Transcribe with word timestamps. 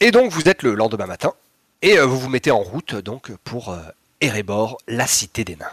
Et 0.00 0.10
donc 0.10 0.30
vous 0.30 0.48
êtes 0.48 0.62
le 0.62 0.74
lendemain 0.74 1.06
matin 1.06 1.32
et 1.80 1.98
euh, 1.98 2.04
vous 2.04 2.18
vous 2.18 2.28
mettez 2.28 2.50
en 2.50 2.60
route 2.60 2.94
donc 2.94 3.34
pour 3.44 3.70
euh, 3.70 3.80
Erebor, 4.20 4.78
la 4.86 5.06
cité 5.06 5.44
des 5.44 5.56
nains. 5.56 5.66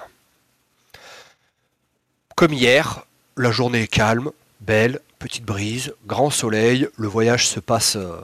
Comme 2.36 2.54
hier, 2.54 3.06
la 3.36 3.52
journée 3.52 3.84
est 3.84 3.88
calme, 3.88 4.32
belle, 4.62 5.02
petite 5.20 5.44
brise, 5.44 5.94
grand 6.06 6.30
soleil, 6.30 6.88
le 6.98 7.08
voyage 7.08 7.48
se 7.48 7.60
passe 7.60 7.98
euh, 7.98 8.20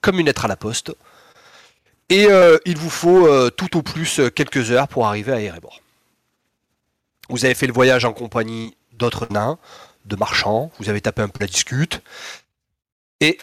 comme 0.00 0.20
une 0.20 0.26
lettre 0.26 0.44
à 0.44 0.48
la 0.48 0.56
poste. 0.56 0.92
Et 2.10 2.28
il 2.66 2.76
vous 2.76 2.90
faut 2.90 3.50
tout 3.50 3.78
au 3.78 3.82
plus 3.82 4.20
quelques 4.34 4.70
heures 4.70 4.88
pour 4.88 5.06
arriver 5.06 5.32
à 5.32 5.40
Erebor. 5.40 5.80
Vous 7.30 7.46
avez 7.46 7.54
fait 7.54 7.66
le 7.66 7.72
voyage 7.72 8.04
en 8.04 8.12
compagnie 8.12 8.76
d'autres 8.92 9.26
nains, 9.30 9.58
de 10.04 10.14
marchands, 10.14 10.70
vous 10.78 10.90
avez 10.90 11.00
tapé 11.00 11.22
un 11.22 11.28
peu 11.28 11.40
la 11.40 11.46
discute. 11.46 12.02
Et 13.20 13.38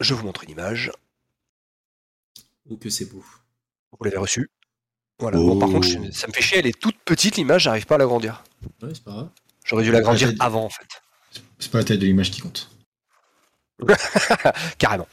je 0.00 0.14
vous 0.14 0.24
montre 0.24 0.44
une 0.44 0.50
image. 0.50 0.90
Oh, 2.70 2.76
que 2.76 2.90
c'est 2.90 3.04
beau. 3.06 3.24
Vous 3.98 4.04
l'avez 4.04 4.16
reçue. 4.16 4.50
Voilà. 5.18 5.38
Bon, 5.38 5.58
par 5.58 5.68
contre, 5.68 5.86
je- 5.86 6.10
ça 6.10 6.26
me 6.26 6.32
fait 6.32 6.42
chier, 6.42 6.58
elle 6.58 6.66
est 6.66 6.78
toute 6.78 6.98
petite 7.04 7.36
l'image, 7.36 7.62
j'arrive 7.62 7.86
pas 7.86 7.94
à 7.94 7.98
l'agrandir. 7.98 8.44
Ouais, 8.82 8.90
c'est 8.92 9.02
pas 9.04 9.12
grave. 9.12 9.30
J'aurais 9.64 9.82
dû 9.84 9.90
l'agrandir 9.92 10.32
avant 10.40 10.64
en 10.64 10.68
fait. 10.68 10.86
C'est 11.58 11.70
pas 11.70 11.78
la 11.78 11.84
taille 11.84 11.98
de 11.98 12.06
l'image 12.06 12.30
qui 12.30 12.40
compte. 12.40 12.70
Carrément. 14.78 15.08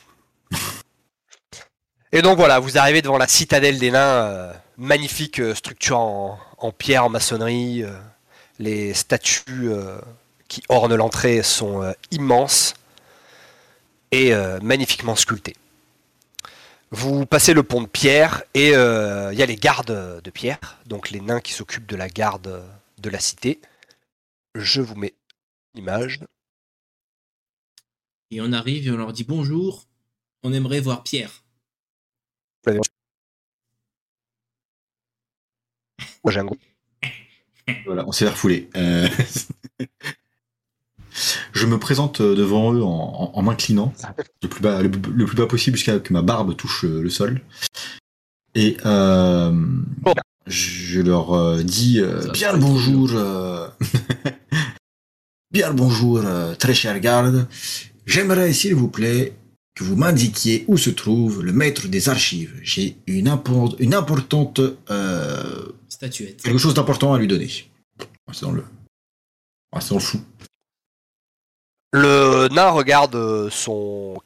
Et 2.12 2.22
donc 2.22 2.38
voilà, 2.38 2.60
vous 2.60 2.78
arrivez 2.78 3.02
devant 3.02 3.18
la 3.18 3.28
citadelle 3.28 3.80
des 3.80 3.92
nains, 3.92 4.26
euh, 4.28 4.54
magnifique 4.78 5.40
euh, 5.40 5.56
structure 5.56 5.98
en, 5.98 6.40
en 6.60 6.72
pierre, 6.72 7.06
en 7.06 7.10
maçonnerie. 7.10 7.84
euh, 7.84 7.98
les 8.60 8.94
statues 8.94 9.44
euh, 9.72 9.98
qui 10.48 10.62
ornent 10.70 10.96
l'entrée 10.96 11.42
sont 11.42 11.82
euh, 11.82 11.92
immenses 12.12 12.76
et 14.14 14.32
euh, 14.32 14.60
magnifiquement 14.62 15.16
sculptées. 15.16 15.56
Vous 16.92 17.26
passez 17.26 17.56
le 17.56 17.64
pont 17.64 17.82
de 17.82 17.88
pierre 17.88 18.44
et 18.54 18.76
euh, 18.76 19.34
il 19.34 19.40
y 19.40 19.42
a 19.42 19.48
les 19.48 19.56
gardes 19.56 20.22
de 20.22 20.30
pierre, 20.30 20.80
donc 20.86 21.10
les 21.10 21.20
nains 21.20 21.42
qui 21.42 21.52
s'occupent 21.52 21.88
de 21.88 21.96
la 21.96 22.08
garde 22.08 22.64
de 23.00 23.10
la 23.10 23.20
cité. 23.20 23.60
Je 24.54 24.82
vous 24.82 24.94
mets 24.94 25.16
l'image. 25.74 26.20
Et 28.30 28.40
on 28.40 28.54
arrive 28.54 28.88
et 28.88 28.92
on 28.92 28.98
leur 28.98 29.14
dit 29.14 29.24
bonjour. 29.24 29.88
On 30.44 30.54
aimerait 30.54 30.80
voir 30.80 31.02
Pierre. 31.02 31.44
Moi 32.68 32.82
j'ai 36.30 36.40
un 36.40 36.46
gros 36.46 36.58
Voilà, 37.86 38.06
on 38.06 38.12
s'est 38.12 38.30
refoulé. 38.30 38.70
Euh, 38.76 39.10
Je 41.52 41.66
me 41.66 41.78
présente 41.78 42.22
devant 42.22 42.74
eux 42.74 42.84
en, 42.84 42.88
en- 42.90 43.32
en 43.38 43.42
m'inclinant 43.42 43.94
le 44.42 44.48
plus 44.50 44.62
bas, 44.62 44.82
le, 44.82 44.90
le 45.14 45.26
plus 45.26 45.36
bas 45.38 45.46
possible 45.48 45.78
jusqu'à 45.78 45.94
ce 45.94 45.98
que 46.00 46.14
ma 46.14 46.22
barbe 46.22 46.56
touche 46.56 46.84
le, 46.84 47.02
le 47.02 47.10
sol. 47.10 47.42
Et 48.56 48.78
euh, 48.86 49.52
je 50.48 51.02
leur 51.02 51.34
euh, 51.34 51.64
dis 51.64 52.00
euh, 52.00 52.30
bien 52.32 52.54
le 52.54 52.60
bonjour, 52.60 53.10
euh, 53.14 53.68
bien 55.52 55.70
le 55.70 55.76
bonjour, 55.76 56.20
euh, 56.24 56.56
très 56.56 56.74
cher 56.74 57.00
garde. 57.00 57.48
J'aimerais, 58.06 58.54
s'il 58.54 58.76
vous 58.76 58.90
plaît, 58.90 59.34
que 59.76 59.84
vous 59.84 59.96
m'indiquiez 59.96 60.66
où 60.68 60.78
se 60.78 60.90
trouve 60.92 61.44
le 61.44 61.52
maître 61.54 61.88
des 61.88 62.10
archives. 62.10 62.60
J'ai 62.62 62.98
une, 63.08 63.28
impor- 63.28 63.76
une 63.80 63.94
importante 63.96 64.60
euh, 64.92 65.64
Statuette. 65.90 66.42
quelque 66.44 66.58
chose 66.60 66.74
d'important 66.76 67.14
à 67.14 67.18
lui 67.20 67.28
donner. 67.28 67.50
C'est 68.32 68.42
dans 68.44 68.52
le, 68.52 68.64
c'est 69.80 69.90
dans 69.90 69.96
le 69.96 70.02
flou. 70.02 70.22
Le 71.94 72.48
nain 72.50 72.72
regarde 72.72 73.16
euh, 73.16 73.50
son. 73.52 74.18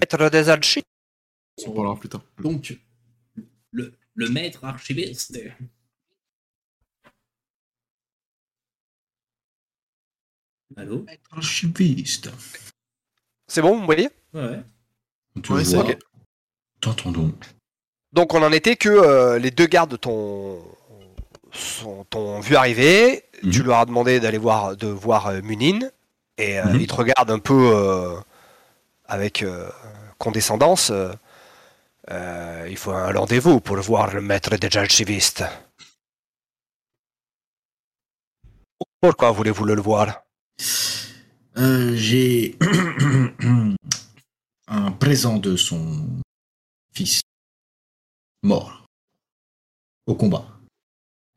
Maître 0.00 0.30
des 0.30 0.48
archives. 0.48 0.82
On 1.66 1.72
parlera 1.72 1.96
plus 1.96 2.08
tard. 2.08 2.22
Donc, 2.38 2.78
le, 3.72 3.92
le 4.14 4.28
maître 4.30 4.64
archiviste. 4.64 5.38
Allô? 10.76 11.04
Archiviste. 11.30 12.30
C'est 13.46 13.62
bon, 13.62 13.78
vous 13.78 13.84
voyez? 13.86 14.08
Ouais. 14.34 14.62
Te 15.42 15.52
Ouais, 15.52 15.64
c'est 15.64 15.76
voit. 15.76 15.84
ok. 15.90 15.98
T'entendons. 16.80 17.32
Donc 18.12 18.34
on 18.34 18.42
en 18.42 18.52
était 18.52 18.76
que 18.76 18.88
euh, 18.88 19.38
les 19.38 19.50
deux 19.50 19.66
gardes 19.66 19.98
t'ont 20.00 20.62
t'ont 22.10 22.40
vu 22.40 22.56
arriver. 22.56 23.24
Mhm. 23.42 23.50
Tu 23.50 23.62
leur 23.62 23.78
as 23.78 23.86
demandé 23.86 24.20
d'aller 24.20 24.38
voir 24.38 24.76
de 24.76 24.88
voir 24.88 25.28
euh, 25.28 25.40
Munin 25.42 25.80
et 26.38 26.58
euh, 26.58 26.64
Mhm. 26.72 26.80
ils 26.80 26.86
te 26.86 26.94
regardent 26.94 27.30
un 27.30 27.38
peu 27.38 27.70
euh, 27.74 28.16
avec 29.06 29.42
euh, 29.42 29.68
condescendance. 30.18 30.90
euh, 30.90 31.12
il 32.68 32.76
faut 32.76 32.92
un 32.92 33.12
rendez-vous 33.12 33.60
pour 33.60 33.76
voir 33.78 34.14
le 34.14 34.20
maître 34.20 34.56
des 34.56 34.76
archivistes. 34.76 35.44
Pourquoi 39.00 39.30
voulez-vous 39.32 39.64
le 39.64 39.80
voir? 39.80 40.22
Euh, 41.58 41.94
J'ai 41.96 42.56
un 44.68 44.92
présent 44.92 45.38
de 45.38 45.56
son 45.56 46.06
fils 46.92 47.22
mort 48.42 48.84
au 50.06 50.14
combat. 50.14 50.46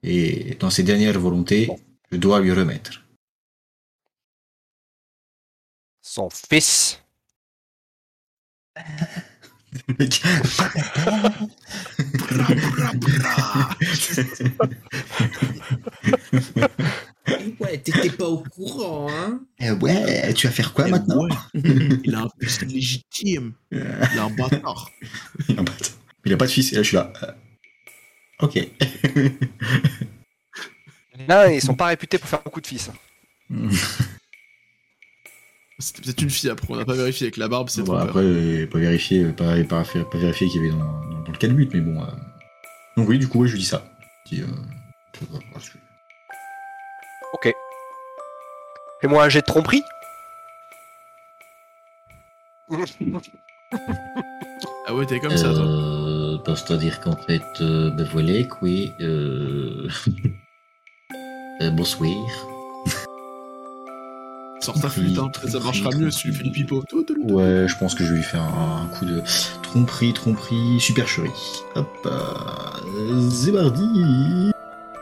Et 0.04 0.56
dans 0.60 0.70
ses 0.70 0.84
dernières 0.84 1.20
volontés, 1.20 1.70
je 2.12 2.18
dois 2.18 2.40
lui 2.40 2.52
remettre. 2.52 3.04
Son 6.02 6.30
fils. 6.30 7.02
Ouais, 17.60 17.78
t'étais 17.78 18.10
pas 18.10 18.28
au 18.28 18.44
courant, 18.44 19.08
hein 19.12 19.42
Eh 19.60 19.72
ouais, 19.72 20.34
tu 20.34 20.48
vas 20.48 20.54
faire 20.54 20.74
quoi 20.74 20.86
Eh 20.88 20.92
maintenant 20.92 21.26
ouais. 21.26 21.36
Il 22.04 22.16
a 22.16 22.22
un 22.22 22.30
fils 22.42 22.62
légitime. 22.62 23.54
Il 23.72 23.80
a 23.81 24.24
un 24.24 24.30
bâtard. 24.31 24.90
Il 25.48 25.60
a 25.60 25.64
pas 25.64 25.74
de- 25.74 25.86
il 26.26 26.34
a 26.34 26.38
pas 26.38 26.46
de 26.46 26.52
fils, 26.52 26.74
et 26.74 26.76
là 26.76 26.84
je 26.84 26.88
suis 26.88 26.98
là. 26.98 27.14
Ok. 28.42 28.58
Nains, 31.28 31.48
ils 31.50 31.62
sont 31.62 31.76
pas 31.76 31.88
réputés 31.88 32.18
pour 32.18 32.30
faire 32.30 32.42
beaucoup 32.42 32.62
de 32.62 32.68
fils. 32.68 32.90
C'était 35.82 36.02
peut-être 36.02 36.22
une 36.22 36.30
fille 36.30 36.50
après, 36.50 36.68
on 36.70 36.76
n'a 36.76 36.84
pas 36.86 36.94
vérifié 36.94 37.28
avec 37.28 37.38
la 37.38 37.48
barbe, 37.48 37.70
c'est 37.70 37.82
Bon, 37.84 37.94
trop 37.94 38.04
après, 38.04 38.20
euh, 38.20 38.68
pas 38.68 38.80
vérifier, 38.80 39.24
pas, 39.32 39.56
pas, 39.64 39.84
pas 39.86 40.18
vérifier 40.18 40.48
qu'il 40.50 40.62
y 40.62 40.66
avait 40.68 40.78
dans, 40.78 40.84
dans, 41.10 41.22
dans 41.24 41.32
le 41.32 41.38
cas 41.38 41.48
de 41.48 41.54
but, 41.54 41.74
mais 41.74 41.80
bon. 41.80 42.02
euh. 42.04 42.08
Donc 42.98 43.08
oui, 43.08 43.18
du 43.18 43.30
coup, 43.30 43.40
ouais, 43.42 43.48
je 43.48 43.54
lui 43.54 43.60
dis 43.62 43.66
ça. 43.66 43.86
Dis, 44.26 44.42
euh, 44.42 44.48
Ok. 47.32 47.54
Fais-moi 49.00 49.24
un 49.24 49.30
jet 49.30 49.40
de 49.40 49.46
tromperie? 49.46 49.82
Ah 54.86 54.94
ouais, 54.94 55.06
t'es 55.06 55.20
comme 55.22 55.38
ça, 55.38 55.54
toi. 55.54 55.64
Bah, 56.46 56.56
C'est-à-dire 56.56 57.00
qu'en 57.00 57.16
fait, 57.16 57.44
euh, 57.62 57.90
ben 57.92 58.08
voilà, 58.12 58.44
quoi. 58.44 58.70
Euh... 59.02 59.88
euh, 61.62 61.70
bonsoir. 61.72 62.10
Sors 64.62 64.80
ta 64.80 64.90
flûte, 64.90 65.18
hein. 65.18 65.32
Ça 65.48 65.60
marchera 65.60 65.90
mieux 65.96 66.12
si 66.12 66.24
tu 66.24 66.34
fais. 66.34 66.74
Ouais, 66.74 67.68
je 67.68 67.78
pense 67.78 67.96
que 67.96 68.04
je 68.04 68.10
vais 68.10 68.18
lui 68.18 68.24
faire 68.24 68.44
un, 68.44 68.84
un 68.84 68.88
coup 68.88 69.06
de 69.06 69.22
tromperie, 69.64 70.14
tromperie, 70.14 70.80
supercherie. 70.80 71.30
Hop, 71.76 71.88
euh, 72.06 73.30
c'est. 73.30 73.52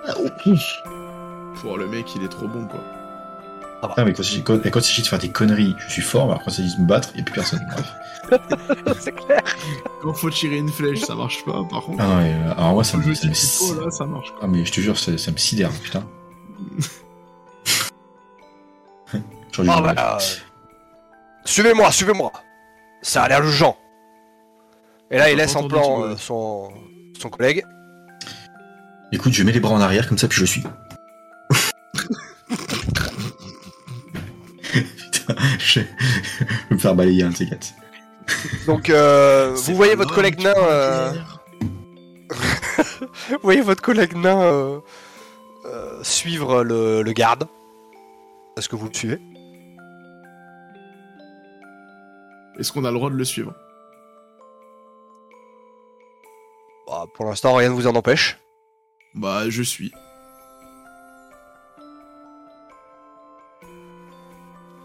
Ah, 0.07 0.13
oh, 1.65 1.77
le 1.77 1.87
mec, 1.87 2.15
il 2.15 2.23
est 2.23 2.29
trop 2.29 2.47
bon, 2.47 2.65
quoi. 2.65 2.83
Ah, 3.83 4.03
mais 4.03 4.13
quand 4.13 4.23
il 4.23 4.43
quand, 4.43 4.57
quand 4.57 4.79
il 4.79 4.83
s'agit 4.83 5.01
de 5.03 5.07
faire 5.07 5.19
des 5.19 5.29
conneries, 5.29 5.75
je 5.87 5.91
suis 5.91 6.01
fort, 6.01 6.25
mais 6.25 6.31
alors 6.31 6.43
quand 6.43 6.51
il 6.51 6.55
s'agit 6.55 6.75
de 6.75 6.81
me 6.81 6.87
battre, 6.87 7.09
il 7.13 7.17
n'y 7.17 7.21
a 7.21 7.25
plus 7.25 7.33
personne. 7.35 7.59
C'est 8.99 9.11
clair. 9.13 9.41
Quand 10.01 10.13
faut 10.13 10.29
tirer 10.31 10.57
une 10.57 10.69
flèche, 10.69 11.01
ça 11.01 11.13
marche 11.15 11.45
pas, 11.45 11.63
par 11.69 11.83
contre. 11.83 11.99
Ah 12.03 12.07
non, 12.07 12.17
mais, 12.17 12.33
euh, 12.33 12.51
alors 12.57 12.73
moi, 12.73 12.83
ça 12.83 12.97
Quand 12.97 13.07
me, 13.07 13.13
ça 13.13 13.27
me, 13.27 13.83
là, 13.85 13.91
ça 13.91 14.05
marche, 14.05 14.31
quoi. 14.31 14.39
ah, 14.41 14.47
mais 14.47 14.65
je 14.65 14.71
te 14.71 14.81
jure, 14.81 14.97
ça, 14.97 15.17
ça 15.17 15.31
me 15.31 15.37
sidère, 15.37 15.69
putain. 15.71 16.03
Ah 19.59 19.81
bah, 19.81 19.95
euh, 19.97 20.19
Suivez-moi, 21.45 21.91
suivez-moi. 21.91 22.31
Ça 23.01 23.23
a 23.23 23.29
l'air 23.29 23.41
urgent. 23.41 23.75
Et 25.09 25.17
là, 25.17 25.31
il 25.31 25.37
laisse 25.37 25.53
pas 25.53 25.59
en 25.61 25.67
plan 25.67 26.03
euh, 26.03 26.15
son, 26.17 26.69
son 27.19 27.29
collègue. 27.29 27.63
Écoute, 29.11 29.33
je 29.33 29.43
mets 29.43 29.51
les 29.53 29.59
bras 29.59 29.73
en 29.73 29.81
arrière, 29.81 30.07
comme 30.07 30.17
ça, 30.17 30.27
puis 30.27 30.35
je 30.35 30.41
le 30.41 30.47
suis. 30.47 30.63
je 35.59 35.79
vais 35.81 35.87
me 36.71 36.77
faire 36.77 36.95
balayer 36.95 37.23
un 37.23 37.29
de 37.29 37.35
ces 37.35 37.47
quatre. 37.47 37.73
Donc, 38.65 38.89
euh, 38.89 39.55
C'est 39.55 39.71
vous 39.71 39.77
voyez 39.77 39.95
votre 39.95 40.13
collègue 40.13 40.39
nain. 40.41 40.53
euh, 40.57 41.13
vous 43.29 43.37
voyez 43.43 43.61
votre 43.61 43.81
collègue 43.81 44.15
nain 44.15 44.41
euh, 44.41 44.79
euh, 45.65 46.03
suivre 46.03 46.63
le, 46.63 47.01
le 47.01 47.11
garde. 47.13 47.47
Est-ce 48.57 48.67
que 48.69 48.75
vous 48.75 48.87
le 48.87 48.93
suivez? 48.93 49.19
Est-ce 52.59 52.71
qu'on 52.71 52.85
a 52.85 52.89
le 52.91 52.95
droit 52.97 53.09
de 53.09 53.15
le 53.15 53.23
suivre? 53.25 53.53
Bah, 56.87 57.05
pour 57.13 57.25
l'instant, 57.25 57.53
rien 57.55 57.69
ne 57.69 57.73
vous 57.73 57.87
en 57.87 57.95
empêche. 57.95 58.39
Bah, 59.13 59.49
je 59.49 59.61
suis. 59.63 59.91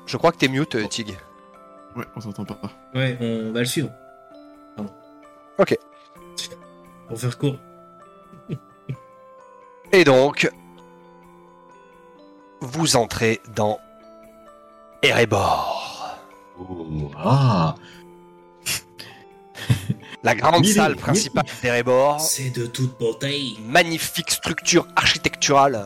Je 0.07 0.17
crois 0.17 0.33
que 0.33 0.39
t'es 0.39 0.49
mute, 0.49 0.75
euh, 0.75 0.87
Tig. 0.89 1.17
Ouais, 1.97 2.05
on 2.17 2.21
s'entend 2.21 2.45
pas. 2.45 2.59
Ouais, 2.95 3.17
on 3.21 3.53
va 3.53 3.61
le 3.61 3.67
suivre. 3.67 3.91
Pardon. 4.77 4.93
Ok. 5.59 5.77
Pour 7.09 7.19
faire 7.19 7.39
court. 7.39 7.57
Et 9.93 10.05
donc, 10.05 10.51
vous 12.61 12.97
entrez 12.97 13.41
dans 13.55 13.79
Erebor, 15.03 16.17
Oh, 16.59 17.11
ah 17.17 17.75
la 20.23 20.35
grande 20.35 20.61
Mille- 20.63 20.73
salle 20.75 20.97
principale 20.97 21.45
d'Erebor. 21.63 22.21
C'est 22.21 22.51
de 22.51 22.67
toute 22.67 22.99
beauté. 22.99 23.55
Magnifique 23.67 24.31
structure 24.31 24.87
architecturale 24.97 25.85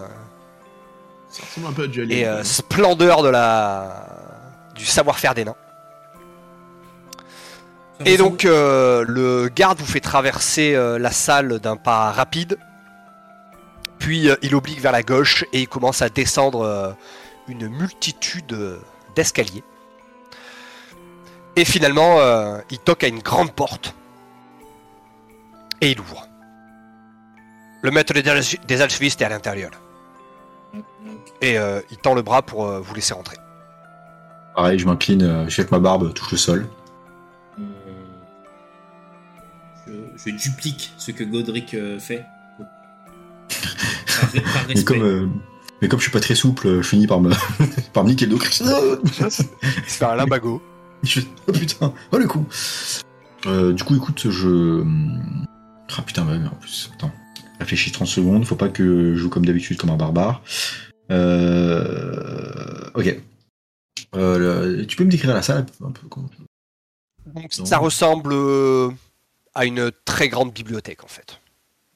Ça 1.36 1.42
ressemble 1.44 1.66
un 1.66 1.72
peu 1.72 1.82
à 1.82 1.86
du 1.86 2.10
et 2.10 2.26
euh, 2.26 2.42
splendeur 2.44 3.22
de 3.22 3.28
la 3.28 4.06
du 4.74 4.86
savoir-faire 4.86 5.34
des 5.34 5.44
nains. 5.44 5.54
Et 8.06 8.16
donc 8.16 8.46
euh, 8.46 9.04
le 9.06 9.48
garde 9.48 9.78
vous 9.78 9.84
fait 9.84 10.00
traverser 10.00 10.74
euh, 10.74 10.98
la 10.98 11.10
salle 11.10 11.60
d'un 11.60 11.76
pas 11.76 12.10
rapide, 12.10 12.56
puis 13.98 14.30
euh, 14.30 14.36
il 14.40 14.54
oblique 14.54 14.80
vers 14.80 14.92
la 14.92 15.02
gauche 15.02 15.44
et 15.52 15.60
il 15.60 15.68
commence 15.68 16.00
à 16.00 16.08
descendre 16.08 16.62
euh, 16.62 16.92
une 17.48 17.68
multitude 17.68 18.54
euh, 18.54 18.78
d'escaliers. 19.14 19.64
Et 21.54 21.66
finalement, 21.66 22.18
euh, 22.18 22.58
il 22.70 22.78
toque 22.78 23.04
à 23.04 23.08
une 23.08 23.20
grande 23.20 23.52
porte 23.52 23.94
et 25.82 25.90
il 25.90 26.00
ouvre. 26.00 26.26
Le 27.82 27.90
maître 27.90 28.14
des, 28.14 28.22
des 28.22 28.80
archivistes 28.80 29.20
est 29.20 29.24
à 29.26 29.28
l'intérieur 29.28 29.70
et 31.40 31.58
euh, 31.58 31.80
il 31.90 31.96
tend 31.98 32.14
le 32.14 32.22
bras 32.22 32.42
pour 32.42 32.66
euh, 32.66 32.80
vous 32.80 32.94
laisser 32.94 33.14
rentrer. 33.14 33.36
Pareil, 34.54 34.78
je 34.78 34.86
m'incline, 34.86 35.22
euh, 35.22 35.44
je 35.48 35.50
jette 35.56 35.70
ma 35.70 35.78
barbe, 35.78 36.12
touche 36.14 36.32
le 36.32 36.36
sol. 36.38 36.66
Je, 39.86 39.92
je 40.16 40.30
duplique 40.36 40.92
ce 40.96 41.10
que 41.12 41.24
Godric 41.24 41.74
euh, 41.74 41.98
fait. 41.98 42.24
Par, 44.18 44.30
par 44.42 44.62
Mais 44.68 44.82
comme, 44.84 45.02
euh, 45.02 45.26
mais 45.82 45.88
comme 45.88 45.98
je 45.98 46.04
suis 46.04 46.12
pas 46.12 46.20
très 46.20 46.34
souple, 46.34 46.78
je 46.80 46.82
finis 46.82 47.06
par 47.06 47.20
me, 47.20 47.30
par 47.92 48.02
me 48.02 48.08
niquer 48.10 48.24
le 48.26 48.32
dos. 48.32 48.38
Fait 48.40 50.04
un 50.04 50.16
limbago. 50.16 50.62
Je- 51.02 51.20
Oh 51.46 51.52
putain, 51.52 51.92
oh 52.12 52.16
le 52.18 52.26
coup. 52.26 52.46
Euh, 53.44 53.72
du 53.74 53.84
coup, 53.84 53.94
écoute, 53.94 54.30
je. 54.30 54.82
Ah 55.96 56.02
putain, 56.02 56.24
bah, 56.24 56.38
mais 56.38 56.48
en 56.48 56.54
plus, 56.54 56.90
attends. 56.94 57.12
Réfléchis 57.60 57.92
30 57.92 58.08
secondes, 58.08 58.44
faut 58.46 58.56
pas 58.56 58.68
que 58.68 59.14
je 59.14 59.18
joue 59.18 59.28
comme 59.28 59.44
d'habitude 59.46 59.76
comme 59.76 59.90
un 59.90 59.96
barbare. 59.96 60.40
Euh... 61.10 62.90
Ok. 62.94 63.16
Euh, 64.14 64.38
le- 64.76 64.86
Tu 64.86 64.96
peux 64.96 65.04
me 65.04 65.10
décrire 65.10 65.34
la 65.34 65.42
salle 65.42 65.66
un 65.84 65.90
peu 65.90 66.06
comment- 66.08 66.28
Donc, 67.26 67.58
Non. 67.58 67.64
ça 67.66 67.78
ressemble 67.78 68.32
euh, 68.32 68.90
à 69.54 69.64
une 69.66 69.90
très 70.04 70.28
grande 70.28 70.52
bibliothèque 70.52 71.02
en 71.04 71.08
fait. 71.08 71.40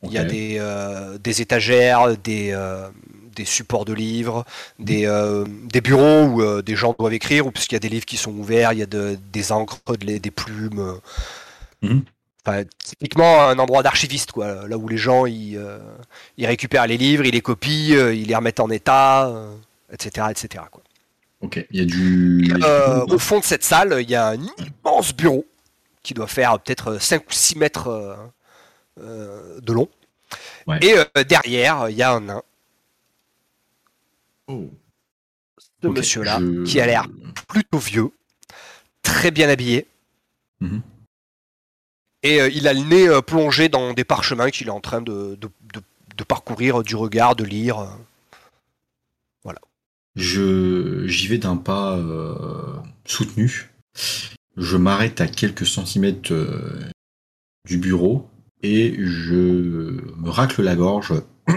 Il 0.03 0.13
y 0.13 0.19
a 0.19 0.25
des, 0.25 0.57
euh, 0.59 1.19
des 1.19 1.43
étagères, 1.43 2.17
des, 2.17 2.53
euh, 2.53 2.89
des 3.37 3.45
supports 3.45 3.85
de 3.85 3.93
livres, 3.93 4.47
des, 4.79 5.05
euh, 5.05 5.45
des 5.71 5.83
bureaux 5.83 6.25
où 6.25 6.63
des 6.63 6.75
gens 6.75 6.97
doivent 6.99 7.13
écrire, 7.13 7.47
ou 7.47 7.51
puisqu'il 7.51 7.75
y 7.75 7.77
a 7.77 7.81
des 7.81 7.91
livres 7.91 8.07
qui 8.07 8.17
sont 8.17 8.33
ouverts, 8.33 8.73
il 8.73 8.79
y 8.79 8.83
a 8.83 8.87
de- 8.87 9.19
des 9.31 9.53
encres, 9.53 9.79
de 9.99 10.17
des 10.17 10.31
plumes. 10.31 10.95
Mhm. 11.83 12.03
Enfin, 12.47 12.65
typiquement 12.83 13.43
un 13.49 13.59
endroit 13.59 13.83
d'archiviste, 13.83 14.33
quoi, 14.33 14.67
là 14.67 14.79
où 14.79 14.89
les 14.89 14.97
gens 14.97 15.27
ils, 15.27 15.57
euh, 15.59 15.79
ils 16.39 16.47
récupèrent 16.47 16.87
les 16.87 16.97
livres, 16.97 17.25
ils 17.27 17.33
les 17.33 17.43
copient, 17.43 17.95
euh, 17.97 18.15
ils 18.15 18.27
les 18.29 18.35
remettent 18.35 18.61
en 18.61 18.71
état, 18.71 19.29
euh, 19.29 19.55
etc. 19.93 20.29
etc. 20.31 20.65
quoi. 20.71 20.83
Ok, 21.43 21.65
il 21.71 21.79
y 21.79 21.83
a 21.83 21.85
du. 21.85 22.55
Euh, 22.65 23.05
au 23.07 23.19
fond 23.19 23.41
de 23.41 23.45
cette 23.45 23.65
salle, 23.65 23.97
il 24.01 24.09
y 24.11 24.15
a 24.15 24.29
un 24.29 24.39
immense 24.85 25.15
bureau 25.15 25.45
qui 26.03 26.15
doit 26.15 26.27
faire 26.27 26.59
peut-être 26.61 26.99
5 26.99 27.23
ou 27.29 27.33
6 27.33 27.57
mètres 27.57 28.17
de 28.99 29.73
long. 29.73 29.89
Ouais. 30.67 30.79
Et 30.83 31.25
derrière, 31.25 31.89
il 31.91 31.97
y 31.97 32.03
a 32.03 32.13
un 32.13 32.21
nain, 32.21 32.43
Oh. 34.49 34.69
ce 35.83 35.89
monsieur-là, 35.89 36.39
je- 36.41 36.65
qui 36.65 36.81
a 36.81 36.87
l'air 36.87 37.07
plutôt 37.49 37.79
vieux, 37.79 38.11
très 39.03 39.31
bien 39.31 39.49
habillé. 39.49 39.87
Mhm. 40.61 40.83
Et 42.23 42.41
euh, 42.41 42.49
il 42.49 42.69
a 42.69 42.75
le 42.75 42.81
nez 42.81 43.09
euh, 43.09 43.21
plongé 43.23 43.69
dans 43.69 43.93
des 43.93 44.05
parchemins 44.05 44.51
qu'il 44.51 44.67
est 44.69 44.71
en 44.71 44.81
train 44.81 45.01
de, 45.01 45.37
de- 45.41 45.51
de- 45.75 45.83
de 46.17 46.25
parcourir 46.25 46.83
du 46.83 46.97
regard, 46.97 47.35
de 47.37 47.45
lire. 47.45 47.79
euh. 47.79 47.87
Je 50.17 51.07
j'y 51.07 51.29
vais 51.29 51.39
d'un 51.39 51.57
pas 51.57 51.97
euh, 51.97 52.77
soutenu. 53.05 53.71
Je 54.57 54.77
m'arrête 54.77 55.21
à 55.21 55.29
quelques 55.29 55.67
centimètres 55.67 56.33
euh, 56.33 56.81
du 57.65 57.79
bureau 57.79 58.29
et 58.63 58.97
je 58.99 59.35
me 59.35 60.29
racle 60.29 60.63
la 60.63 60.75
gorge. 60.75 61.15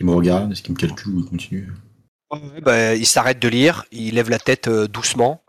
Il 0.00 0.06
me 0.06 0.12
regarde, 0.12 0.50
est-ce 0.50 0.62
qu'il 0.62 0.72
me 0.72 0.78
calcule 0.78 1.14
ou 1.14 1.20
il 1.20 1.26
continue? 1.26 1.68
Bah, 2.62 2.94
il 2.94 3.04
s'arrête 3.06 3.38
de 3.38 3.48
lire, 3.48 3.84
il 3.92 4.14
lève 4.14 4.30
la 4.30 4.38
tête 4.38 4.66
euh, 4.68 4.88
doucement 4.88 5.42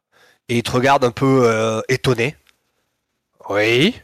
et 0.52 0.58
il 0.58 0.64
te 0.64 0.72
regarde 0.72 1.06
un 1.06 1.12
peu 1.12 1.44
euh, 1.50 1.82
étonné. 1.88 2.36
Oui. 3.50 3.96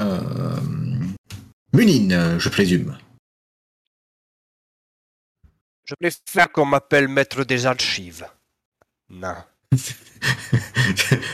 euh... 0.00 0.60
Munine, 1.72 2.38
je 2.38 2.48
présume. 2.48 2.96
Je 5.86 5.94
préfère 5.96 6.52
qu'on 6.52 6.66
m'appelle 6.66 7.08
maître 7.08 7.42
des 7.42 7.66
archives. 7.66 8.24
Non. 9.10 9.34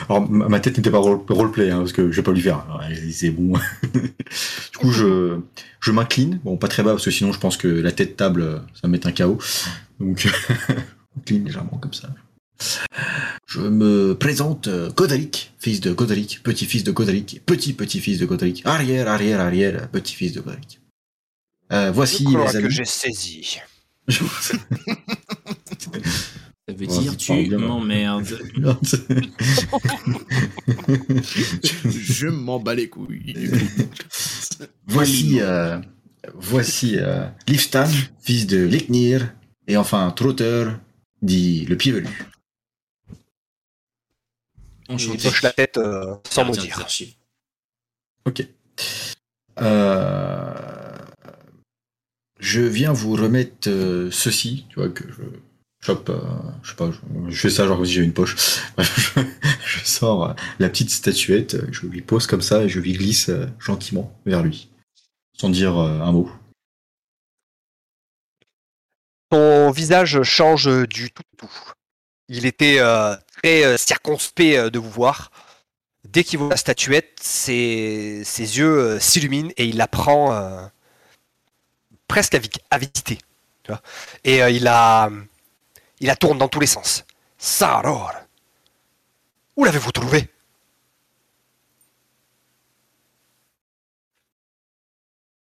Alors, 0.08 0.30
ma 0.30 0.60
tête 0.60 0.78
n'était 0.78 0.90
pas 0.90 0.98
role- 0.98 1.20
roleplay, 1.28 1.70
hein, 1.70 1.80
parce 1.80 1.92
que 1.92 2.10
je 2.10 2.16
vais 2.16 2.22
pas 2.22 2.32
lui 2.32 2.40
faire. 2.40 2.64
C'est 3.12 3.28
bon. 3.30 3.52
du 4.72 4.78
coup, 4.78 4.92
je, 4.92 5.38
je 5.78 5.90
m'incline. 5.92 6.40
Bon, 6.42 6.56
pas 6.56 6.68
très 6.68 6.82
bas, 6.82 6.92
parce 6.92 7.04
que 7.04 7.10
sinon, 7.10 7.32
je 7.32 7.38
pense 7.38 7.58
que 7.58 7.68
la 7.68 7.92
tête 7.92 8.16
table, 8.16 8.62
ça 8.72 8.80
va 8.84 8.88
mettre 8.88 9.08
un 9.08 9.12
chaos. 9.12 9.38
Donc, 10.00 10.18
je 10.26 10.74
m'incline 11.16 11.44
légèrement 11.44 11.76
comme 11.76 11.92
ça. 11.92 12.08
Je 13.46 13.60
me 13.60 14.14
présente 14.14 14.68
euh, 14.68 14.90
Godric, 14.90 15.52
fils 15.58 15.80
de 15.80 15.92
Godric, 15.92 16.42
petit-fils 16.42 16.84
de 16.84 16.92
Godric, 16.92 17.42
petit-petit-fils 17.46 18.18
de 18.18 18.26
Godric, 18.26 18.62
arrière, 18.64 19.08
arrière, 19.08 19.40
arrière, 19.40 19.88
petit-fils 19.90 20.32
de 20.32 20.40
Godric. 20.40 20.80
Euh, 21.72 21.90
voici 21.92 22.24
Je 22.24 22.28
crois 22.28 22.46
les 22.46 22.52
que 22.52 22.58
amis. 22.58 22.70
j'ai 22.70 22.84
saisi. 22.84 23.58
Ça 26.70 26.76
veut 26.76 26.86
dire 26.86 27.16
tu 27.16 27.32
m'emmerdes. 27.56 28.38
Je 31.84 32.26
m'en 32.28 32.60
bats 32.60 32.74
les 32.74 32.88
couilles. 32.88 33.34
Voici, 34.86 35.40
euh, 35.40 35.78
voici 36.34 36.96
euh, 36.98 37.26
Lifstan, 37.48 37.88
fils 38.20 38.46
de 38.46 38.58
Leknir, 38.58 39.32
et 39.66 39.76
enfin 39.76 40.10
Trotter, 40.10 40.66
dit 41.22 41.64
le 41.66 41.76
pied 41.76 41.92
velu. 41.92 42.08
Il 44.98 45.10
Enchanté. 45.12 45.28
hoche 45.28 45.42
la 45.42 45.52
tête 45.52 45.76
euh, 45.78 46.16
sans 46.28 46.44
des 46.50 46.58
dire. 46.58 46.86
Ok. 48.26 48.46
Euh, 49.60 50.96
je 52.38 52.60
viens 52.62 52.92
vous 52.92 53.12
remettre 53.14 53.68
euh, 53.68 54.10
ceci, 54.10 54.66
tu 54.68 54.76
vois, 54.76 54.88
que 54.88 55.04
je 55.12 55.22
chope, 55.84 56.08
euh, 56.08 56.20
je 56.62 56.70
sais 56.70 56.76
pas, 56.76 56.90
je, 56.90 56.98
je 57.30 57.40
fais 57.40 57.50
ça 57.50 57.66
genre 57.66 57.76
comme 57.76 57.86
si 57.86 57.92
j'avais 57.92 58.06
une 58.06 58.12
poche. 58.12 58.36
Je, 58.78 59.20
je 59.66 59.84
sors 59.84 60.30
euh, 60.30 60.34
la 60.58 60.68
petite 60.68 60.90
statuette, 60.90 61.56
je 61.72 61.86
lui 61.86 62.02
pose 62.02 62.26
comme 62.26 62.42
ça 62.42 62.62
et 62.64 62.68
je 62.68 62.80
lui 62.80 62.92
glisse 62.92 63.28
euh, 63.28 63.46
gentiment 63.58 64.18
vers 64.26 64.42
lui, 64.42 64.70
sans 65.36 65.50
dire 65.50 65.78
euh, 65.78 66.00
un 66.00 66.12
mot. 66.12 66.30
Ton 69.30 69.70
visage 69.70 70.22
change 70.22 70.68
du 70.88 71.10
tout 71.12 71.22
tout. 71.36 71.50
Il 72.28 72.46
était 72.46 72.78
euh, 72.80 73.14
très 73.42 73.64
euh, 73.64 73.76
circonspect 73.76 74.56
euh, 74.56 74.70
de 74.70 74.78
vous 74.78 74.90
voir. 74.90 75.30
Dès 76.04 76.24
qu'il 76.24 76.38
voit 76.38 76.48
la 76.48 76.56
statuette, 76.56 77.18
ses, 77.20 78.22
ses 78.24 78.58
yeux 78.58 78.78
euh, 78.78 78.98
s'illuminent 79.00 79.50
et 79.56 79.66
il 79.66 79.76
la 79.76 79.86
prend 79.86 80.32
euh, 80.32 80.66
presque 82.08 82.34
visiter. 82.78 83.18
tu 83.62 83.70
vois. 83.70 83.82
Et 84.24 84.42
euh, 84.42 84.50
il, 84.50 84.64
la, 84.64 85.10
il 86.00 86.06
la 86.06 86.16
tourne 86.16 86.38
dans 86.38 86.48
tous 86.48 86.60
les 86.60 86.66
sens. 86.66 87.04
Ça 87.38 87.78
alors 87.78 88.12
Où 89.56 89.64
l'avez-vous 89.64 89.92
trouvé 89.92 90.28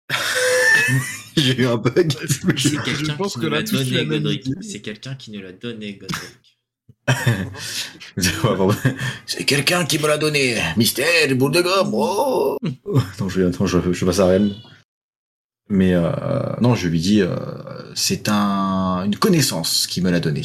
J'ai 1.37 1.61
eu 1.61 1.67
un 1.67 1.77
bug. 1.77 2.13
C'est 2.57 2.57
Je 2.57 2.81
quelqu'un 2.81 3.15
pense 3.17 3.37
qui 3.37 3.41
l'a 3.49 4.05
Godric. 4.05 4.47
C'est 4.63 4.81
quelqu'un 4.81 5.15
nous 5.31 5.43
l'a 5.43 5.53
donné, 5.53 5.95
Godric. 5.95 6.56
C'est 9.27 9.45
quelqu'un 9.45 9.85
qui 9.85 9.99
me 9.99 10.09
l'a 10.09 10.19
donné. 10.19 10.57
Mystère, 10.77 11.35
boule 11.37 11.53
de 11.53 11.63
gomme. 11.63 11.91
Oh 11.93 12.57
attends, 13.13 13.29
je, 13.29 13.43
attends, 13.43 13.67
je, 13.67 13.93
je 13.93 14.05
passe 14.05 14.21
à 14.21 14.27
Rennes. 14.27 14.55
Mais 15.69 15.95
euh, 15.95 16.11
non, 16.61 16.75
je 16.75 16.89
lui 16.89 17.01
dis, 17.01 17.23
euh, 17.23 17.37
c'est 17.95 18.29
un, 18.29 19.05
une 19.05 19.17
connaissance 19.17 19.87
qui 19.87 20.01
me 20.01 20.11
l'a 20.11 20.21
donné. 20.21 20.43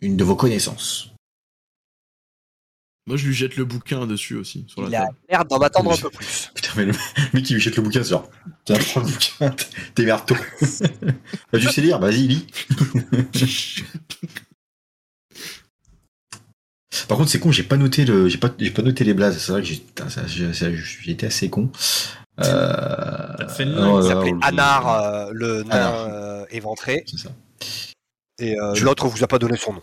Une 0.00 0.16
de 0.16 0.24
vos 0.24 0.36
connaissances. 0.36 1.10
Moi, 3.06 3.16
je 3.16 3.26
lui 3.26 3.34
jette 3.34 3.56
le 3.56 3.64
bouquin 3.64 4.06
dessus 4.06 4.36
aussi, 4.36 4.66
sur 4.68 4.82
la 4.82 4.88
Il 4.88 4.94
a 4.94 5.08
l'air 5.30 5.44
d'en 5.46 5.58
attendre 5.58 5.92
un 5.92 5.96
peu 5.96 6.10
plus. 6.10 6.50
Putain, 6.54 6.72
mais 6.76 6.84
le 6.84 6.92
mec 7.32 7.44
qui 7.44 7.54
lui 7.54 7.60
jette 7.60 7.76
le 7.76 7.82
bouquin, 7.82 8.02
c'est 8.02 8.10
genre, 8.10 8.28
tiens, 8.64 8.76
prends 8.78 9.00
le 9.00 9.06
bouquin, 9.06 9.54
t'es 9.94 10.04
bah, 10.04 10.24
tu 11.58 11.68
sais 11.68 11.80
lire, 11.80 11.98
vas-y, 11.98 12.28
lis. 12.28 12.46
Par 17.06 17.16
contre, 17.18 17.30
c'est 17.30 17.38
con, 17.38 17.52
j'ai 17.52 17.62
pas 17.62 17.76
noté 17.76 18.04
le, 18.04 18.28
j'ai 18.28 18.38
pas, 18.38 18.50
j'ai 18.58 18.70
pas 18.70 18.82
noté 18.82 19.04
les 19.04 19.14
blazes. 19.14 19.38
C'est 19.38 19.52
vrai 19.52 19.62
que 19.62 19.68
j'ai, 19.68 21.10
été 21.12 21.26
assez 21.26 21.48
con. 21.50 21.70
Euh, 22.40 23.26
non, 23.38 23.64
Il 23.66 23.70
non, 23.74 24.02
s'appelait 24.02 24.32
non, 24.32 24.40
Anar, 24.42 24.88
euh, 24.88 25.30
le 25.32 25.62
nain 25.64 25.70
Anar. 25.74 25.94
euh, 26.08 26.44
éventré, 26.50 27.04
C'est 27.06 27.18
ça. 27.18 27.30
et 28.38 28.58
euh, 28.58 28.74
Je- 28.74 28.84
l'autre 28.84 29.08
vous 29.08 29.24
a 29.24 29.26
pas 29.26 29.38
donné 29.38 29.56
son 29.56 29.72
nom. 29.74 29.82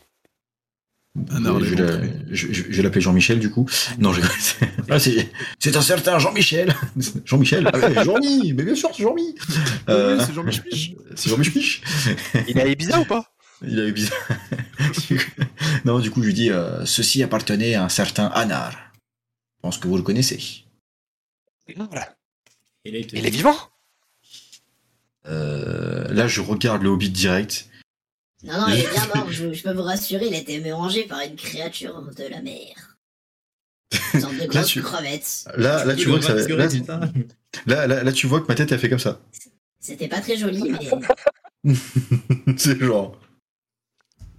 Anar, 1.32 1.60
je, 1.60 1.64
les 1.66 1.70
vais 1.72 1.76
la- 1.84 1.92
ventrés. 1.94 2.14
je- 2.32 2.48
je- 2.48 2.64
je 2.70 2.72
vais 2.78 2.82
l'appeler 2.84 3.02
Jean-Michel 3.02 3.40
du 3.40 3.50
coup. 3.50 3.66
Non, 4.00 4.12
je 4.14 4.22
ah, 4.90 5.00
c'est, 5.00 5.30
c'est 5.60 5.76
un 5.76 5.82
certain 5.82 6.18
Jean-Michel. 6.20 6.74
Jean-Michel. 7.26 7.70
Ah, 7.74 7.78
ouais, 7.78 8.04
Jean-Mi, 8.06 8.54
mais 8.54 8.64
bien 8.64 8.76
sûr, 8.76 8.90
c'est 8.96 9.04
Jean-Mi. 9.04 9.36
Euh, 9.90 10.18
Oui, 10.18 10.24
c'est 10.26 10.34
Jean 10.34 10.44
Mich 10.44 10.62
c'est 11.16 11.30
Jean-Mich. 11.30 11.82
Il 12.48 12.60
a 12.60 12.68
Ibiza 12.68 13.00
ou 13.00 13.06
pas? 13.06 13.32
Il 13.68 13.80
avait 13.80 13.92
bizarre. 13.92 14.18
non, 15.86 16.00
du 16.00 16.12
coup, 16.12 16.22
je 16.22 16.28
lui 16.28 16.34
dis 16.34 16.52
euh, 16.52 16.86
ceci 16.86 17.24
appartenait 17.24 17.76
à 17.76 17.84
un 17.84 17.90
certain 17.90 18.28
Anar. 18.28 18.72
Je 19.58 19.62
pense 19.62 19.78
que 19.78 19.88
vous 19.88 19.98
le 19.98 20.04
connaissez. 20.04 20.40
Voilà. 21.76 22.16
Et 22.84 22.92
là, 22.92 23.00
il 23.00 23.08
te 23.08 23.16
Il 23.16 23.22
dit, 23.22 23.28
est 23.28 23.32
vivant? 23.32 23.56
Euh, 25.28 26.08
là, 26.14 26.28
je 26.28 26.42
regarde 26.42 26.84
le 26.84 26.90
Hobbit 26.90 27.10
direct. 27.10 27.68
Non, 28.44 28.60
non, 28.62 28.68
il 28.68 28.82
est 28.82 28.92
bien 28.92 29.08
mort, 29.16 29.32
je, 29.32 29.54
je 29.54 29.64
peux 29.64 29.74
vous 29.74 29.82
rassurer, 29.82 30.28
il 30.28 30.36
a 30.36 30.38
été 30.38 30.60
mangé 30.60 31.06
par 31.06 31.22
une 31.22 31.36
créature 31.36 32.04
de 32.16 32.24
la 32.28 32.42
mer. 32.44 32.98
Une 34.14 34.22
sorte 34.22 34.36
de 34.38 34.46
grosse 34.46 34.68
tu- 34.68 34.82
crevette. 34.84 35.46
Là, 35.58 35.84
là, 35.86 35.96
tu 35.96 36.08
vois 36.10 36.20
que 36.20 36.26
ça, 36.26 36.36
là, 37.66 37.88
là, 37.88 38.04
là, 38.04 38.12
tu 38.12 38.28
vois 38.28 38.42
que 38.42 38.48
ma 38.48 38.56
tête 38.56 38.72
a 38.72 38.78
fait 38.78 38.90
comme 38.90 39.00
ça. 39.00 39.20
C'était 39.80 40.08
pas 40.08 40.22
très 40.22 40.38
joli, 40.38 40.72
mais 41.64 41.74
c'est 42.58 42.80
genre, 42.80 43.18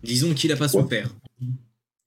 Disons 0.07 0.35
qu'il 0.35 0.53
a 0.53 0.57
pas 0.57 0.69
son 0.69 0.85
père. 0.85 1.11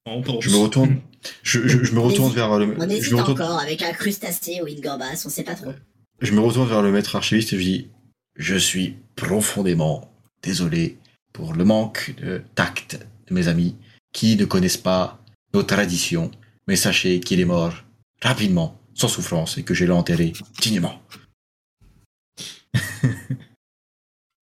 Pense. 0.06 0.44
je 0.44 0.50
me 0.50 0.56
retourne, 0.56 1.02
je, 1.44 1.68
je, 1.68 1.84
je 1.84 1.92
me 1.94 2.00
retourne 2.00 2.34
vers 2.34 2.58
le, 2.58 2.76
on 2.80 2.90
je 2.90 2.96
hésite 2.96 3.12
me 3.12 3.18
retourne, 3.18 3.42
encore 3.42 3.60
avec 3.60 3.84
un 3.84 3.92
crustacé 3.92 4.60
ou 4.64 4.68
une 4.68 4.80
gambas, 4.80 5.22
on 5.24 5.30
sait 5.30 5.44
pas 5.44 5.54
trop. 5.54 5.72
je 6.20 6.32
me 6.32 6.40
retourne 6.40 6.68
vers 6.68 6.82
le 6.82 6.92
maître 6.92 7.16
archiviste 7.16 7.54
et 7.54 7.58
je 7.58 7.62
dis, 7.62 7.88
je 8.36 8.56
suis 8.56 8.96
profondément 9.16 10.12
désolé 10.42 10.98
pour 11.32 11.54
le 11.54 11.64
manque 11.64 12.16
de 12.18 12.42
tact 12.56 12.98
de 13.28 13.36
mes 13.36 13.48
amis 13.50 13.76
qui 14.12 14.36
ne 14.36 14.46
connaissent 14.46 14.78
pas 14.78 15.20
nos 15.54 15.62
traditions, 15.62 16.32
mais 16.68 16.76
sachez 16.76 17.20
qu'il 17.20 17.40
est 17.40 17.46
mort 17.46 17.76
rapidement, 18.22 18.80
sans 18.96 19.10
souffrance, 19.10 19.58
et 19.58 19.64
que 19.64 19.74
je 19.74 19.86
l'ai 19.86 19.92
enterré 19.92 20.34
dignement. 20.60 21.02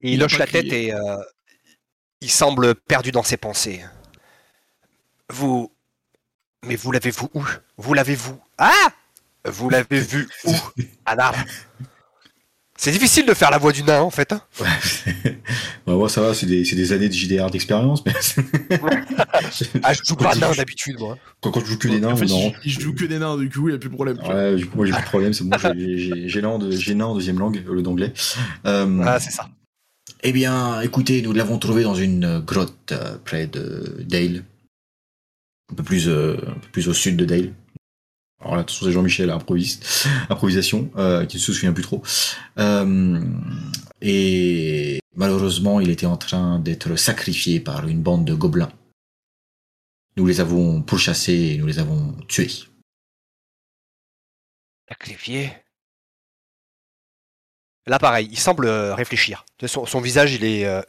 Il 0.01 0.21
Il 0.21 0.37
la 0.37 0.47
tête 0.47 0.71
et 0.71 0.93
euh, 0.93 1.17
il 2.21 2.29
semble 2.31 2.75
perdu 2.75 3.11
dans 3.11 3.23
ses 3.23 3.37
pensées. 3.37 3.81
Vous. 5.29 5.71
Mais 6.65 6.75
vous 6.75 6.91
l'avez 6.91 7.11
vu 7.11 7.21
où? 7.33 7.43
Vous 7.77 7.93
l'avez 7.93 8.15
vu 8.15 8.31
Ah 8.57 8.71
Vous 9.45 9.69
l'avez 9.69 9.99
vu 10.01 10.27
où? 10.45 10.53
Anar 11.05 11.33
C'est 12.75 12.91
difficile 12.91 13.25
de 13.25 13.33
faire 13.33 13.51
la 13.51 13.57
voix 13.59 13.71
du 13.71 13.83
nain 13.83 14.01
en 14.01 14.09
fait. 14.09 14.31
hein. 14.33 14.41
Bah, 14.59 14.65
moi, 15.93 16.09
ça 16.09 16.21
va, 16.21 16.33
c'est 16.33 16.45
des, 16.47 16.65
c'est 16.65 16.75
des 16.75 16.91
années 16.93 17.09
de 17.09 17.13
JDR 17.13 17.49
d'expérience, 17.51 18.03
mais 18.05 18.13
Ah, 19.83 19.93
je 19.93 20.01
joue 20.03 20.15
pas 20.15 20.35
nain 20.35 20.51
d'habitude 20.53 20.97
moi. 20.99 21.17
quand, 21.41 21.51
quand 21.51 21.59
je 21.61 21.65
joue 21.65 21.77
que 21.77 21.87
des 21.87 21.99
nains, 21.99 22.13
En 22.13 22.17
fait, 22.17 22.25
non. 22.25 22.53
il, 22.65 22.71
il 22.75 22.79
joue 22.81 22.93
que 22.95 23.05
des 23.05 23.19
nains, 23.19 23.37
du 23.37 23.49
coup, 23.49 23.69
il 23.69 23.75
a 23.75 23.77
plus 23.77 23.89
de 23.89 23.93
problème. 23.95 24.17
Ouais, 24.27 24.55
du 24.55 24.65
coup, 24.65 24.77
moi, 24.77 24.85
j'ai 24.87 24.93
plus 24.93 25.01
de 25.03 25.07
problème, 25.07 25.33
c'est 25.33 25.43
bon, 25.43 25.57
j'ai- 25.59 26.41
nain 26.41 26.49
en 26.49 26.59
deuxième 26.59 27.39
langue, 27.39 27.55
lieu 27.65 27.81
d'anglais. 27.83 28.13
Euh, 28.65 29.03
Ah, 29.05 29.19
c'est 29.19 29.31
ça. 29.31 29.47
Eh 30.23 30.31
bien, 30.31 30.81
écoutez, 30.81 31.21
nous 31.21 31.31
l'avons 31.31 31.59
trouvé 31.59 31.83
dans 31.83 31.93
une 31.93 32.39
grotte 32.39 32.91
euh, 32.91 33.17
près 33.23 33.45
de 33.45 34.03
Dale. 34.07 34.43
Un 35.71 35.75
peu 35.75 35.83
plus, 35.83 36.07
euh, 36.07 36.37
plus 36.71 36.87
au 36.87 36.93
sud 36.93 37.17
de 37.17 37.25
Dale. 37.25 37.53
Alors 38.39 38.55
là, 38.55 38.61
attention, 38.61 38.85
c'est 38.85 38.91
Jean-Michel, 38.91 39.29
improvisation, 40.29 40.91
euh, 40.97 41.25
qui 41.25 41.37
ne 41.37 41.41
se 41.41 41.53
souvient 41.53 41.73
plus 41.73 41.83
trop. 41.83 42.01
Euh, 42.57 43.21
et 44.01 44.99
malheureusement, 45.15 45.79
il 45.79 45.89
était 45.89 46.05
en 46.05 46.17
train 46.17 46.59
d'être 46.59 46.95
sacrifié 46.95 47.59
par 47.59 47.87
une 47.87 48.01
bande 48.01 48.25
de 48.25 48.33
gobelins. 48.33 48.71
Nous 50.15 50.25
les 50.25 50.39
avons 50.39 50.81
pourchassés 50.81 51.33
et 51.33 51.57
nous 51.57 51.67
les 51.67 51.79
avons 51.79 52.13
tués. 52.27 52.49
Sacrifié. 54.89 55.51
Là, 57.87 57.99
pareil, 57.99 58.27
il 58.31 58.37
semble 58.39 58.65
euh, 58.67 58.93
réfléchir. 58.93 59.45
Son, 59.65 59.85
son 59.85 60.01
visage, 60.01 60.33
il 60.33 60.43
est 60.43 60.65
euh, 60.65 60.81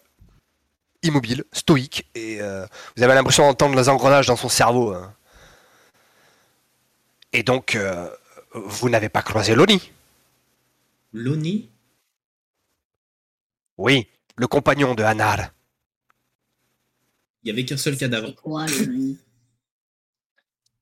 immobile, 1.03 1.45
stoïque, 1.53 2.09
et 2.15 2.41
euh, 2.43 2.67
vous 2.97 3.03
avez 3.05 3.15
l'impression 3.15 3.45
d'entendre 3.47 3.77
les 3.77 3.89
engrenages 3.89 4.27
dans 4.27 4.37
son 4.37 4.49
cerveau. 4.49 4.93
hein. 4.93 5.15
Et 7.33 7.43
donc, 7.45 7.77
euh, 7.77 8.11
vous 8.53 8.89
n'avez 8.89 9.09
pas 9.09 9.23
croisé 9.23 9.55
Loni 9.55 9.93
Loni? 11.13 11.71
Oui, 13.77 14.09
le 14.37 14.47
compagnon 14.49 14.95
de 14.95 15.03
Hanar. 15.05 15.51
Il 17.45 17.49
y 17.49 17.51
avait 17.53 17.65
qu'un 17.65 17.77
seul 17.77 17.97
cadavre. 17.97 18.35
Quoi 18.35 18.67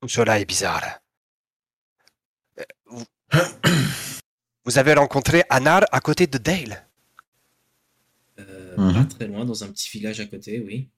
Tout 0.00 0.08
cela 0.08 0.40
est 0.40 0.46
bizarre. 0.46 0.82
Euh, 2.58 2.64
Vous, 2.87 3.04
vous 4.66 4.78
avez 4.78 4.92
rencontré 4.94 5.44
Hanar 5.49 5.82
à 5.92 6.00
côté 6.00 6.26
de 6.26 6.38
Dale. 6.38 6.85
Euh, 8.38 8.75
Mhm. 8.76 9.06
Pas 9.06 9.14
très 9.14 9.26
loin, 9.28 9.44
dans 9.44 9.64
un 9.64 9.68
petit 9.68 9.88
village 9.90 10.20
à 10.20 10.26
côté, 10.26 10.61
oui. 10.61 10.88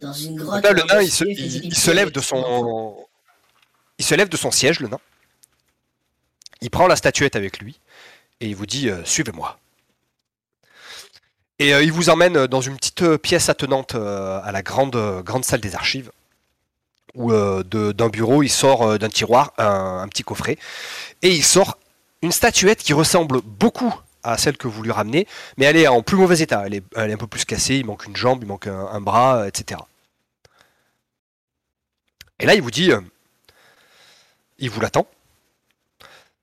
Dans 0.00 0.12
une 0.12 0.36
grotte. 0.36 0.62
Là, 0.62 0.72
le 0.72 0.82
nain, 0.82 1.00
il 1.00 1.10
se, 1.10 1.24
il- 1.24 1.64
il 1.66 1.94
lève 1.94 2.10
de 2.10 2.20
son, 2.20 3.06
il 3.98 4.04
se 4.04 4.14
lève 4.14 4.28
de 4.28 4.36
son 4.36 4.50
siège, 4.50 4.80
le 4.80 4.88
nain. 4.88 5.00
Il 6.60 6.68
prend 6.70 6.86
la 6.86 6.96
statuette 6.96 7.36
avec 7.36 7.60
lui 7.60 7.80
et 8.40 8.48
il 8.48 8.56
vous 8.56 8.66
dit 8.66 8.90
euh, 8.90 9.02
suivez-moi. 9.04 9.58
Et 11.58 11.72
euh, 11.72 11.82
il 11.82 11.92
vous 11.92 12.10
emmène 12.10 12.46
dans 12.46 12.60
une 12.60 12.76
petite 12.76 13.16
pièce 13.18 13.48
attenante 13.48 13.94
euh, 13.94 14.40
à 14.42 14.52
la 14.52 14.62
grande 14.62 14.96
grande 15.24 15.44
salle 15.44 15.60
des 15.60 15.74
archives 15.74 16.10
où 17.14 17.32
euh, 17.32 17.62
d'un 17.62 18.08
bureau 18.10 18.42
il 18.42 18.50
sort 18.50 18.82
euh, 18.82 18.98
d'un 18.98 19.08
tiroir 19.08 19.54
un, 19.56 20.00
un 20.02 20.08
petit 20.08 20.22
coffret 20.22 20.58
et 21.22 21.30
il 21.34 21.42
sort 21.42 21.78
une 22.26 22.32
statuette 22.32 22.82
qui 22.82 22.92
ressemble 22.92 23.40
beaucoup 23.40 23.94
à 24.24 24.36
celle 24.36 24.56
que 24.56 24.66
vous 24.66 24.82
lui 24.82 24.90
ramenez, 24.90 25.28
mais 25.56 25.66
elle 25.66 25.76
est 25.76 25.86
en 25.86 26.02
plus 26.02 26.16
mauvais 26.16 26.40
état. 26.40 26.64
Elle 26.66 26.74
est, 26.74 27.12
un 27.12 27.16
peu 27.16 27.28
plus 27.28 27.44
cassée, 27.44 27.76
il 27.76 27.86
manque 27.86 28.04
une 28.06 28.16
jambe, 28.16 28.42
il 28.42 28.48
manque 28.48 28.66
un, 28.66 29.00
bras, 29.00 29.36
euh, 29.36 29.46
etc. 29.46 29.80
Et 32.40 32.46
là, 32.46 32.54
il 32.56 32.62
vous 32.62 32.72
dit, 32.72 32.90
euh, 32.90 33.00
il 34.58 34.70
vous 34.70 34.80
l'attend. 34.80 35.06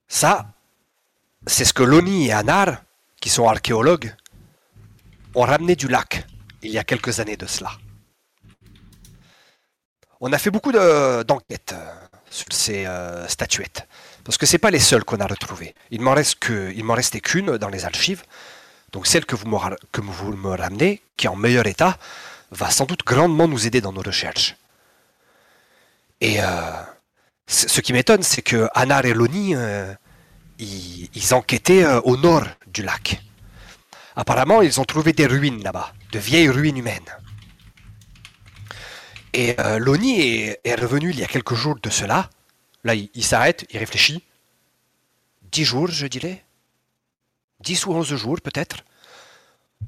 Ça, 0.07 0.45
c'est 1.45 1.65
ce 1.65 1.73
que 1.73 1.83
Loni 1.83 2.27
et 2.27 2.31
Anar, 2.31 2.81
qui 3.19 3.29
sont 3.29 3.49
archéologues, 3.49 4.15
ont 5.35 5.41
ramené 5.41 5.75
du 5.75 5.89
lac 5.89 6.25
il 6.61 6.71
y 6.71 6.77
a 6.77 6.85
quelques 6.85 7.19
années 7.19 7.35
de 7.35 7.45
cela. 7.45 7.71
On 10.21 10.31
a 10.31 10.37
fait 10.37 10.51
beaucoup 10.51 10.71
de- 10.71 11.23
d'enquêtes 11.23 11.73
euh, 11.73 11.93
sur 12.29 12.47
ces 12.53 12.87
statuettes, 13.27 13.85
parce 14.23 14.37
que 14.37 14.45
c'est 14.45 14.57
pas 14.57 14.71
les 14.71 14.79
seules 14.79 15.03
qu'on 15.03 15.19
a 15.19 15.27
retrouvées. 15.27 15.75
Il 15.91 16.01
m'en 16.01 16.13
reste 16.13 16.37
restait 16.89 17.19
qu'une 17.19 17.57
dans 17.57 17.69
les 17.69 17.85
archives. 17.85 18.23
Donc 18.91 19.07
celle 19.07 19.25
que 19.25 19.35
vous, 19.35 19.47
me, 19.47 20.49
ramenez, 20.55 21.01
qui 21.17 21.25
est 21.25 21.29
en 21.29 21.35
meilleur 21.35 21.65
état, 21.67 21.97
va 22.51 22.69
sans 22.69 22.85
doute 22.85 23.03
grandement 23.05 23.47
nous 23.47 23.65
aider 23.67 23.81
dans 23.81 23.91
nos 23.91 24.01
recherches. 24.01 24.55
Et 26.21 26.41
euh, 26.41 26.45
ce 27.47 27.81
qui 27.81 27.91
m'étonne, 27.91 28.23
c'est 28.23 28.43
que 28.43 28.69
Anar 28.75 29.05
et 29.05 29.13
Loni, 29.13 29.55
euh, 29.55 29.93
ils, 30.59 31.33
enquêtaient 31.33 31.83
euh, 31.83 31.99
au 32.01 32.15
nord 32.15 32.45
du 32.67 32.83
lac. 32.83 33.21
Apparemment, 34.15 34.61
ils 34.61 34.79
ont 34.79 34.85
trouvé 34.85 35.11
des 35.11 35.25
ruines 35.25 35.63
là-bas, 35.63 35.91
de 36.11 36.19
vieilles 36.19 36.49
ruines 36.49 36.77
humaines. 36.77 37.09
Et 39.33 39.55
Loni 39.79 40.19
est 40.63 40.75
revenu 40.79 41.09
il 41.09 41.19
y 41.19 41.23
a 41.23 41.25
quelques 41.25 41.55
jours 41.55 41.79
de 41.81 41.89
cela. 41.89 42.29
Là, 42.83 42.95
il, 42.95 43.23
s'arrête, 43.23 43.65
il 43.69 43.77
réfléchit. 43.79 44.23
Dix 45.51 45.63
jours, 45.65 45.87
je 45.87 46.07
dirais. 46.07 46.43
10 47.61 47.85
ou 47.85 47.93
11 47.93 48.15
jours 48.15 48.41
peut-être, 48.43 48.77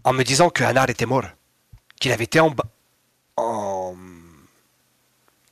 en 0.05 0.13
me 0.13 0.23
disant 0.23 0.49
que 0.49 0.63
Hanar 0.63 0.89
était 0.89 1.05
mort, 1.05 1.25
qu'il 1.99 2.11
avait 2.13 2.23
été 2.23 2.39
en, 2.39 2.55
en- 3.35 3.95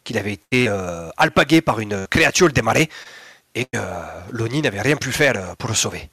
qu'il 0.05 0.17
avait 0.17 0.33
été 0.33 0.69
euh, 0.69 1.09
alpagué 1.17 1.61
par 1.61 1.79
une 1.81 2.07
créature 2.07 2.49
des 2.51 2.61
marais 2.61 2.87
et 3.55 3.65
que 3.65 3.69
euh, 3.77 4.21
Loni 4.31 4.61
n'avait 4.61 4.81
rien 4.81 4.95
pu 4.95 5.11
faire 5.11 5.33
euh, 5.35 5.55
pour 5.55 5.67
le 5.69 5.75
sauver. 5.75 6.09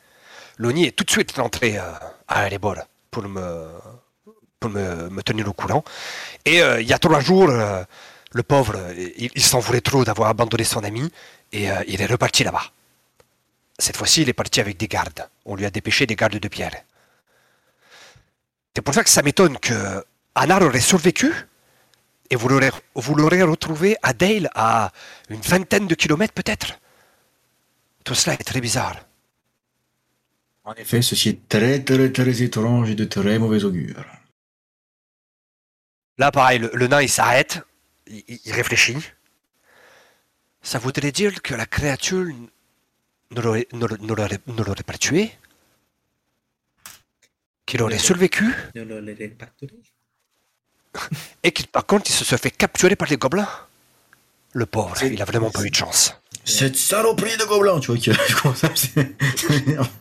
Loni 0.58 0.86
est 0.86 0.92
tout 0.92 1.04
de 1.04 1.10
suite 1.10 1.30
rentré 1.36 1.78
euh, 1.78 1.82
à 2.26 2.46
Erebor 2.48 2.76
pour 3.10 3.28
me, 3.28 5.22
tenir 5.22 5.48
au 5.48 5.52
courant. 5.52 5.84
Et 6.44 6.58
il 6.58 6.86
y 6.86 6.92
a 6.92 6.98
trois 6.98 7.20
jours, 7.20 7.50
le 8.32 8.42
pauvre, 8.42 8.78
il, 8.96 9.30
il 9.34 9.42
s'en 9.42 9.58
voulait 9.58 9.80
trop 9.80 10.04
d'avoir 10.04 10.28
abandonné 10.30 10.64
son 10.64 10.84
ami 10.84 11.10
et 11.52 11.70
euh, 11.70 11.82
il 11.88 12.00
est 12.00 12.06
reparti 12.06 12.44
là-bas. 12.44 12.72
Cette 13.78 13.96
fois-ci, 13.96 14.22
il 14.22 14.28
est 14.28 14.34
parti 14.34 14.60
avec 14.60 14.76
des 14.76 14.88
gardes. 14.88 15.28
On 15.44 15.56
lui 15.56 15.64
a 15.64 15.70
dépêché 15.70 16.06
des 16.06 16.16
gardes 16.16 16.36
de 16.36 16.48
pierre. 16.48 16.84
C'est 18.74 18.82
pour 18.82 18.94
ça 18.94 19.02
que 19.02 19.10
ça 19.10 19.22
m'étonne 19.22 19.58
que 19.58 20.04
Anar 20.34 20.62
aurait 20.62 20.80
survécu 20.80 21.32
et 22.30 22.36
vous 22.36 22.48
l'aurez, 22.48 22.70
vous 22.94 23.14
l'aurez 23.14 23.42
retrouvé 23.42 23.96
à 24.02 24.12
Dale 24.12 24.48
à 24.54 24.92
une 25.28 25.40
vingtaine 25.40 25.88
de 25.88 25.94
kilomètres 25.94 26.34
peut-être. 26.34 26.78
Tout 28.04 28.14
cela 28.14 28.34
est 28.34 28.44
très 28.44 28.60
bizarre. 28.60 28.96
En 30.64 30.74
effet, 30.74 31.02
ceci 31.02 31.30
est 31.30 31.48
très 31.48 31.82
très 31.82 32.12
très 32.12 32.42
étrange 32.42 32.90
et 32.90 32.94
de 32.94 33.04
très 33.04 33.38
mauvais 33.38 33.64
augure. 33.64 34.04
Là, 36.18 36.30
pareil, 36.30 36.58
le, 36.60 36.70
le 36.74 36.86
nain, 36.86 37.00
il 37.00 37.08
s'arrête, 37.08 37.60
il, 38.10 38.52
réfléchit. 38.52 38.96
Ça 40.62 40.78
voudrait 40.78 41.12
dire 41.12 41.40
que 41.42 41.54
la 41.54 41.66
créature 41.66 42.26
ne 43.30 43.40
l'aurait, 43.40 43.66
ne 43.72 43.86
le- 43.86 43.96
ne 43.98 44.14
l'aurait- 44.14 44.40
ne 44.46 44.62
l'aurait 44.62 44.82
pas 44.82 44.98
tué 44.98 45.30
Qu'il 47.66 47.82
aurait 47.82 47.98
survécu 47.98 48.44
Ne 48.74 48.84
pas. 49.28 49.46
Et 51.44 51.52
qu'il, 51.52 51.68
par 51.68 51.86
contre, 51.86 52.10
il 52.10 52.14
se 52.14 52.36
fait 52.36 52.50
capturer 52.50 52.96
par 52.96 53.08
les 53.08 53.16
gobelins 53.16 53.48
Le 54.52 54.66
pauvre, 54.66 55.00
il 55.04 55.22
a 55.22 55.24
vraiment 55.24 55.50
pas 55.50 55.64
eu 55.64 55.70
de 55.70 55.74
chance. 55.76 56.14
Cette 56.44 56.76
saloperie 56.76 57.36
de 57.36 57.44
gobelins, 57.44 57.78
tu 57.80 57.92
vois, 57.92 58.00
qui 58.00 58.10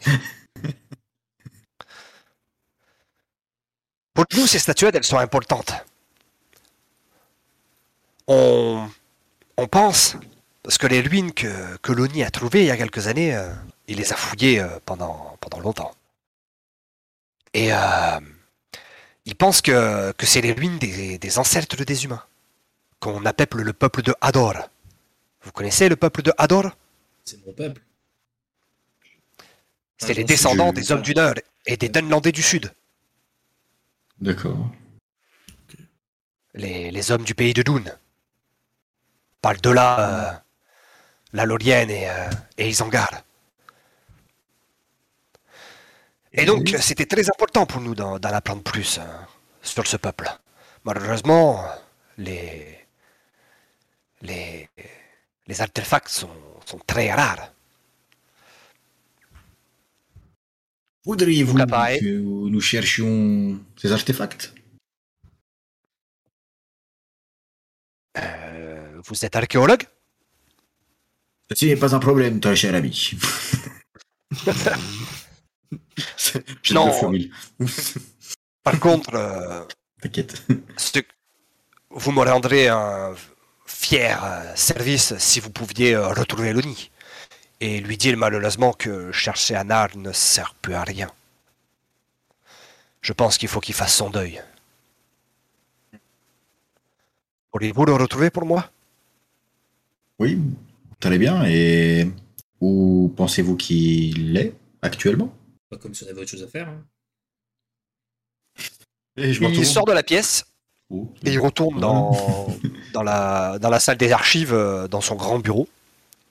Pour 4.14 4.26
nous, 4.36 4.48
ces 4.48 4.60
statuettes, 4.60 4.96
elles 4.96 5.04
sont 5.04 5.18
importantes. 5.20 5.74
On, 8.32 8.88
on 9.58 9.68
pense, 9.68 10.16
parce 10.62 10.78
que 10.78 10.86
les 10.86 11.02
ruines 11.02 11.34
que, 11.34 11.78
que 11.78 11.92
Loni 11.92 12.24
a 12.24 12.30
trouvées 12.30 12.62
il 12.62 12.68
y 12.68 12.72
a 12.72 12.78
quelques 12.78 13.08
années, 13.08 13.36
euh, 13.36 13.52
il 13.88 13.98
les 13.98 14.14
a 14.14 14.16
fouillées 14.16 14.60
euh, 14.60 14.68
pendant, 14.86 15.36
pendant 15.42 15.60
longtemps. 15.60 15.92
Et 17.56 17.74
euh, 17.74 18.20
il 19.26 19.36
pense 19.36 19.62
que, 19.62 20.12
que 20.12 20.28
c'est 20.28 20.42
les 20.42 20.54
ruines 20.54 20.78
des, 20.78 21.18
des 21.18 21.40
ancêtres 21.40 21.84
des 21.84 22.06
humains, 22.06 22.24
qu'on 23.00 23.26
appelle 23.26 23.48
le 23.64 23.74
peuple 23.74 24.04
de 24.04 24.14
Hador. 24.22 24.54
Vous 25.42 25.52
connaissez 25.52 25.90
le 25.90 25.96
peuple 25.96 26.22
de 26.22 26.32
Hador? 26.38 26.76
C'est 27.26 27.44
mon 27.48 27.54
peuple. 27.54 27.82
C'est 29.98 30.12
Ah, 30.12 30.14
les 30.14 30.22
non, 30.22 30.28
descendants 30.28 30.72
des 30.72 30.92
hommes 30.92 31.02
du 31.02 31.16
Nord 31.16 31.34
et 31.66 31.78
des 31.78 31.90
Dunlandais 31.90 32.32
du 32.32 32.44
Sud, 32.44 32.72
D'accord. 34.22 34.70
les, 36.54 36.92
les 36.92 37.12
hommes 37.12 37.24
du 37.24 37.34
pays 37.34 37.54
de 37.54 37.64
Dune. 37.64 37.98
Par 39.42 39.56
de 39.58 39.70
là, 39.70 40.00
euh, 40.00 40.34
la 41.34 41.46
Lorienne 41.46 41.90
et, 41.90 42.10
euh, 42.10 42.30
et 42.58 42.70
Isengard. 42.70 43.24
Et 46.34 46.46
donc, 46.46 46.76
c'était 46.80 47.06
très 47.06 47.28
important 47.30 47.66
pour 47.66 47.82
nous 47.82 47.96
d'en 47.96 48.18
apprendre 48.22 48.64
plus 48.64 49.00
euh, 49.00 49.04
sur 49.62 49.88
ce 49.88 49.98
peuple. 49.98 50.30
Malheureusement, 50.84 51.66
les, 52.18 52.86
les, 54.22 54.70
les 55.48 55.62
artefacts 55.62 56.10
sont, 56.10 56.30
sont 56.66 56.80
très 56.86 57.12
rares. 57.12 57.52
Voudriez-vous 61.06 61.56
que 61.56 62.50
nous 62.50 62.62
cherchions 62.62 63.60
ces 63.78 63.92
artefacts? 63.92 64.54
Vous 69.10 69.26
êtes 69.26 69.36
archéologue? 69.36 69.84
Ceci 71.50 71.68
n'est 71.68 71.76
pas 71.76 71.94
un 71.96 72.00
problème, 72.00 72.40
très 72.40 72.56
cher 72.56 72.76
ami. 72.76 73.12
Non. 76.72 77.12
le. 77.12 77.32
Par 78.64 78.80
contre, 78.80 79.14
euh, 79.16 79.64
T'inquiète. 80.02 80.44
ce- 80.78 81.00
vous 81.90 82.12
me 82.12 82.22
rendrez 82.24 82.68
un 82.68 83.16
fier 83.66 84.24
euh, 84.24 84.56
service 84.56 85.18
si 85.18 85.40
vous 85.40 85.50
pouviez 85.50 85.96
euh, 85.96 86.08
retrouver 86.10 86.54
Loni 86.54 86.92
et 87.60 87.80
lui 87.82 87.98
dire 87.98 88.16
malheureusement 88.18 88.72
que 88.74 89.12
chercher 89.12 89.56
un 89.56 89.70
art 89.72 89.96
ne 89.98 90.12
sert 90.14 90.54
plus 90.56 90.76
à 90.76 90.84
rien. 90.84 91.10
Je 93.02 93.14
pense 93.14 93.38
qu'il 93.38 93.50
faut 93.50 93.60
qu'il 93.60 93.74
fasse 93.76 93.96
son 93.96 94.10
deuil. 94.10 94.42
Pourriez-vous 97.52 97.86
le 97.86 97.94
retrouver 97.94 98.30
pour 98.30 98.46
moi? 98.46 98.70
Oui, 100.20 100.40
très 101.00 101.18
bien. 101.18 101.44
Et 101.46 102.12
où 102.62 103.14
pensez-vous 103.16 103.56
qu'il 103.56 104.36
est 104.38 104.54
actuellement? 104.82 105.34
Pas 105.70 105.78
comme 105.78 105.94
si 105.94 106.04
on 106.04 106.08
avait 106.10 106.22
autre 106.22 106.30
chose 106.30 106.44
à 106.44 106.48
faire. 106.48 106.68
hein. 106.70 106.84
Et 109.18 109.34
je 109.34 109.44
Il 109.44 109.66
sort 109.66 109.86
de 109.86 109.92
la 109.94 110.04
pièce 110.04 110.46
Oh. 110.92 111.08
et 111.24 111.32
il 111.34 111.40
retourne 111.40 111.80
dans, 111.80 112.48
dans, 112.94 113.04
la, 113.04 113.60
dans 113.60 113.70
la 113.70 113.80
salle 113.80 113.98
des 113.98 114.12
archives, 114.12 114.56
euh, 114.56 114.88
dans 114.88 115.02
son 115.02 115.14
grand 115.16 115.38
bureau, 115.38 115.70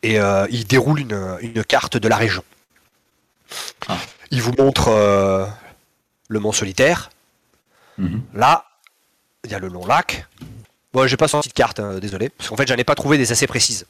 et 0.02 0.18
euh, 0.18 0.48
il 0.50 0.66
déroule 0.66 0.98
une, 0.98 1.38
une 1.42 1.62
carte 1.62 1.96
de 1.96 2.08
la 2.08 2.16
région. 2.16 2.42
Ah. 3.86 3.98
Il 4.32 4.42
vous 4.42 4.52
montre 4.58 4.88
euh, 4.88 5.46
le 6.28 6.40
mont 6.40 6.50
solitaire. 6.50 7.10
Mhm. 7.98 8.20
Là, 8.34 8.64
il 9.44 9.52
y 9.52 9.54
a 9.54 9.60
le 9.60 9.68
long 9.68 9.86
lac. 9.86 10.26
Bon, 10.92 11.06
j'ai 11.06 11.16
pas 11.16 11.28
sorti 11.28 11.48
de 11.48 11.54
carte, 11.54 11.80
hein, 11.80 11.98
désolé, 11.98 12.30
parce 12.30 12.48
qu'en 12.48 12.56
fait, 12.56 12.66
j'en 12.66 12.76
ai 12.76 12.84
pas 12.84 12.94
trouvé 12.94 13.18
des 13.18 13.30
assez 13.32 13.46
précises. 13.46 13.86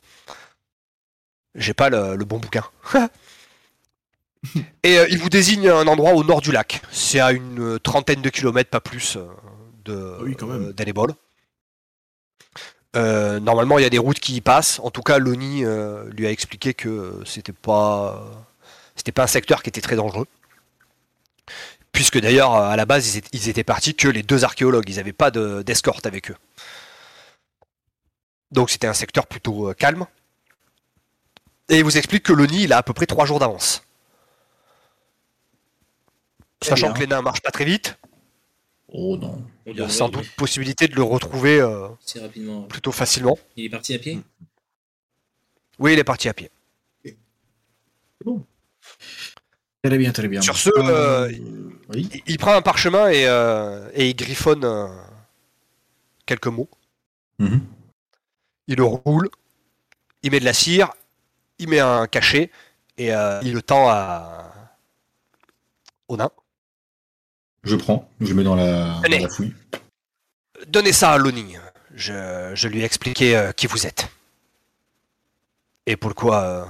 J'ai 1.55 1.75
pas 1.75 1.89
le, 1.91 2.17
le 2.17 2.25
bon 2.25 2.39
bouquin. 2.39 2.65
Et 4.83 4.99
euh, 4.99 5.07
il 5.11 5.19
vous 5.19 5.29
désigne 5.29 5.69
un 5.69 5.87
endroit 5.87 6.13
au 6.13 6.23
nord 6.25 6.41
du 6.41 6.53
lac. 6.53 6.81
C'est 6.91 7.21
à 7.21 7.33
une 7.33 7.61
euh, 7.61 7.79
trentaine 7.79 8.23
de 8.23 8.31
kilomètres, 8.31 8.71
pas 8.71 8.81
plus, 8.81 9.17
euh, 9.17 9.27
de 9.85 10.17
oui, 10.23 10.37
euh, 12.97 13.39
normalement, 13.41 13.79
il 13.79 13.83
y 13.83 13.85
a 13.87 13.91
des 13.91 13.99
routes 13.99 14.19
qui 14.21 14.35
y 14.37 14.41
passent. 14.41 14.81
En 14.83 14.91
tout 14.91 15.03
cas, 15.03 15.19
Loni 15.19 15.65
euh, 15.65 16.09
lui 16.11 16.27
a 16.27 16.31
expliqué 16.31 16.73
que 16.75 17.21
c'était 17.27 17.53
pas, 17.53 18.25
c'était 18.97 19.13
pas 19.13 19.25
un 19.25 19.29
secteur 19.29 19.63
qui 19.63 19.69
était 19.69 19.81
très 19.81 19.97
dangereux. 19.97 20.27
Puisque 21.93 22.21
d'ailleurs, 22.21 22.55
à 22.55 22.77
la 22.77 22.87
base, 22.87 23.09
ils 23.09 23.19
étaient, 23.19 23.29
ils 23.33 23.49
étaient 23.49 23.65
partis 23.65 23.95
que 23.95 24.09
les 24.09 24.23
deux 24.23 24.45
archéologues. 24.45 24.89
Ils 24.89 24.97
n'avaient 24.97 25.13
pas 25.13 25.31
de- 25.31 25.63
d'escorte 25.63 26.07
avec 26.07 26.31
eux. 26.31 26.37
Donc 28.51 28.71
c'était 28.71 28.87
un 28.87 28.95
secteur 28.95 29.27
plutôt 29.27 29.71
euh, 29.71 29.75
calme. 29.75 30.07
Et 31.69 31.79
il 31.79 31.85
vous 31.85 31.99
explique 31.99 32.23
que 32.23 32.33
Loni, 32.33 32.63
il 32.65 32.73
a 32.73 32.79
à 32.79 32.83
peu 32.83 32.95
près 32.95 33.07
trois 33.07 33.27
jours 33.27 33.39
d'avance. 33.39 33.83
Sachant 36.63 36.89
bien. 36.89 36.95
que 36.95 37.01
les 37.01 37.07
nains 37.07 37.23
marchent 37.23 37.43
pas 37.43 37.51
très 37.51 37.65
vite, 37.65 37.99
Oh 38.91 39.19
non. 39.19 39.45
On 39.67 39.71
il 39.71 39.77
y 39.77 39.83
a 39.83 39.89
sans 39.91 40.09
doute 40.09 40.27
possibilité 40.37 40.89
de 40.89 40.95
le 40.97 41.03
retrouver 41.03 41.61
euh, 41.61 41.89
rapidement. 42.23 42.63
plutôt 42.63 42.91
facilement. 42.91 43.39
Il 43.55 43.67
est 43.67 43.69
parti 43.69 43.93
à 43.93 43.99
pied? 43.99 44.21
Oui, 45.79 45.93
il 45.93 45.99
est 45.99 46.05
parti 46.05 46.29
à 46.29 46.35
pied. 46.35 46.51
Très 49.85 49.99
bien, 49.99 50.11
très 50.13 50.27
bien. 50.27 50.41
Sur 50.41 50.57
ce, 50.57 50.71
euh, 50.75 51.29
oui. 51.91 52.09
Il, 52.15 52.23
il 52.27 52.39
prend 52.39 52.55
un 52.55 52.63
parchemin 52.63 53.11
et, 53.11 53.25
et 53.95 54.09
il 54.09 54.17
griffonne 54.17 54.67
quelques 56.25 56.47
mots. 56.47 56.71
Mhm. 57.39 57.61
Il 58.69 58.77
le 58.77 58.85
roule, 58.85 59.31
il 60.23 60.31
met 60.31 60.41
de 60.41 60.45
la 60.45 60.53
cire, 60.53 60.93
il 61.59 61.69
met 61.69 61.81
un 61.81 62.07
cachet 62.07 62.51
et 62.99 63.15
euh, 63.15 63.41
il 63.43 63.55
le 63.55 63.63
tend 63.63 63.89
à... 63.89 64.53
au 66.09 66.17
nain. 66.17 66.31
Je 67.65 67.77
prends, 67.77 68.09
je 68.21 68.29
le 68.29 68.35
mets 68.35 68.45
dans 68.45 68.55
la, 68.55 68.95
dans 68.95 69.03
Tenez. 69.03 69.21
la 69.21 69.29
fouille. 69.29 69.55
Donnez 70.67 70.93
ça 70.93 71.13
à 71.13 71.19
Loni. 71.19 71.57
Je, 71.95 72.53
je 72.55 72.69
lui 72.69 72.81
ai 72.81 72.85
expliqué 72.85 73.37
euh, 73.37 73.53
qui 73.53 73.67
vous 73.67 73.87
êtes. 73.87 74.09
Et 75.87 75.97
pourquoi 75.97 76.43
euh, 76.43 76.65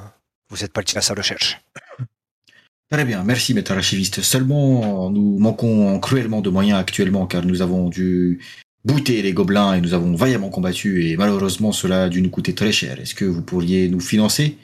vous 0.49 0.65
êtes 0.65 0.73
parti 0.73 0.97
à 0.97 1.01
sa 1.01 1.15
recherche. 1.15 1.61
Très 2.91 3.05
bien, 3.05 3.23
merci 3.25 3.53
maître 3.53 3.73
archiviste. 3.73 4.23
Seulement, 4.23 5.11
nous 5.11 5.39
manquons 5.39 5.99
cruellement 6.01 6.41
de 6.41 6.49
moyens 6.49 6.79
actuellement 6.79 7.27
car 7.27 7.45
nous 7.45 7.61
avons 7.61 7.91
dû 7.91 8.41
bouter 8.85 9.23
les 9.23 9.33
gobelins 9.33 9.75
et 9.75 9.81
nous 9.81 9.95
avons 9.95 10.15
vaillamment 10.15 10.51
combattu 10.51 11.09
et 11.09 11.17
malheureusement 11.17 11.73
cela 11.73 12.05
a 12.05 12.09
dû 12.09 12.23
nous 12.23 12.31
coûter 12.31 12.55
très 12.55 12.73
cher. 12.73 13.01
Est-ce 13.01 13.15
que 13.15 13.25
vous 13.25 13.43
pourriez 13.43 13.89
nous 13.89 14.01
financer? 14.01 14.57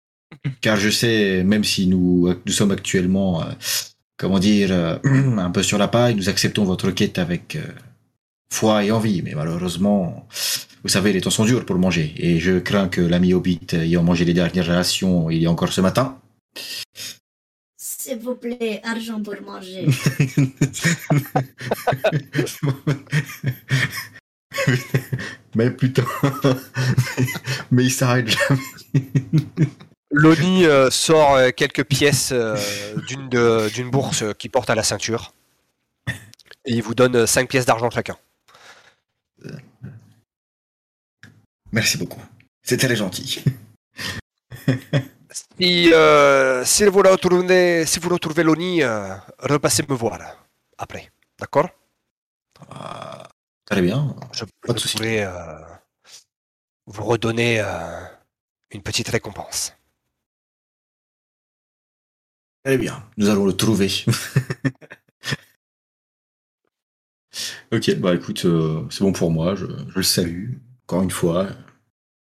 Car 0.60 0.76
je 0.76 0.90
sais, 0.90 1.42
même 1.44 1.64
si 1.64 1.86
nous, 1.86 2.32
nous 2.44 2.52
sommes 2.52 2.70
actuellement, 2.70 3.42
euh, 3.42 3.46
comment 4.16 4.38
dire, 4.38 4.68
euh, 4.72 4.98
un 5.38 5.50
peu 5.50 5.62
sur 5.62 5.78
la 5.78 5.88
paille, 5.88 6.14
nous 6.14 6.28
acceptons 6.28 6.64
votre 6.64 6.90
quête 6.90 7.18
avec 7.18 7.56
euh, 7.56 7.62
foi 8.52 8.84
et 8.84 8.90
envie. 8.90 9.22
Mais 9.22 9.34
malheureusement, 9.34 10.26
vous 10.82 10.88
savez, 10.88 11.12
les 11.12 11.20
temps 11.20 11.30
sont 11.30 11.44
durs 11.44 11.64
pour 11.64 11.78
manger. 11.78 12.14
Et 12.16 12.38
je 12.38 12.58
crains 12.58 12.88
que 12.88 13.00
l'ami 13.00 13.34
Hobbit, 13.34 13.66
ayant 13.72 14.02
mangé 14.02 14.24
les 14.24 14.34
dernières 14.34 14.66
rations 14.66 15.30
il 15.30 15.42
y 15.42 15.46
a 15.46 15.50
encore 15.50 15.72
ce 15.72 15.80
matin, 15.80 16.18
S'il 18.06 18.20
vous 18.20 18.36
plaît, 18.36 18.80
argent 18.84 19.20
pour 19.20 19.34
manger. 19.42 19.84
mais 25.56 25.72
putain, 25.72 26.04
mais 27.72 27.86
il 27.86 27.90
s'arrête 27.90 28.28
jamais. 28.28 28.60
Loni 30.12 30.66
euh, 30.66 30.88
sort 30.88 31.34
euh, 31.34 31.50
quelques 31.50 31.82
pièces 31.82 32.30
euh, 32.30 32.56
d'une 33.08 33.28
d'une 33.70 33.90
bourse 33.90 34.22
euh, 34.22 34.34
qu'il 34.34 34.52
porte 34.52 34.70
à 34.70 34.76
la 34.76 34.84
ceinture. 34.84 35.32
Et 36.64 36.74
il 36.74 36.84
vous 36.84 36.94
donne 36.94 37.26
5 37.26 37.48
pièces 37.48 37.66
d'argent 37.66 37.90
chacun. 37.90 38.16
Merci 41.72 41.98
beaucoup. 41.98 42.22
C'est 42.62 42.76
très 42.76 42.94
gentil. 42.94 43.42
Si, 45.58 45.92
euh, 45.92 46.64
si 46.64 46.84
vous 46.84 47.02
retrouvez, 47.02 47.84
si 47.86 47.98
vous 47.98 48.08
retrouvez 48.08 48.42
Loni, 48.42 48.82
euh, 48.82 49.14
repassez 49.40 49.82
me 49.88 49.94
voir 49.94 50.18
après. 50.78 51.10
D'accord? 51.38 51.68
Ah, 52.70 53.28
très 53.66 53.82
bien. 53.82 54.16
Je, 54.32 54.44
Pas 54.62 54.72
de 54.72 54.78
je 54.78 54.82
souci. 54.82 54.96
pourrais 54.96 55.24
euh, 55.26 55.58
vous 56.86 57.04
redonner 57.04 57.60
euh, 57.60 58.04
une 58.70 58.82
petite 58.82 59.08
récompense. 59.08 59.74
Très 62.64 62.78
bien. 62.78 63.06
Nous 63.18 63.28
allons 63.28 63.44
le 63.46 63.52
trouver. 63.56 63.90
ok, 67.72 67.94
bah 67.96 68.14
écoute, 68.14 68.44
euh, 68.46 68.86
c'est 68.90 69.04
bon 69.04 69.12
pour 69.12 69.30
moi. 69.30 69.54
Je, 69.54 69.66
je 69.66 69.96
le 69.96 70.02
salue. 70.02 70.54
Encore 70.84 71.02
une 71.02 71.10
fois. 71.10 71.48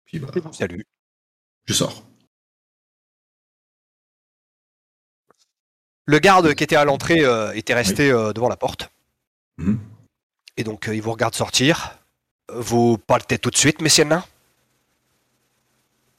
Puis 0.05 0.19
bah, 0.19 0.29
Je 0.35 0.39
vous 0.39 0.53
salue. 0.53 0.81
je 1.65 1.73
sors. 1.73 2.03
Le 6.05 6.19
garde 6.19 6.53
qui 6.55 6.63
était 6.63 6.75
à 6.75 6.85
l'entrée 6.85 7.23
euh, 7.23 7.53
était 7.53 7.73
resté 7.73 8.11
euh, 8.11 8.33
devant 8.33 8.49
la 8.49 8.57
porte. 8.57 8.89
Mhm. 9.57 9.79
Et 10.57 10.63
donc 10.63 10.87
euh, 10.87 10.95
il 10.95 11.01
vous 11.01 11.11
regarde 11.11 11.35
sortir. 11.35 11.97
Vous 12.53 12.97
partez 12.97 13.37
tout 13.37 13.49
de 13.49 13.57
suite, 13.57 13.81
messieurs 13.81 14.03
nains? 14.05 14.25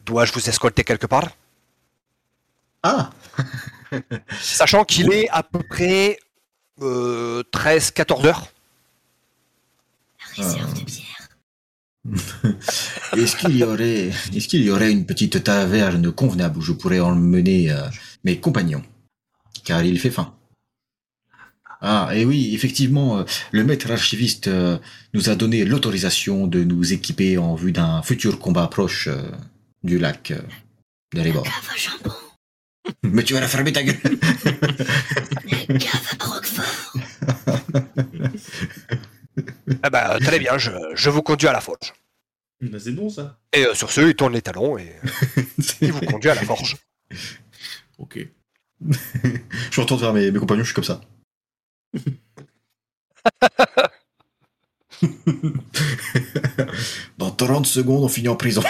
Dois-je 0.05 0.33
vous 0.33 0.49
escorter 0.49 0.85
quelque 0.85 1.07
part? 1.07 1.29
Ah 2.83 3.11
Sachant 4.40 4.85
qu'il 4.85 5.12
est 5.12 5.29
à 5.29 5.42
peu 5.42 5.61
près 5.62 6.18
euh, 6.81 7.42
13-14 7.53 8.27
heures. 8.27 8.47
La 10.37 10.45
réserve 10.45 10.75
de 10.75 10.85
bière. 10.85 11.29
Est-ce 13.16 13.37
qu'il 13.37 13.57
y 13.57 13.62
aurait, 13.62 14.11
est-ce 14.35 14.49
qu'il 14.49 14.62
y 14.62 14.71
aurait 14.71 14.90
une 14.90 15.07
petite 15.07 15.45
taverne 15.45 16.11
convenable 16.11 16.59
où 16.59 16.61
je 16.61 16.73
pourrais 16.73 16.99
emmener 16.99 17.71
euh, 17.71 17.87
mes 18.25 18.40
compagnons? 18.40 18.83
Car 19.64 19.85
il 19.85 19.98
fait 19.98 20.11
faim. 20.11 20.35
Ah, 21.81 22.11
et 22.14 22.25
oui, 22.25 22.55
effectivement, 22.55 23.18
euh, 23.18 23.25
le 23.51 23.64
maître 23.64 23.90
archiviste 23.90 24.46
euh, 24.46 24.79
nous 25.14 25.31
a 25.31 25.35
donné 25.35 25.64
l'autorisation 25.64 26.46
de 26.46 26.62
nous 26.62 26.92
équiper 26.92 27.38
en 27.38 27.57
vue 27.57 27.72
d'un 27.72 28.03
futur 28.03 28.38
combat 28.38 28.68
proche 28.68 29.09
euh, 29.09 29.31
du 29.83 29.98
lac 29.98 30.33
de 31.14 31.20
Rébord. 31.20 31.46
Mais 33.03 33.25
tu 33.25 33.35
vas 33.35 33.40
la 33.40 33.48
fermer 33.48 33.72
ta 33.72 33.83
gueule 33.83 33.98
La 35.51 35.79
cave 35.79 36.16
à 36.20 36.25
Roquefort. 36.25 36.94
Ah 39.83 39.90
bah, 39.90 40.18
très 40.20 40.38
bien, 40.38 40.59
je, 40.59 40.70
je 40.94 41.11
vous 41.11 41.22
conduis 41.22 41.48
à 41.48 41.53
la 41.53 41.61
forge. 41.61 41.92
Bah, 42.61 42.79
c'est 42.79 42.92
bon 42.92 43.09
ça. 43.09 43.38
Et 43.53 43.66
euh, 43.66 43.75
sur 43.75 43.90
ce, 43.90 44.01
il 44.03 44.14
tourne 44.14 44.33
les 44.33 44.42
talons 44.42 44.79
et 44.79 44.94
il 45.81 45.92
vous 45.92 46.07
conduit 46.07 46.31
à 46.31 46.35
la 46.35 46.42
forge. 46.42 46.77
Ok. 47.98 48.18
Je 49.71 49.81
retourne 49.81 50.01
vers 50.01 50.12
mes, 50.12 50.31
mes 50.31 50.38
compagnons, 50.38 50.62
je 50.62 50.73
suis 50.73 50.75
comme 50.75 50.85
ça. 50.85 51.01
Dans 57.18 57.31
30 57.31 57.66
secondes, 57.66 58.05
on 58.05 58.09
finit 58.09 58.29
en 58.29 58.37
prison. 58.37 58.62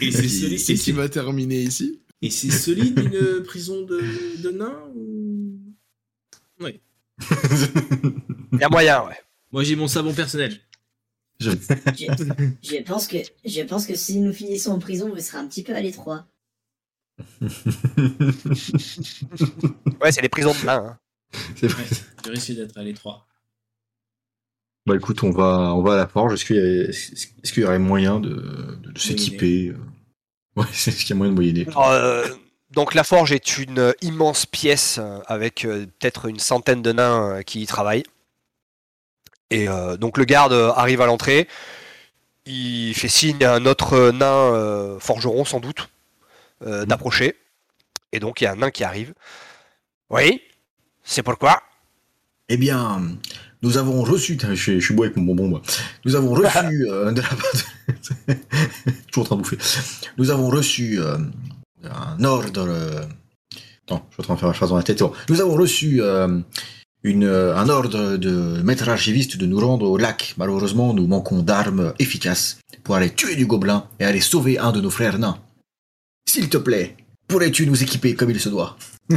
Et 0.00 0.10
c'est 0.10 0.28
solide, 0.28 0.78
qui 0.78 0.92
va 0.92 1.08
terminer 1.08 1.62
ici? 1.62 2.00
Et 2.22 2.30
c'est 2.30 2.50
solide 2.50 2.98
une 2.98 3.42
prison 3.42 3.82
de, 3.82 4.00
de 4.42 4.50
nains 4.50 4.82
ou... 4.94 5.60
Il 8.52 8.60
y 8.60 8.64
a 8.64 8.68
moyen, 8.68 9.04
ouais. 9.04 9.16
Moi 9.52 9.62
j'ai 9.62 9.76
mon 9.76 9.88
savon 9.88 10.12
personnel. 10.12 10.58
Je, 11.40 11.50
je 12.62 12.82
pense 12.82 13.06
que, 13.08 13.16
je 13.44 13.60
pense 13.62 13.86
que 13.86 13.94
si 13.94 14.18
nous 14.20 14.32
finissons 14.32 14.72
en 14.72 14.78
prison, 14.78 15.08
vous 15.08 15.20
serez 15.20 15.38
un 15.38 15.46
petit 15.48 15.62
peu 15.62 15.74
à 15.74 15.80
l'étroit. 15.80 16.26
Ouais, 20.00 20.12
c'est 20.12 20.20
les 20.22 20.28
prisons 20.28 20.52
de 20.52 20.64
nains. 20.66 20.84
hein. 20.86 20.98
C'est 21.56 21.66
Ouais, 21.66 21.84
je 22.24 22.30
risque 22.30 22.52
d'être 22.52 22.76
à 22.78 22.82
l'étroit. 22.82 23.26
Bah 24.86 24.94
écoute, 24.96 25.22
on 25.22 25.30
va, 25.30 25.74
on 25.74 25.82
va 25.82 25.94
à 25.94 25.96
la 25.96 26.06
forge. 26.06 26.34
Est-ce 26.34 26.44
qu'il 26.44 26.56
y, 26.56 26.58
a- 26.58 26.88
est-ce 26.90 27.52
qu'il 27.52 27.62
y 27.62 27.66
aurait 27.66 27.78
moyen 27.78 28.20
de, 28.20 28.28
de, 28.82 28.90
de 28.92 28.98
s'équiper 28.98 29.68
euh? 29.68 29.76
Ouais, 30.60 30.66
est-ce 30.72 30.90
qu'il 31.00 31.10
y 31.10 31.12
a 31.12 31.16
moyen 31.16 31.32
de 31.32 31.36
moyenner 31.36 31.66
euh, 31.76 32.28
donc 32.70 32.94
la 32.94 33.04
forge 33.04 33.32
est 33.32 33.58
une 33.58 33.94
immense 34.02 34.46
pièce 34.46 34.98
euh, 35.00 35.20
avec 35.26 35.64
euh, 35.64 35.86
peut-être 35.98 36.26
une 36.26 36.38
centaine 36.38 36.82
de 36.82 36.92
nains 36.92 37.42
qui 37.44 37.62
y 37.62 37.66
travaillent. 37.66 38.04
Et 39.54 39.68
euh, 39.68 39.96
donc 39.96 40.18
le 40.18 40.24
garde 40.24 40.52
euh, 40.52 40.72
arrive 40.74 41.00
à 41.00 41.06
l'entrée, 41.06 41.46
il 42.44 42.92
fait 42.94 43.06
signe 43.08 43.44
à 43.44 43.54
un 43.54 43.66
autre 43.66 44.10
nain 44.10 44.26
euh, 44.26 44.98
forgeron 44.98 45.44
sans 45.44 45.60
doute 45.60 45.88
euh, 46.66 46.84
d'approcher. 46.86 47.36
Et 48.12 48.18
donc 48.18 48.40
il 48.40 48.44
y 48.44 48.46
a 48.48 48.52
un 48.52 48.56
nain 48.56 48.70
qui 48.72 48.82
arrive. 48.82 49.14
Oui, 50.10 50.40
c'est 51.04 51.22
pourquoi? 51.22 51.62
Eh 52.48 52.56
bien, 52.56 53.00
nous 53.62 53.76
avons 53.78 54.02
reçu. 54.02 54.36
Je, 54.42 54.54
suis- 54.54 54.80
je 54.80 54.84
suis 54.84 54.94
beau 54.94 55.04
avec 55.04 55.16
mon 55.16 55.22
bonbon, 55.24 55.46
moi. 55.48 55.62
Nous 56.04 56.16
avons 56.16 56.34
reçu 56.34 56.88
euh, 56.90 57.12
de 57.12 57.20
la 57.20 57.28
part. 57.28 58.36
Toujours 59.12 59.22
en 59.22 59.24
train 59.24 59.36
de 59.36 59.42
bouffer. 59.42 59.58
Nous 60.18 60.30
avons 60.30 60.48
reçu 60.48 60.98
euh, 61.00 61.16
un 61.84 62.24
ordre. 62.24 62.66
euh, 62.68 63.02
Attends, 63.86 64.04
je 64.10 64.14
suis 64.14 64.20
en 64.22 64.24
train 64.24 64.34
de 64.34 64.38
faire 64.40 64.48
ma 64.48 64.54
phrase 64.54 64.70
dans 64.70 64.76
la 64.76 64.82
tête. 64.82 64.98
bon. 64.98 65.12
Nous 65.28 65.40
avons 65.40 65.54
reçu 65.54 66.02
euh, 66.02 66.40
une, 67.04 67.24
euh, 67.24 67.54
un 67.56 67.68
ordre 67.68 68.16
de 68.16 68.60
maître 68.62 68.88
archiviste 68.88 69.36
de 69.36 69.46
nous 69.46 69.60
rendre 69.60 69.88
au 69.88 69.96
lac. 69.98 70.34
Malheureusement, 70.38 70.92
nous 70.94 71.06
manquons 71.06 71.42
d'armes 71.42 71.94
efficaces 71.98 72.58
pour 72.82 72.96
aller 72.96 73.10
tuer 73.14 73.36
du 73.36 73.46
gobelin 73.46 73.86
et 74.00 74.04
aller 74.04 74.20
sauver 74.20 74.58
un 74.58 74.72
de 74.72 74.80
nos 74.80 74.90
frères 74.90 75.18
nains. 75.18 75.38
S'il 76.28 76.48
te 76.48 76.56
plaît, 76.56 76.96
pourrais-tu 77.28 77.66
nous 77.66 77.82
équiper 77.82 78.14
comme 78.14 78.30
il 78.30 78.40
se 78.40 78.48
doit? 78.48 78.76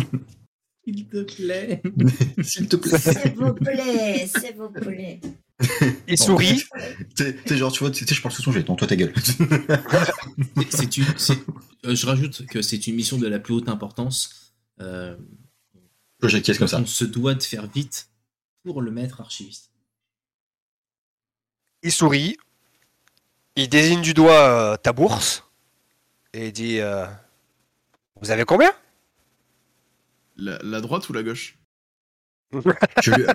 S'il 0.86 1.06
te 1.08 1.22
plaît. 1.24 1.82
S'il 2.44 2.68
te 2.68 2.76
plaît. 2.78 2.98
S'il 2.98 3.34
vous 3.36 3.54
plaît, 3.54 4.28
s'il 4.28 4.56
vous 4.58 4.70
plaît. 4.70 5.20
Il 6.08 6.18
sourit. 6.18 6.64
T'es 7.16 7.58
genre, 7.58 7.74
tu 7.74 7.80
vois, 7.80 7.92
tu 7.92 8.06
sais, 8.06 8.16
je 8.16 8.22
parle 8.22 8.34
sous 8.34 8.42
son 8.42 8.54
jet. 8.54 8.66
Non, 8.70 8.76
toi, 8.78 8.88
ta 8.88 8.96
gueule. 8.96 9.12
C'est- 10.70 11.40
euh, 11.86 11.94
je 11.96 12.06
rajoute 12.06 12.46
que 12.48 12.62
c'est 12.62 12.88
une 12.88 12.96
mission 12.96 13.18
de 13.18 13.28
la 13.28 13.40
plus 13.40 13.54
haute 13.54 13.68
importance. 13.70 14.54
Euh, 14.80 15.16
Je 16.22 16.28
j'acquiesce 16.28 16.58
comme 16.58 16.68
ça. 16.68 16.80
on 16.80 16.86
se 16.86 17.06
doit 17.06 17.36
de 17.36 17.44
faire 17.44 17.68
vite 17.68 18.10
pour 18.64 18.82
le 18.82 18.92
maître 18.92 19.22
archiviste. 19.22 19.72
Il 21.84 21.92
sourit. 21.92 22.38
Il 23.56 23.70
désigne 23.70 24.02
du 24.02 24.14
doigt 24.14 24.74
euh, 24.74 24.78
ta 24.78 24.94
bourse. 24.94 25.44
Et 26.34 26.48
il 26.48 26.52
dit 26.54 26.80
euh, 26.80 27.06
Vous 28.22 28.32
avez 28.32 28.46
combien? 28.46 28.72
La, 30.36 30.60
la 30.64 30.82
droite 30.82 31.08
ou 31.10 31.14
la 31.14 31.24
gauche? 31.24 31.58
Je 33.02 33.12
lui, 33.12 33.26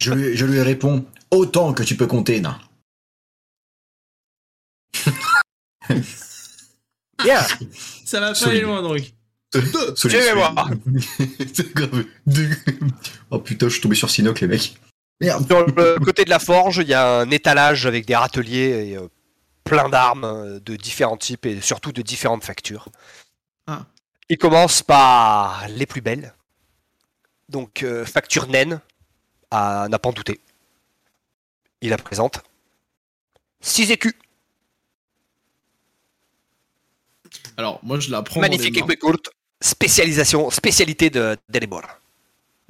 je, 0.00 0.12
lui, 0.14 0.36
je 0.36 0.46
lui 0.46 0.62
réponds 0.62 1.04
autant 1.30 1.74
que 1.74 1.82
tu 1.82 1.96
peux 1.96 2.06
compter, 2.06 2.40
nain. 2.40 2.58
Bien 7.22 7.42
Ça 8.04 8.20
va 8.20 8.32
pas 8.32 8.46
aller 8.48 8.60
loin 8.62 8.82
donc. 8.82 9.12
C'est 9.96 11.72
grave. 11.72 11.94
Oh 13.30 13.38
putain, 13.38 13.68
je 13.68 13.72
suis 13.72 13.82
tombé 13.82 13.94
sur 13.96 14.10
Sinoc, 14.10 14.40
les 14.40 14.46
mecs. 14.48 14.74
Merde. 15.20 15.46
Sur 15.46 15.66
le 15.66 15.98
côté 16.04 16.24
de 16.24 16.30
la 16.30 16.38
forge, 16.38 16.78
il 16.78 16.88
y 16.88 16.94
a 16.94 17.20
un 17.20 17.30
étalage 17.30 17.86
avec 17.86 18.06
des 18.06 18.14
râteliers 18.14 18.90
et 18.90 18.96
euh, 18.96 19.08
plein 19.64 19.88
d'armes 19.88 20.24
euh, 20.24 20.60
de 20.60 20.76
différents 20.76 21.16
types 21.16 21.46
et 21.46 21.60
surtout 21.60 21.92
de 21.92 22.02
différentes 22.02 22.44
factures. 22.44 22.88
Ah. 23.66 23.86
Il 24.28 24.38
commence 24.38 24.82
par 24.82 25.66
les 25.68 25.86
plus 25.86 26.00
belles. 26.00 26.34
Donc, 27.48 27.82
euh, 27.82 28.04
facture 28.04 28.46
naine, 28.48 28.80
à 29.50 29.86
n'a 29.88 29.98
pas 29.98 30.08
en 30.08 30.12
douter. 30.12 30.40
Il 31.80 31.90
la 31.90 31.98
présente. 31.98 32.42
6 33.60 33.90
écus. 33.90 34.14
Alors, 37.56 37.80
moi, 37.82 38.00
je 38.00 38.10
la 38.10 38.22
prends 38.22 38.40
dans 38.40 38.46
les 38.46 38.50
Magnifique 38.50 38.78
mains. 38.78 38.84
épée 38.84 38.96
courte. 38.96 39.30
Spécialisation, 39.62 40.50
spécialité 40.50 41.10
de 41.10 41.36
d'Elebor. 41.48 41.82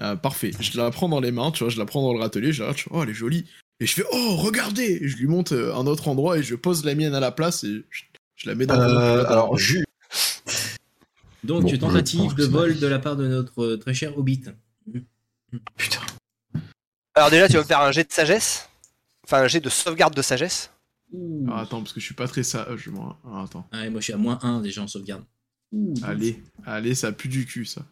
Euh, 0.01 0.15
parfait. 0.15 0.53
Je 0.61 0.77
la 0.79 0.91
prends 0.91 1.09
dans 1.09 1.21
les 1.21 1.33
mains, 1.33 1.51
tu 1.51 1.65
vois, 1.65 1.71
je 1.71 1.79
la 1.79 1.87
prends 1.87 2.03
dans 2.03 2.13
le 2.13 2.21
râtelier, 2.21 2.53
je 2.53 2.63
la 2.63 2.67
regarde, 2.69 2.79
je 2.79 2.83
fais, 2.85 2.91
oh, 2.93 3.03
elle 3.03 3.11
est 3.11 3.15
jolie. 3.15 3.47
Et 3.81 3.87
je 3.87 3.95
fais, 3.95 4.05
oh, 4.13 4.37
regardez 4.37 5.01
Et 5.03 5.09
je 5.09 5.17
lui 5.17 5.27
monte 5.27 5.53
euh, 5.53 5.75
un 5.75 5.87
autre 5.87 6.09
endroit 6.09 6.39
et 6.39 6.43
je 6.43 6.55
pose 6.55 6.85
la 6.85 6.95
mienne 6.95 7.15
à 7.15 7.21
la 7.21 7.31
place 7.33 7.65
et 7.65 7.85
je, 7.91 8.03
je 8.37 8.49
la 8.49 8.55
mets 8.55 8.67
dans 8.67 8.79
Euh, 8.81 9.17
le. 9.23 9.27
alors, 9.27 9.57
ju- 9.59 9.85
Donc, 11.45 11.63
Bon, 11.63 11.69
je 11.69 11.77
tentative 11.77 12.35
de 12.35 12.45
vol 12.45 12.79
de 12.79 12.87
la 12.87 12.99
part 12.99 13.17
de 13.17 13.27
notre 13.27 13.63
euh, 13.63 13.77
très 13.79 13.95
cher 13.95 14.17
Hobbit. 14.17 14.45
Putain. 15.77 16.01
Alors 17.15 17.31
déjà, 17.31 17.49
tu 17.49 17.55
vas 17.55 17.61
me 17.63 17.67
faire 17.67 17.81
un 17.81 17.93
jet 17.93 18.05
de 18.07 18.13
sagesse? 18.13 18.69
Enfin, 19.25 19.43
un 19.43 19.49
jet 19.49 19.61
de 19.61 19.69
sauvegarde 19.69 20.15
de 20.15 20.23
sagesse? 20.23 20.71
Ouh. 21.13 21.47
Ah, 21.51 21.61
attends, 21.63 21.81
parce 21.81 21.93
que 21.93 22.01
je 22.01 22.05
suis 22.05 22.15
pas 22.15 22.29
très 22.29 22.43
sage, 22.43 22.89
moi. 22.89 23.19
Ah, 23.25 23.43
attends. 23.45 23.67
Ah, 23.73 23.87
et 23.87 23.91
moi, 23.91 24.01
je 24.01 24.05
suis 24.05 24.13
à 24.13 24.17
moins 24.19 24.39
1 24.43 24.61
déjà 24.61 24.83
en 24.83 24.89
sauvegarde. 24.89 25.25
Ouh. 25.73 25.95
Allez, 26.03 26.43
allez, 26.65 26.95
ça 26.95 27.13
pue 27.13 27.29
du 27.29 27.45
cul, 27.47 27.65
ça. 27.65 27.83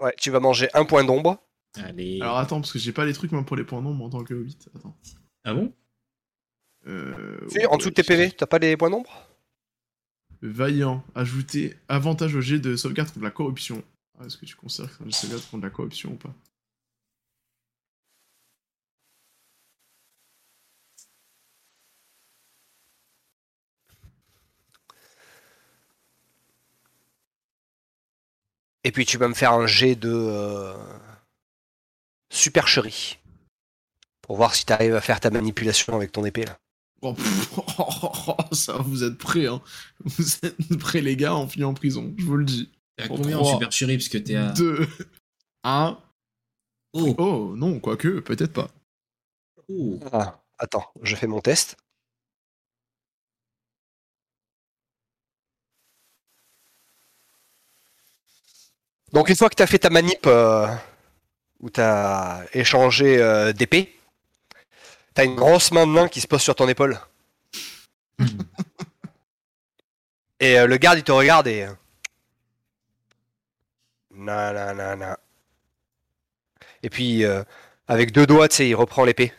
Ouais, 0.00 0.14
tu 0.18 0.30
vas 0.30 0.40
manger 0.40 0.68
un 0.74 0.84
point 0.84 1.04
d'ombre. 1.04 1.42
Allez. 1.76 2.20
Alors, 2.20 2.38
attends, 2.38 2.60
parce 2.60 2.72
que 2.72 2.78
j'ai 2.78 2.92
pas 2.92 3.04
les 3.06 3.12
trucs, 3.14 3.32
moi, 3.32 3.44
pour 3.44 3.56
les 3.56 3.64
points 3.64 3.80
nombres 3.80 4.04
en 4.04 4.10
tant 4.10 4.24
que 4.24 4.34
hobbit. 4.34 4.58
Attends. 4.74 4.96
Ah 5.44 5.54
bon? 5.54 5.72
Euh, 6.86 7.38
Si, 7.48 7.64
en 7.66 7.76
dessous 7.76 7.90
de 7.90 7.94
tes 7.94 8.02
PV, 8.02 8.32
t'as 8.32 8.46
pas 8.46 8.58
les 8.58 8.76
points 8.76 8.90
d'ombre? 8.90 9.28
Vaillant, 10.42 11.04
ajouter 11.14 11.76
avantage 11.88 12.34
au 12.34 12.40
jet 12.40 12.58
de 12.58 12.74
sauvegarde 12.76 13.10
contre 13.10 13.22
la 13.24 13.30
corruption. 13.30 13.82
Ah, 14.18 14.26
Est-ce 14.26 14.36
que 14.36 14.44
tu 14.46 14.56
considères 14.56 14.90
que 14.90 14.96
c'est 14.96 15.02
un 15.04 15.06
jet 15.06 15.10
de 15.10 15.14
sauvegarde 15.14 15.50
contre 15.50 15.64
la 15.64 15.70
corruption 15.70 16.12
ou 16.12 16.16
pas? 16.16 16.34
Et 28.84 28.92
puis 28.92 29.04
tu 29.06 29.18
vas 29.18 29.28
me 29.28 29.34
faire 29.34 29.52
un 29.52 29.66
jet 29.66 29.94
de 29.94 30.10
euh, 30.12 30.74
supercherie. 32.32 33.18
Pour 34.22 34.36
voir 34.36 34.54
si 34.54 34.64
t'arrives 34.64 34.94
à 34.94 35.00
faire 35.00 35.20
ta 35.20 35.30
manipulation 35.30 35.94
avec 35.96 36.12
ton 36.12 36.24
épée 36.24 36.44
là. 36.44 36.56
Oh, 37.04 37.14
pff, 37.14 37.50
ça, 38.52 38.74
vous 38.78 39.02
êtes 39.02 39.18
prêts, 39.18 39.48
hein. 39.48 39.60
Vous 40.04 40.24
êtes 40.44 40.78
prêts, 40.78 41.00
les 41.00 41.16
gars, 41.16 41.34
on 41.34 41.48
finit 41.48 41.64
en 41.64 41.74
prison, 41.74 42.14
je 42.16 42.24
vous 42.24 42.36
le 42.36 42.44
dis. 42.44 42.70
T'es 42.96 43.04
à 43.04 43.08
combien 43.08 43.38
en 43.38 43.40
trois, 43.40 43.54
super 43.54 43.72
chérie 43.72 43.96
Parce 43.96 44.08
que 44.08 44.18
t'es 44.18 44.36
à. 44.36 44.52
Deux, 44.52 44.86
un. 45.64 45.98
Oh, 46.92 47.14
Oh, 47.18 47.54
non, 47.56 47.80
quoique, 47.80 48.20
peut-être 48.20 48.52
pas. 48.52 48.70
oh. 49.68 49.98
Ah, 50.12 50.40
attends, 50.58 50.86
je 51.02 51.16
fais 51.16 51.26
mon 51.26 51.40
test. 51.40 51.76
Donc 59.12 59.28
une 59.28 59.36
fois 59.36 59.50
que 59.50 59.54
tu 59.54 59.62
as 59.62 59.66
fait 59.66 59.78
ta 59.78 59.90
manip 59.90 60.26
euh, 60.26 60.66
où 61.60 61.68
tu 61.70 61.80
as 61.80 62.44
échangé 62.54 63.18
euh, 63.20 63.52
d'épée, 63.52 63.94
tu 65.14 65.20
as 65.20 65.24
une 65.24 65.34
grosse 65.36 65.70
main 65.70 65.86
de 65.86 65.92
nain 65.92 66.08
qui 66.08 66.20
se 66.20 66.26
pose 66.26 66.40
sur 66.42 66.54
ton 66.54 66.66
épaule. 66.68 66.98
et 70.40 70.58
euh, 70.58 70.66
le 70.66 70.76
garde 70.78 70.98
il 70.98 71.04
te 71.04 71.12
regarde 71.12 71.46
et... 71.46 71.64
euh, 71.64 71.72
Na, 74.14 74.52
na, 74.52 74.74
na, 74.74 74.94
na. 74.94 75.18
Et 76.82 76.90
puis 76.90 77.24
avec 77.88 78.12
deux 78.12 78.26
doigts, 78.26 78.46
tu 78.48 78.56
sais, 78.56 78.68
il 78.68 78.74
reprend 78.74 79.04
l'épée. 79.04 79.32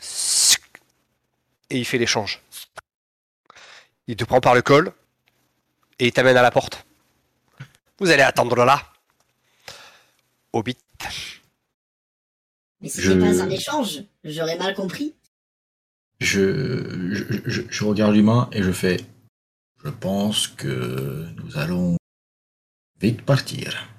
Et 1.70 1.78
il 1.78 1.86
fait 1.86 1.98
l'échange. 2.00 2.42
Il 4.08 4.16
te 4.18 4.24
prend 4.24 4.42
par 4.42 4.56
le 4.56 4.62
col 4.62 4.92
et 6.00 6.08
il 6.08 6.12
t'amène 6.12 6.38
à 6.38 6.42
la 6.42 6.52
porte. 6.52 6.86
Vous 8.00 8.10
allez 8.10 8.24
attendre 8.24 8.66
là. 8.66 8.82
Hobbit. 10.54 10.78
Mais 12.82 12.90
Je- 12.90 13.02
c'était 13.02 13.20
pas 13.20 13.42
un 13.44 13.50
échange, 13.50 14.04
j'aurais 14.24 14.58
mal 14.58 14.74
compris. 14.76 15.14
je, 16.20 17.12
je, 17.14 17.24
je, 17.46 17.62
je 17.70 17.84
regarde 17.84 18.14
l'humain 18.14 18.50
et 18.52 18.64
je 18.64 18.72
fais. 18.72 18.98
Je 19.84 19.90
pense 19.90 20.48
que 20.48 21.26
nous 21.44 21.58
allons 21.58 21.98
vite 23.02 23.22
partir. 23.24 23.90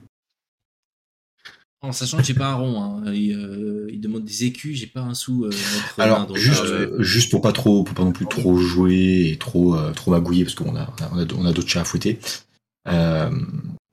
En 1.82 1.92
sachant 1.92 2.16
que 2.16 2.22
j'ai 2.24 2.32
pas 2.32 2.48
un 2.48 2.54
rond, 2.54 2.82
hein. 2.82 3.12
il, 3.12 3.32
euh, 3.36 3.86
il 3.92 4.00
demande 4.00 4.24
des 4.24 4.44
écus, 4.44 4.74
j'ai 4.78 4.86
pas 4.86 5.02
un 5.02 5.12
sou. 5.12 5.44
euh, 5.44 5.50
main, 5.50 6.04
Alors, 6.04 6.26
donc, 6.26 6.38
juste, 6.38 6.62
euh, 6.62 6.92
euh, 6.98 7.02
juste 7.02 7.30
pour 7.30 7.42
pas 7.42 7.52
trop, 7.52 7.84
pour 7.84 7.94
pas 7.94 8.04
non 8.04 8.12
plus 8.12 8.24
trop 8.26 8.56
jouer 8.56 9.28
et 9.32 9.36
trop, 9.38 9.76
euh, 9.76 9.92
trop 9.92 10.10
magouiller 10.12 10.44
parce 10.44 10.54
qu'on 10.54 10.74
a, 10.76 10.88
on 11.12 11.18
a, 11.18 11.26
on 11.34 11.44
a 11.44 11.52
d'autres 11.52 11.68
chats 11.68 11.82
à 11.82 11.84
fouetter. 11.84 12.18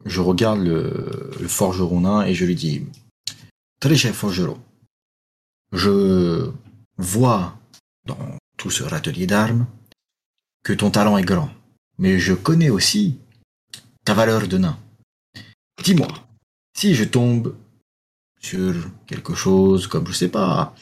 Je 0.06 0.22
regarde 0.22 0.60
le, 0.60 1.48
forgeron 1.48 2.02
nain 2.02 2.26
et 2.26 2.34
je 2.34 2.46
lui 2.46 2.56
dis, 2.56 2.86
très 3.80 3.96
cher 3.96 4.14
forgeron, 4.14 4.60
je 5.72 6.52
vois 6.98 7.58
dans 8.06 8.38
tout 8.58 8.72
ce 8.72 8.84
râtelier 8.84 9.28
d'armes 9.28 9.68
que 10.64 10.74
ton 10.74 10.92
talent 10.92 11.18
est 11.18 11.24
grand, 11.24 11.50
mais 11.98 12.20
je 12.20 12.34
connais 12.34 12.70
aussi 12.70 13.20
ta 14.06 14.14
valeur 14.14 14.48
de 14.48 14.58
nain. 14.58 14.78
Dis-moi, 15.84 16.08
si 16.76 16.94
je 16.96 17.04
tombe 17.04 17.56
sur 18.40 18.74
quelque 19.08 19.36
chose 19.36 19.88
comme, 19.88 20.08
je 20.08 20.14
sais 20.14 20.30
pas, 20.30 20.76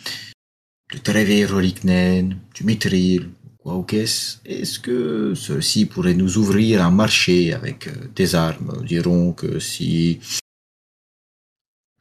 de 0.92 1.46
relique 1.46 1.84
naine, 1.84 2.40
du 2.54 2.64
mithril, 2.64 3.30
est-ce 4.46 4.80
que 4.80 5.34
ceci 5.36 5.86
pourrait 5.86 6.14
nous 6.14 6.38
ouvrir 6.38 6.84
un 6.86 6.92
marché 6.92 7.54
avec 7.54 7.88
euh, 7.88 7.92
des 8.16 8.36
armes 8.36 8.84
Dirons 8.86 9.34
que 9.34 9.60
si 9.60 10.20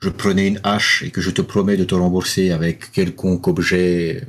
je 0.00 0.09
prenais 0.09 0.46
une 0.48 0.61
hache 0.62 1.02
et 1.02 1.11
que 1.11 1.20
je 1.20 1.31
te 1.31 1.42
promets 1.42 1.76
de 1.76 1.85
te 1.85 1.94
rembourser 1.94 2.50
avec 2.52 2.92
quelconque 2.92 3.48
objet 3.48 4.24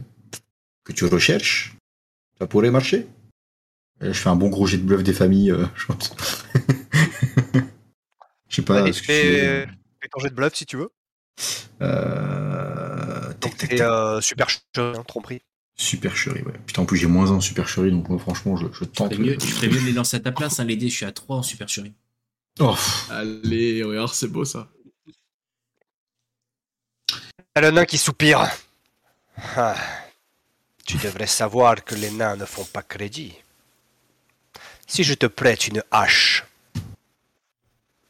que 0.84 0.93
tu 0.93 1.06
recherches, 1.06 1.75
ça 2.39 2.47
pourrait 2.47 2.71
marcher? 2.71 3.08
Euh, 4.02 4.12
Je 4.13 4.19
fais 4.19 4.30
un 4.30 4.36
bon 4.36 4.49
gros 4.49 4.65
jet 4.65 4.78
de 4.78 4.84
bluff 4.84 5.04
des 5.04 5.13
familles, 5.13 5.52
euh, 5.52 5.65
je 5.75 5.86
pense. 5.86 6.13
Je 8.49 8.56
sais 8.56 8.62
pas. 8.63 8.80
Allez, 8.80 8.89
est-ce 8.89 9.02
que 9.02 9.06
fais, 9.08 9.67
tu- 9.67 9.73
fais 10.02 10.08
ton 10.12 10.19
jet 10.21 10.30
de 10.30 10.34
bluff 10.36 10.56
si 10.56 10.65
tu 10.65 10.78
veux. 10.78 10.89
Euh... 11.82 13.32
tac, 13.39 13.56
tac, 13.58 13.71
Et 13.73 13.78
tac. 13.78 13.88
euh, 13.88 14.21
super 14.21 14.47
hein, 14.78 15.04
tromperie. 15.08 15.41
Supercherie, 15.80 16.42
ouais. 16.42 16.60
Putain, 16.65 16.82
en 16.82 16.86
plus 16.86 16.98
j'ai 16.98 17.08
moins 17.08 17.32
un 17.32 17.36
en 17.36 17.39
supercherie, 17.39 17.89
donc 17.89 18.10
moi 18.10 18.20
franchement 18.20 18.58
je, 18.58 18.68
je 18.74 18.84
tente. 18.84 19.18
mieux, 19.18 19.38
je 19.39 19.46
ferais 19.46 19.70
mieux 19.70 19.80
de 19.80 19.86
les 19.86 19.94
lancer 19.94 20.18
à 20.18 20.20
ta 20.20 20.34
place, 20.34 20.60
hein, 20.60 20.65
les 20.65 20.76
dés, 20.76 20.89
je 20.89 20.96
suis 20.96 21.06
à 21.06 21.13
3 21.13 21.38
en 21.38 21.42
super 21.42 21.70
chérie. 21.70 21.94
Oh, 22.60 22.76
Allez, 23.10 23.82
regarde, 23.82 24.12
c'est 24.13 24.28
beau 24.28 24.44
ça. 24.44 24.70
T'as 27.54 27.62
le 27.62 27.72
nain 27.72 27.86
qui 27.86 27.98
soupire. 27.98 28.46
Ah. 29.56 29.78
Tu 30.86 30.98
devrais 30.98 31.28
savoir 31.28 31.82
que 31.86 31.96
les 31.96 32.12
nains 32.12 32.36
ne 32.36 32.44
font 32.44 32.65
pas 32.65 32.84
crédit. 32.84 33.34
Si 34.86 35.06
je 35.06 35.13
te 35.13 35.28
prête 35.28 35.65
une 35.70 35.82
hache 35.92 36.44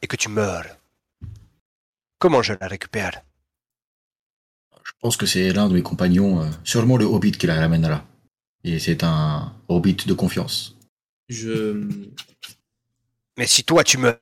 et 0.02 0.08
que 0.08 0.16
tu 0.16 0.28
meurs, 0.28 0.66
comment 2.18 2.42
je 2.42 2.54
la 2.60 2.66
récupère? 2.66 3.22
Je 5.00 5.06
pense 5.06 5.16
que 5.16 5.24
c'est 5.24 5.50
l'un 5.54 5.66
de 5.66 5.72
mes 5.72 5.82
compagnons, 5.82 6.42
euh, 6.42 6.50
sûrement 6.62 6.98
le 6.98 7.06
hobbit 7.06 7.32
qui 7.32 7.46
la 7.46 7.54
ramènera. 7.58 8.06
Et 8.64 8.78
c'est 8.78 9.02
un 9.02 9.54
hobbit 9.68 9.94
de 10.06 10.12
confiance. 10.12 10.76
Je. 11.30 11.88
Mais 13.38 13.46
si 13.46 13.64
toi 13.64 13.82
tu 13.82 13.96
meurs, 13.96 14.18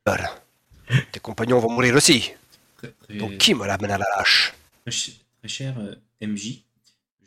tes 1.11 1.19
compagnons 1.19 1.59
vont 1.59 1.71
mourir 1.73 1.97
aussi. 1.97 2.31
Très, 2.77 2.93
très- 2.93 3.17
Donc 3.17 3.39
qui 3.39 3.55
me 3.55 3.67
l'amène 3.67 3.91
à 3.91 3.99
la 3.99 4.07
hache? 4.19 4.55
Très, 4.87 4.93
ch- 4.93 5.17
très 5.41 5.49
cher 5.49 5.77
euh, 5.81 5.97
MJ, 6.21 6.63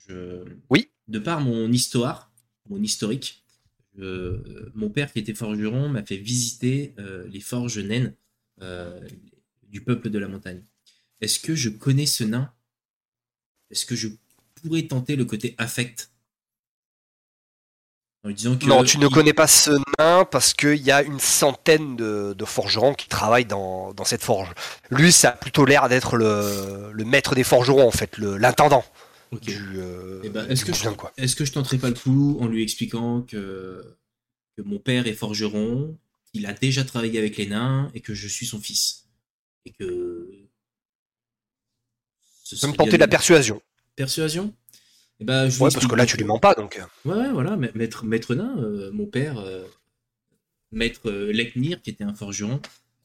je, 0.08 0.46
Oui. 0.70 0.90
de 1.10 1.20
par 1.20 1.42
mon 1.42 1.70
histoire, 1.74 2.32
mon 2.70 2.82
historique, 2.82 3.44
je- 3.98 4.70
mon 4.76 4.90
père 4.90 5.12
qui 5.12 5.20
était 5.20 5.34
forgeron 5.34 5.90
m'a 5.90 6.04
fait 6.06 6.16
visiter 6.16 6.94
euh, 7.00 7.28
les 7.28 7.42
forges 7.42 7.80
naines 7.80 8.14
euh, 8.62 8.98
du 9.68 9.82
peuple 9.82 10.10
de 10.10 10.20
la 10.20 10.30
montagne. 10.30 10.64
Est-ce 11.20 11.42
que 11.42 11.54
je 11.54 11.68
connais 11.68 12.06
ce 12.06 12.24
nain? 12.24 12.54
Est-ce 13.72 13.86
que 13.86 13.96
je 13.96 14.10
pourrais 14.56 14.84
tenter 14.84 15.16
le 15.16 15.26
côté 15.26 15.56
affect? 15.58 16.12
En 18.24 18.28
lui 18.28 18.36
disant 18.36 18.56
que 18.56 18.66
Non, 18.66 18.84
tu 18.84 19.00
ne 19.00 19.08
connais 19.08 19.34
pas 19.34 19.48
ce 19.48 19.72
nain 19.98 20.26
parce 20.26 20.54
qu'il 20.54 20.82
y 20.82 20.92
a 20.92 21.02
une 21.02 21.20
centaine 21.20 21.96
de, 21.96 22.36
de 22.38 22.46
forgerons 22.46 22.94
qui 22.94 23.08
travaillent 23.08 23.46
dans, 23.46 23.94
dans 23.94 24.04
cette 24.04 24.24
forge. 24.24 24.54
Lui, 24.92 25.12
ça 25.12 25.30
a 25.30 25.32
plutôt 25.32 25.66
l'air 25.66 25.90
d'être 25.90 26.18
le, 26.18 26.92
le 26.92 27.06
maître 27.06 27.34
des 27.34 27.44
forgerons, 27.44 27.88
en 27.88 27.92
fait, 27.92 28.18
l'intendant 28.20 28.86
euh, 29.34 30.22
que. 30.22 30.52
Est-ce 30.52 31.36
que 31.36 31.46
je 31.46 31.52
tenterai 31.52 31.78
pas 31.78 31.90
le 31.90 31.96
coup 31.96 32.38
en 32.42 32.48
lui 32.48 32.62
expliquant 32.62 33.22
que, 33.22 33.98
que 34.58 34.62
mon 34.62 34.78
père 34.78 35.08
est 35.08 35.14
forgeron, 35.14 35.98
qu'il 36.32 36.46
a 36.46 36.54
déjà 36.54 36.84
travaillé 36.84 37.18
avec 37.18 37.38
les 37.38 37.48
nains 37.48 37.90
et 37.96 38.02
que 38.02 38.14
je 38.14 38.28
suis 38.28 38.46
son 38.46 38.60
fils? 38.60 39.06
Et 39.66 39.72
que. 39.72 40.28
Ce 42.52 42.56
Tu 42.56 42.62
peux 42.62 42.68
me 42.68 42.72
serait 42.74 42.78
tenter 42.86 42.98
de 42.98 42.98
la 42.98 43.08
persuasion. 43.08 43.62
persuasion? 43.96 44.54
Eh 45.22 45.24
ben, 45.24 45.48
je 45.50 45.58
Ouais, 45.64 45.70
parce 45.72 45.88
que 45.88 45.96
là, 45.96 46.06
tu 46.06 46.18
lui 46.18 46.26
mens 46.26 46.40
pas, 46.40 46.54
donc. 46.54 46.82
Ouais, 47.06 47.14
ouais, 47.16 47.32
voilà, 47.32 47.56
ma- 47.56 47.72
maître, 47.74 48.04
maître 48.04 48.36
nain, 48.36 48.58
euh, 48.58 48.92
mon 48.92 49.06
père, 49.06 49.40
euh, 49.40 49.64
maître 50.72 51.10
euh, 51.10 51.32
Leknir, 51.32 51.82
qui 51.82 51.92
était 51.92 52.04
un 52.04 52.14
forgeron, 52.14 52.62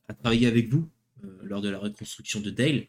a 0.09 0.15
travaillé 0.15 0.49
avec 0.49 0.69
vous 0.69 0.89
euh, 1.23 1.29
lors 1.45 1.61
de 1.63 1.69
la 1.69 1.79
reconstruction 1.79 2.41
de 2.41 2.51
Dale. 2.51 2.87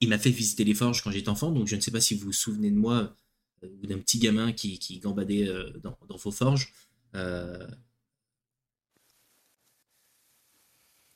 Il 0.00 0.08
m'a 0.08 0.18
fait 0.18 0.30
visiter 0.30 0.64
les 0.64 0.72
forges 0.74 1.02
quand 1.02 1.10
j'étais 1.10 1.28
enfant, 1.28 1.50
donc 1.50 1.66
je 1.68 1.76
ne 1.76 1.80
sais 1.82 1.90
pas 1.90 2.00
si 2.00 2.14
vous 2.14 2.26
vous 2.26 2.32
souvenez 2.32 2.70
de 2.70 2.76
moi 2.76 3.14
ou 3.62 3.86
d'un 3.86 3.98
petit 3.98 4.18
gamin 4.18 4.52
qui, 4.52 4.78
qui 4.78 4.98
gambadait 4.98 5.48
dans, 5.82 5.98
dans 6.08 6.16
vos 6.16 6.30
forges. 6.30 6.72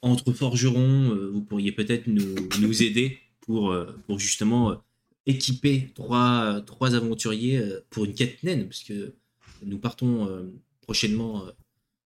Entre 0.02 0.32
forgerons, 0.32 1.14
vous 1.32 1.42
pourriez 1.42 1.72
peut-être 1.72 2.06
nous, 2.06 2.34
nous 2.60 2.82
aider 2.82 3.18
pour, 3.40 3.72
euh, 3.72 3.92
pour 4.06 4.18
justement 4.18 4.72
euh, 4.72 4.76
équiper 5.26 5.92
trois, 5.94 6.62
trois 6.66 6.94
aventuriers 6.94 7.58
euh, 7.58 7.80
pour 7.90 8.04
une 8.04 8.14
quête 8.14 8.42
naine, 8.42 8.66
parce 8.66 8.82
que 8.82 9.14
nous 9.62 9.78
partons 9.78 10.50
prochainement 10.80 11.44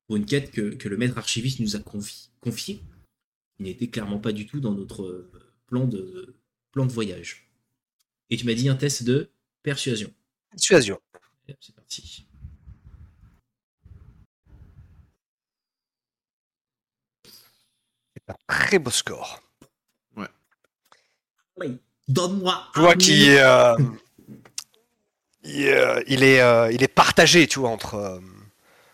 pour 0.06 0.16
une 0.16 0.26
quête 0.26 0.50
que, 0.50 0.74
que 0.74 0.88
le 0.88 0.96
maître 0.96 1.18
archiviste 1.18 1.60
nous 1.60 1.76
a 1.76 1.78
confi- 1.78 2.30
confiée, 2.40 2.82
qui 3.56 3.62
n'était 3.62 3.86
clairement 3.86 4.18
pas 4.18 4.32
du 4.32 4.44
tout 4.46 4.58
dans 4.58 4.72
notre 4.72 5.30
plan 5.66 5.86
de, 5.86 6.34
plan 6.72 6.84
de 6.84 6.92
voyage. 6.92 7.48
Et 8.30 8.36
tu 8.36 8.44
m'as 8.44 8.54
dit 8.54 8.68
un 8.68 8.74
test 8.74 9.04
de 9.04 9.30
persuasion. 9.62 10.12
Persuasion. 10.50 11.00
C'est 11.60 11.74
parti. 11.76 12.26
C'est 18.16 18.30
un 18.30 18.36
très 18.48 18.80
beau 18.80 18.90
score. 18.90 19.43
Donne-moi 22.08 22.62
Tu 22.74 22.80
vois 22.80 22.94
minute. 22.96 23.38
euh, 23.38 23.76
il, 25.44 25.66
euh, 25.68 26.02
il 26.06 26.22
est, 26.22 26.40
euh, 26.40 26.70
il 26.72 26.82
est 26.82 26.88
partagé, 26.88 27.46
tu 27.46 27.58
vois, 27.60 27.70
entre, 27.70 27.94
euh, 27.94 28.18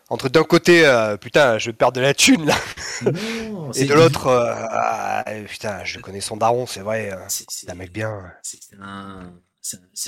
entre 0.09 0.29
d'un 0.29 0.43
côté, 0.43 0.85
euh, 0.85 1.17
putain, 1.17 1.57
je 1.57 1.69
vais 1.69 1.73
perdre 1.75 1.95
de 1.95 2.01
la 2.01 2.13
thune 2.13 2.45
là, 2.45 2.57
Non, 3.03 3.71
et 3.73 3.85
de 3.85 3.93
l'autre, 3.93 4.27
euh, 4.27 4.53
ah, 4.53 5.23
putain, 5.47 5.83
je 5.85 5.99
connais 5.99 6.21
son 6.21 6.37
daron, 6.37 6.65
c'est 6.65 6.81
vrai, 6.81 7.11
euh, 7.13 7.17
c'est- 7.27 7.69
un 7.69 7.75
mec 7.75 7.91
bien. 7.91 8.31
c'est 8.43 8.59
un. 8.79 9.31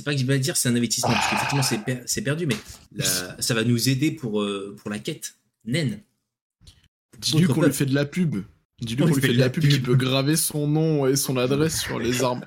pas 0.03 0.11
que 0.13 0.17
je 0.19 0.25
vais 0.25 0.39
dire 0.39 0.57
c'est 0.57 0.67
un 0.69 0.75
investissement, 0.75 1.11
parce 1.13 1.29
qu'effectivement 1.29 1.63
c'est 1.63 1.77
per- 1.77 2.03
c'est 2.05 2.21
perdu, 2.21 2.45
mais 2.45 2.55
la- 2.93 3.41
ça 3.41 3.53
va 3.53 3.63
nous 3.63 3.87
aider 3.89 4.11
pour, 4.11 4.41
euh, 4.41 4.75
pour 4.81 4.89
la 4.89 4.99
quête. 4.99 5.35
Naine. 5.65 6.01
Dis-lui 7.19 7.47
qu'on 7.47 7.61
lui 7.61 7.71
fait 7.73 7.85
de 7.85 7.95
la 7.95 8.05
pub. 8.05 8.43
Dis-lui 8.83 9.03
qu'on 9.05 9.13
lui 9.13 9.21
fait 9.21 9.33
de 9.33 9.39
la 9.39 9.49
pub, 9.49 9.63
qu'il 9.67 9.81
peut 9.81 9.95
graver 9.95 10.35
son 10.35 10.67
nom 10.67 11.07
et 11.07 11.15
son 11.15 11.37
adresse 11.37 11.79
sur 11.81 11.99
les 11.99 12.23
armes. 12.23 12.43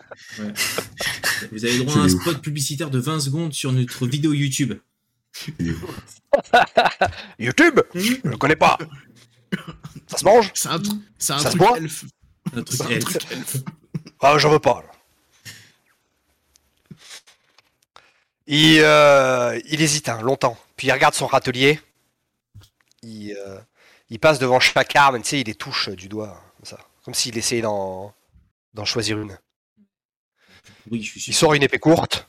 Vous 1.52 1.64
avez 1.64 1.78
droit 1.78 1.94
à 1.96 1.98
un 2.00 2.06
des 2.06 2.14
ouf. 2.14 2.20
spot 2.22 2.40
publicitaire 2.42 2.90
de 2.90 2.98
20 2.98 3.20
secondes 3.20 3.52
sur 3.52 3.72
notre 3.72 4.06
vidéo 4.06 4.32
YouTube. 4.32 4.74
YouTube? 7.38 7.80
Je 7.94 8.14
le 8.24 8.36
connais 8.36 8.56
pas. 8.56 8.78
Ça 10.06 10.18
se 10.18 10.24
mange? 10.24 10.50
C'est 10.54 10.68
un, 10.68 10.78
tr- 10.78 10.98
c'est 11.18 11.32
un 11.32 11.38
Ça 11.38 11.50
se 11.50 11.56
truc 11.56 11.68
elfe. 11.76 12.04
Un 12.54 12.62
truc 12.62 12.80
un 12.82 12.98
truc 12.98 13.26
elfe. 13.32 13.56
Ah, 14.20 14.38
j'en 14.38 14.50
veux 14.50 14.58
pas. 14.58 14.82
là. 14.82 14.92
Il, 18.46 18.78
euh, 18.80 19.58
il 19.68 19.80
hésite 19.82 20.08
hein, 20.08 20.20
longtemps. 20.22 20.56
Puis 20.76 20.86
il 20.88 20.92
regarde 20.92 21.14
son 21.14 21.26
râtelier. 21.26 21.80
Il, 23.02 23.32
euh, 23.32 23.58
il 24.10 24.18
passe 24.18 24.38
devant 24.38 24.60
chaque 24.60 24.94
arme, 24.96 25.20
tu 25.22 25.28
sais, 25.28 25.40
il 25.40 25.46
les 25.46 25.54
touche 25.54 25.88
du 25.90 26.08
doigt, 26.08 26.40
comme 26.56 26.64
ça. 26.66 26.78
Comme 27.04 27.14
s'il 27.14 27.36
essayait 27.38 27.62
d'en, 27.62 28.14
d'en 28.74 28.84
choisir 28.84 29.20
une. 29.20 29.38
Oui, 30.90 31.02
je 31.02 31.10
suis 31.10 31.20
sûr. 31.20 31.30
Il 31.32 31.34
sort 31.34 31.54
une 31.54 31.62
épée 31.62 31.78
courte. 31.78 32.28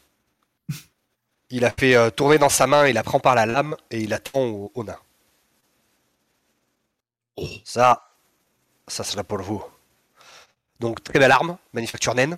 Il 1.49 1.61
la 1.61 1.71
fait 1.71 1.95
euh, 1.95 2.09
tourner 2.09 2.37
dans 2.37 2.49
sa 2.49 2.67
main, 2.67 2.87
il 2.87 2.93
la 2.93 3.03
prend 3.03 3.19
par 3.19 3.33
la 3.35 3.45
lame 3.45 3.75
et 3.89 4.01
il 4.01 4.09
la 4.09 4.19
tend 4.19 4.43
au, 4.43 4.71
au 4.75 4.83
nain. 4.83 4.99
Ça, 7.63 8.09
ça 8.87 9.03
sera 9.03 9.23
pour 9.23 9.41
vous. 9.41 9.63
Donc 10.79 11.03
très 11.03 11.19
belle 11.19 11.31
arme, 11.31 11.57
manufacture 11.73 12.15
naine. 12.15 12.37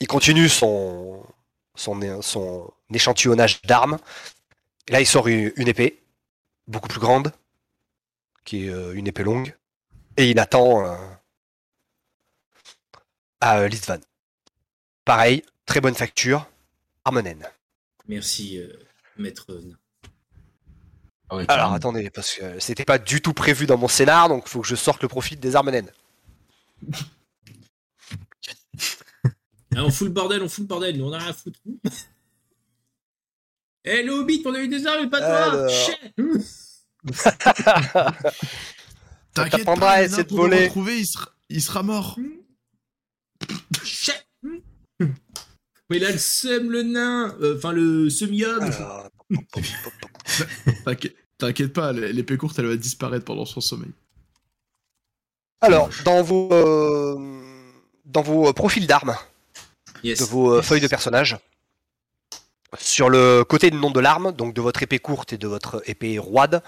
Il 0.00 0.06
continue 0.06 0.48
son, 0.48 1.24
son, 1.74 2.22
son 2.22 2.72
échantillonnage 2.92 3.62
d'armes. 3.62 3.98
Et 4.88 4.92
là, 4.92 5.00
il 5.00 5.06
sort 5.06 5.28
une, 5.28 5.52
une 5.56 5.68
épée, 5.68 6.02
beaucoup 6.66 6.88
plus 6.88 7.00
grande, 7.00 7.32
qui 8.44 8.66
est 8.66 8.70
euh, 8.70 8.94
une 8.94 9.06
épée 9.06 9.24
longue. 9.24 9.56
Et 10.16 10.30
il 10.30 10.38
attend 10.38 10.84
euh, 10.84 10.96
à 13.40 13.60
euh, 13.60 13.68
Listvan. 13.68 13.98
Pareil, 15.04 15.42
très 15.66 15.80
bonne 15.80 15.94
facture, 15.94 16.48
arme 17.04 17.20
naine. 17.20 17.46
Merci, 18.06 18.58
euh, 18.58 18.72
maître. 19.16 19.46
Ah 21.28 21.36
ouais, 21.36 21.44
Alors 21.48 21.72
attendez, 21.72 22.10
parce 22.10 22.34
que 22.34 22.58
c'était 22.60 22.84
pas 22.84 22.98
du 22.98 23.22
tout 23.22 23.32
prévu 23.32 23.66
dans 23.66 23.78
mon 23.78 23.88
scénar, 23.88 24.28
donc 24.28 24.44
il 24.46 24.50
faut 24.50 24.60
que 24.60 24.68
je 24.68 24.76
sorte 24.76 25.02
le 25.02 25.08
profit 25.08 25.36
des 25.36 25.56
armes 25.56 25.70
naines. 25.72 25.90
Ah, 29.74 29.84
on 29.84 29.90
fout 29.90 30.08
le 30.08 30.12
bordel, 30.12 30.42
on 30.42 30.48
fout 30.48 30.64
le 30.64 30.68
bordel, 30.68 30.98
nous 30.98 31.06
on 31.06 31.12
a 31.12 31.18
rien 31.18 31.28
à 31.28 31.32
foutre. 31.32 31.60
Eh 33.84 34.04
le 34.04 34.12
hobbit, 34.12 34.44
on 34.46 34.54
a 34.54 34.60
eu 34.60 34.68
des 34.68 34.86
armes, 34.86 35.02
mais 35.02 35.10
pas 35.10 35.18
toi 35.18 35.52
Alors. 35.52 35.70
T'inquiète 39.34 39.64
pas, 39.64 39.90
à 39.90 40.00
le 40.00 40.06
essayer 40.06 40.24
de 40.24 40.34
voler. 40.34 40.64
retrouver, 40.66 40.98
il 41.00 41.06
sera, 41.06 41.30
il 41.48 41.62
sera 41.62 41.82
mort. 41.82 42.18
Mais 45.00 45.96
il 45.98 46.04
a 46.04 46.12
le 46.12 46.18
seum, 46.18 46.70
le 46.70 46.82
nain 46.82 47.34
Euh, 47.40 47.56
Enfin, 47.56 47.72
le 47.72 48.08
semi-homme 48.10 48.62
Alors, 48.62 49.08
T'inquiète- 51.38 51.72
pas, 51.72 51.92
l'épée 51.92 52.36
courte, 52.36 52.58
elle 52.58 52.66
va 52.66 52.76
disparaître 52.76 53.24
pendant 53.24 53.44
son 53.46 53.60
sommeil. 53.60 53.90
alors, 55.60 55.90
dans 56.04 56.22
vos, 56.22 56.52
euh, 56.52 57.16
dans 58.04 58.22
vos 58.22 58.48
euh, 58.48 58.52
profils 58.52 58.86
d'armes, 58.86 59.16
Yes. 60.04 60.20
de 60.20 60.24
vos 60.24 60.52
euh, 60.54 60.62
feuilles 60.62 60.80
de 60.80 60.86
personnage, 60.88 61.36
sur 62.78 63.08
le 63.08 63.44
côté 63.44 63.70
du 63.70 63.76
nom 63.76 63.90
de 63.90 64.00
l'arme, 64.00 64.32
donc 64.32 64.54
de 64.54 64.60
votre 64.60 64.82
épée 64.82 64.98
courte 64.98 65.32
et 65.32 65.38
de 65.38 65.46
votre 65.46 65.82
épée 65.86 66.18
roide, 66.18 66.62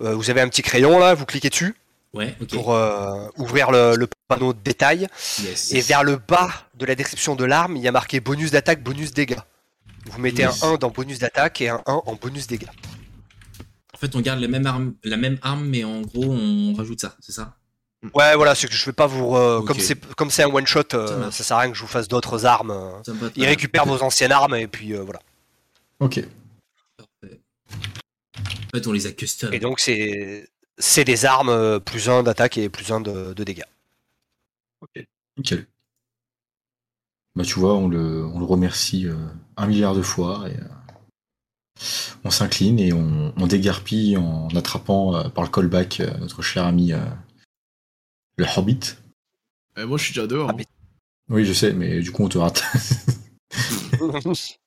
euh, 0.00 0.14
vous 0.14 0.30
avez 0.30 0.40
un 0.40 0.48
petit 0.48 0.62
crayon 0.62 0.98
là, 0.98 1.14
vous 1.14 1.26
cliquez 1.26 1.50
dessus 1.50 1.74
Ouais, 2.12 2.36
pour 2.52 2.72
euh, 2.72 3.26
ouvrir 3.38 3.72
le, 3.72 3.96
le 3.96 4.06
panneau 4.28 4.52
de 4.52 4.58
détail. 4.60 5.08
Yes. 5.42 5.72
Et 5.72 5.80
vers 5.80 6.04
le 6.04 6.14
bas 6.16 6.48
de 6.74 6.86
la 6.86 6.94
description 6.94 7.34
de 7.34 7.44
l'arme, 7.44 7.76
il 7.76 7.82
y 7.82 7.88
a 7.88 7.92
marqué 7.92 8.20
bonus 8.20 8.52
d'attaque, 8.52 8.84
bonus 8.84 9.12
dégâts. 9.12 9.40
Vous 10.06 10.20
mettez 10.20 10.42
Yes. 10.42 10.62
un 10.62 10.74
1 10.74 10.76
dans 10.76 10.90
bonus 10.90 11.18
d'attaque 11.18 11.60
et 11.60 11.70
un 11.70 11.82
1 11.86 12.02
en 12.06 12.14
bonus 12.14 12.46
dégâts. 12.46 12.68
En 13.94 13.98
fait, 13.98 14.14
on 14.14 14.20
garde 14.20 14.38
la 14.40 14.46
même 14.46 14.64
arme, 14.66 14.94
la 15.02 15.16
même 15.16 15.38
arme, 15.42 15.64
mais 15.66 15.82
en 15.82 16.02
gros, 16.02 16.24
on 16.32 16.74
rajoute 16.74 17.00
ça, 17.00 17.16
c'est 17.20 17.32
ça? 17.32 17.54
Ouais, 18.14 18.36
voilà, 18.36 18.54
c'est 18.54 18.68
que 18.68 18.74
je 18.74 18.84
vais 18.86 18.92
pas 18.92 19.06
vous. 19.06 19.34
euh. 19.34 19.62
Comme 19.62 19.80
c'est 19.80 19.98
comme 20.14 20.30
c'est 20.30 20.42
un 20.44 20.48
one 20.50 20.66
shot, 20.66 20.82
Ça 20.92 20.96
euh, 20.98 21.30
ça 21.32 21.42
sert 21.42 21.56
à 21.56 21.60
rien 21.60 21.70
que 21.70 21.76
je 21.76 21.82
vous 21.82 21.88
fasse 21.88 22.06
d'autres 22.06 22.44
armes. 22.46 22.70
euh. 22.70 23.30
Il 23.34 23.46
récupère 23.46 23.86
vos 23.86 24.02
anciennes 24.02 24.30
armes 24.32 24.54
et 24.54 24.66
puis 24.68 24.92
voilà. 24.92 25.20
Ok. 26.00 26.24
Parfait. 26.96 27.40
En 28.36 28.76
fait, 28.76 28.86
on 28.86 28.92
les 28.92 29.06
a 29.06 29.12
custom. 29.12 29.52
Et 29.52 29.58
donc 29.58 29.80
c'est 29.80 30.48
c'est 30.78 31.04
des 31.04 31.24
armes 31.24 31.50
euh, 31.50 31.78
plus 31.78 32.08
1 32.08 32.24
d'attaque 32.24 32.58
et 32.58 32.68
plus 32.68 32.90
1 32.90 33.00
de, 33.00 33.32
de 33.32 33.44
dégâts. 33.44 33.62
Nickel. 35.36 35.66
Bah 37.36 37.44
tu 37.44 37.58
vois, 37.58 37.74
on 37.74 37.88
le, 37.88 38.24
on 38.26 38.38
le 38.38 38.44
remercie 38.44 39.06
euh, 39.06 39.16
un 39.56 39.66
milliard 39.66 39.94
de 39.94 40.02
fois 40.02 40.48
et 40.48 40.56
euh, 40.56 40.64
on 42.22 42.30
s'incline 42.30 42.78
et 42.78 42.92
on, 42.92 43.32
on 43.36 43.46
dégarpille 43.46 44.16
en 44.16 44.48
attrapant 44.48 45.16
euh, 45.16 45.28
par 45.28 45.44
le 45.44 45.50
callback 45.50 46.00
euh, 46.00 46.16
notre 46.18 46.42
cher 46.42 46.64
ami 46.64 46.92
euh, 46.92 47.04
le 48.36 48.44
Hobbit. 48.56 48.96
Eh, 49.76 49.84
moi, 49.84 49.98
je 49.98 50.04
suis 50.04 50.14
déjà 50.14 50.26
dehors. 50.26 50.50
Hein. 50.50 50.56
Oui, 51.28 51.44
je 51.44 51.52
sais, 51.52 51.72
mais 51.72 52.00
du 52.00 52.12
coup 52.12 52.24
on 52.24 52.28
te 52.28 52.38
rate. 52.38 52.62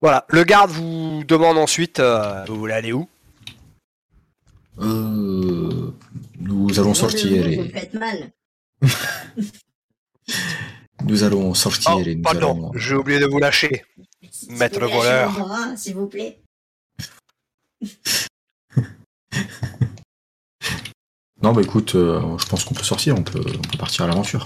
voilà, 0.00 0.24
le 0.28 0.44
garde 0.44 0.70
vous 0.70 1.22
demande 1.26 1.58
ensuite 1.58 2.00
euh, 2.00 2.44
vous 2.46 2.56
voulez 2.56 2.74
aller 2.74 2.92
où? 2.92 3.08
Euh, 4.78 5.92
nous 6.38 6.80
allons 6.80 6.94
sortir 6.94 7.30
Vous 7.30 7.48
et 7.50 7.68
faites 7.68 7.94
mal. 7.94 8.30
nous 11.04 11.22
allons 11.22 11.52
sortir 11.54 11.92
Oh, 11.96 12.00
et 12.00 12.14
nous 12.14 12.22
pardon, 12.22 12.52
allons. 12.52 12.72
j'ai 12.74 12.94
oublié 12.94 13.18
de 13.18 13.26
vous 13.26 13.38
lâcher. 13.38 13.84
S'il 14.30 14.52
Maître 14.56 14.80
vous 14.80 14.88
voleur. 14.90 15.32
S'il 15.76 15.94
vous 15.96 16.06
plaît. 16.06 16.38
Non 21.42 21.54
bah 21.54 21.62
écoute, 21.62 21.94
euh, 21.94 22.36
je 22.36 22.44
pense 22.46 22.64
qu'on 22.64 22.74
peut 22.74 22.82
sortir, 22.82 23.16
on 23.16 23.22
peut, 23.22 23.40
on 23.42 23.62
peut 23.62 23.78
partir 23.78 24.04
à 24.04 24.08
l'aventure. 24.08 24.44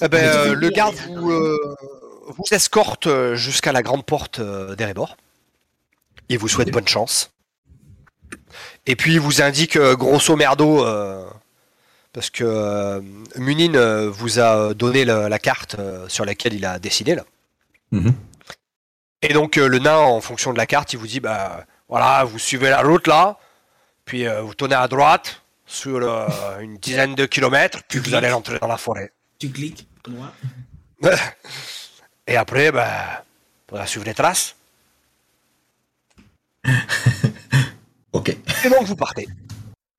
Eh 0.00 0.08
ben, 0.08 0.24
euh, 0.24 0.54
le 0.54 0.70
garde 0.70 0.94
vous, 0.94 1.30
euh, 1.30 1.76
vous 2.26 2.44
escorte 2.50 3.06
euh, 3.06 3.34
jusqu'à 3.34 3.72
la 3.72 3.82
grande 3.82 4.04
porte 4.06 4.38
euh, 4.38 4.74
d'Erebor. 4.74 5.16
Il 6.28 6.38
vous 6.38 6.48
souhaite 6.48 6.70
bonne 6.70 6.88
chance. 6.88 7.30
Et 8.86 8.96
puis 8.96 9.14
il 9.14 9.20
vous 9.20 9.42
indique 9.42 9.78
grosso 9.78 10.34
merdo, 10.34 10.84
parce 12.12 12.30
que 12.30 13.02
Munin 13.36 14.08
vous 14.08 14.40
a 14.40 14.72
donné 14.72 15.04
la, 15.04 15.28
la 15.28 15.38
carte 15.38 15.76
sur 16.08 16.24
laquelle 16.24 16.54
il 16.54 16.64
a 16.64 16.78
dessiné 16.78 17.14
là. 17.14 17.24
Mhm. 17.90 18.14
Et 19.20 19.34
donc 19.34 19.56
le 19.56 19.78
nain, 19.78 19.98
en 19.98 20.20
fonction 20.22 20.52
de 20.52 20.58
la 20.58 20.66
carte, 20.66 20.94
il 20.94 20.98
vous 20.98 21.06
dit 21.06 21.20
bah 21.20 21.66
voilà, 21.88 22.24
vous 22.24 22.38
suivez 22.38 22.70
la 22.70 22.80
route 22.80 23.06
là, 23.06 23.38
puis 24.06 24.26
vous 24.26 24.54
tournez 24.54 24.74
à 24.74 24.88
droite 24.88 25.42
sur 25.66 26.00
une 26.60 26.78
dizaine 26.78 27.14
de 27.14 27.26
kilomètres, 27.26 27.80
puis 27.88 27.98
vous 27.98 28.14
allez 28.14 28.30
rentrer 28.30 28.58
dans 28.58 28.68
la 28.68 28.78
forêt. 28.78 29.12
Tu 29.42 29.50
cliques, 29.50 29.88
droit. 30.04 30.32
Et 32.28 32.36
après, 32.36 32.70
bah, 32.70 33.24
faudra 33.68 33.88
suivre 33.88 34.06
les 34.06 34.14
traces. 34.14 34.54
Ok, 38.12 38.28
Et 38.28 38.68
donc 38.70 38.84
vous 38.84 38.94
partez. 38.94 39.26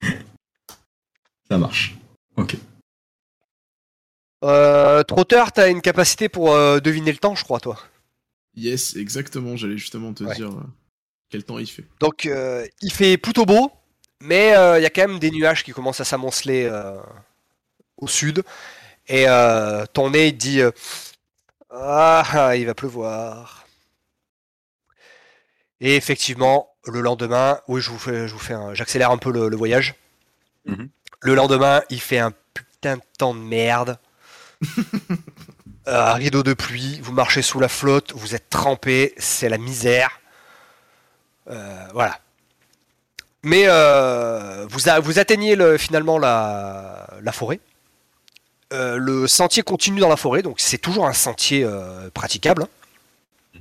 ça 1.49 1.57
marche. 1.57 1.93
Ok. 2.37 2.55
Euh, 4.45 5.03
Trotteur, 5.03 5.51
t'as 5.51 5.69
une 5.69 5.81
capacité 5.81 6.29
pour 6.29 6.53
euh, 6.53 6.79
deviner 6.79 7.11
le 7.11 7.17
temps, 7.17 7.35
je 7.35 7.43
crois, 7.43 7.59
toi. 7.59 7.77
Yes, 8.55 8.95
exactement, 8.95 9.57
j'allais 9.57 9.77
justement 9.77 10.13
te 10.13 10.23
Ouais. 10.23 10.35
dire 10.35 10.51
euh, 10.51 10.63
quel 11.29 11.43
temps 11.43 11.59
il 11.59 11.67
fait. 11.67 11.83
Donc 11.99 12.27
euh, 12.27 12.65
il 12.81 12.93
fait 12.93 13.17
plutôt 13.17 13.45
beau, 13.45 13.73
mais 14.21 14.55
euh, 14.55 14.79
il 14.79 14.83
y 14.83 14.85
a 14.85 14.89
quand 14.89 15.05
même 15.05 15.19
des 15.19 15.31
nuages 15.31 15.65
qui 15.65 15.73
commencent 15.73 15.99
à 15.99 16.05
s'amonceler 16.05 16.63
euh, 16.63 16.95
au 17.97 18.07
sud. 18.07 18.41
Et 19.07 19.25
euh, 19.27 19.85
ton 19.93 20.11
nez 20.11 20.31
dit 20.31 20.61
euh, 20.61 20.71
Ah, 21.71 22.53
il 22.55 22.65
va 22.65 22.73
pleuvoir. 22.73 23.65
Et 25.81 25.95
effectivement, 25.95 26.69
le 26.85 27.01
lendemain, 27.01 27.59
oui, 27.67 27.81
je 27.81 27.89
vous 27.89 27.99
fais, 27.99 28.27
je 28.27 28.33
vous 28.33 28.39
fais 28.39 28.53
un- 28.53 28.73
j'accélère 28.73 29.11
un 29.11 29.17
peu 29.17 29.31
le, 29.31 29.49
le 29.49 29.57
voyage. 29.57 29.95
Mhm. 30.65 30.89
Le 31.21 31.35
lendemain, 31.35 31.81
il 31.89 31.99
fait 32.01 32.19
un 32.19 32.31
putain 32.53 32.97
de 32.97 33.01
temps 33.17 33.33
de 33.33 33.39
merde. 33.39 33.97
Euh, 35.85 36.13
rideau 36.13 36.43
de 36.43 36.53
pluie, 36.53 37.01
vous 37.01 37.11
marchez 37.11 37.41
sous 37.41 37.59
la 37.59 37.67
flotte, 37.67 38.13
vous 38.15 38.35
êtes 38.35 38.49
trempé, 38.49 39.13
c'est 39.17 39.49
la 39.49 39.57
misère. 39.57 40.21
Voilà. 41.45 42.21
Mais 43.43 43.65
vous, 44.69 44.87
a- 44.87 45.01
vous 45.01 45.19
atteignez 45.19 45.57
le- 45.57 45.77
finalement 45.77 46.17
la, 46.17 47.09
la 47.21 47.31
forêt. 47.33 47.59
Euh, 48.73 48.97
le 48.97 49.27
sentier 49.27 49.61
continue 49.61 49.99
dans 49.99 50.09
la 50.09 50.17
forêt, 50.17 50.41
donc 50.41 50.59
c'est 50.59 50.79
toujours 50.79 51.05
un 51.05 51.13
sentier 51.13 51.63
euh, 51.63 52.09
praticable. 52.11 52.63
hein. 52.63 53.59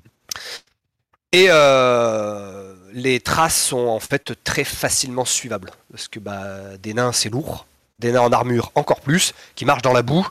Et 1.33 1.47
euh, 1.51 2.75
les 2.93 3.21
traces 3.21 3.61
sont 3.61 3.89
en 3.89 4.01
fait 4.01 4.33
très 4.43 4.65
facilement 4.65 5.27
suivables. 5.27 5.71
Parce 5.91 6.09
que 6.09 6.19
bah, 6.19 6.79
des 6.79 6.95
nains 6.95 7.13
c'est 7.13 7.29
lourd, 7.29 7.67
des 7.99 8.13
nains 8.13 8.23
en 8.23 8.33
armure 8.33 8.73
encore 8.75 9.01
plus, 9.01 9.35
qui 9.55 9.67
marchent 9.67 9.83
dans 9.83 9.93
la 9.93 10.03
boue. 10.03 10.27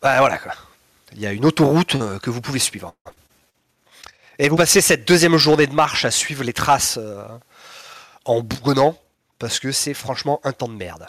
Bah, 0.00 0.18
voilà 0.20 0.38
quoi. 0.38 0.54
Il 1.12 1.20
y 1.20 1.26
a 1.26 1.32
une 1.32 1.44
autoroute 1.44 1.96
que 2.20 2.30
vous 2.30 2.40
pouvez 2.40 2.58
suivre. 2.58 2.94
Et 4.38 4.48
vous 4.48 4.56
passez 4.56 4.80
cette 4.80 5.06
deuxième 5.06 5.36
journée 5.36 5.66
de 5.66 5.74
marche 5.74 6.04
à 6.04 6.10
suivre 6.10 6.44
les 6.44 6.52
traces 6.52 6.98
en 8.24 8.40
bougonnant, 8.40 8.96
parce 9.38 9.58
que 9.58 9.72
c'est 9.72 9.94
franchement 9.94 10.40
un 10.44 10.52
temps 10.52 10.68
de 10.68 10.74
merde. 10.74 11.08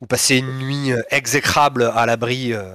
Vous 0.00 0.06
passez 0.06 0.36
une 0.36 0.58
nuit 0.58 0.92
euh, 0.92 1.02
exécrable 1.10 1.82
à 1.94 2.06
l'abri 2.06 2.52
euh, 2.52 2.72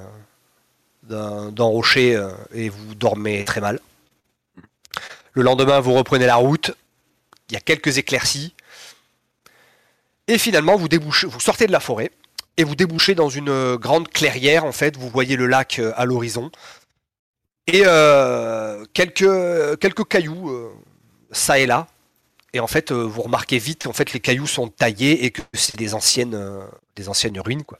d'un 1.03 1.63
rocher 1.63 2.15
euh, 2.15 2.29
et 2.53 2.67
vous 2.67 2.95
dormez 2.95 3.45
très 3.45 3.61
mal. 3.61 3.79
Le 5.31 5.41
lendemain, 5.41 5.79
vous 5.79 5.93
reprenez 5.93 6.25
la 6.25 6.35
route, 6.35 6.71
il 7.49 7.53
y 7.53 7.55
a 7.55 7.61
quelques 7.61 7.97
éclaircies, 7.97 8.53
et 10.27 10.37
finalement, 10.37 10.75
vous, 10.75 10.87
sortez 11.39 11.65
de 11.65 11.71
la 11.71 11.79
forêt, 11.79 12.11
et 12.57 12.63
vous 12.63 12.75
débouchez 12.75 13.15
dans 13.15 13.29
une 13.29 13.77
grande 13.77 14.09
clairière, 14.09 14.63
en 14.63 14.71
fait, 14.71 14.95
vous 14.95 15.09
voyez 15.09 15.35
le 15.35 15.47
lac 15.47 15.81
à 15.95 16.05
l'horizon, 16.05 16.51
et 17.65 17.83
quelques, 18.93 20.07
cailloux, 20.07 20.71
ça 21.31 21.57
et 21.57 21.65
là, 21.65 21.87
et 22.53 22.59
en 22.59 22.67
fait, 22.67 22.91
euh, 22.91 23.01
vous 23.03 23.23
remarquez 23.23 23.57
vite, 23.57 23.87
en 23.87 23.93
fait, 23.93 24.13
les 24.13 24.19
cailloux 24.19 24.47
sont 24.47 24.67
taillés 24.69 25.25
et 25.25 25.31
que 25.31 25.41
c'est 25.53 25.75
des 25.75 25.93
anciennes, 25.95 26.35
euh, 26.35 26.63
des 26.95 27.09
anciennes 27.09 27.39
ruines, 27.39 27.63
quoi. 27.63 27.79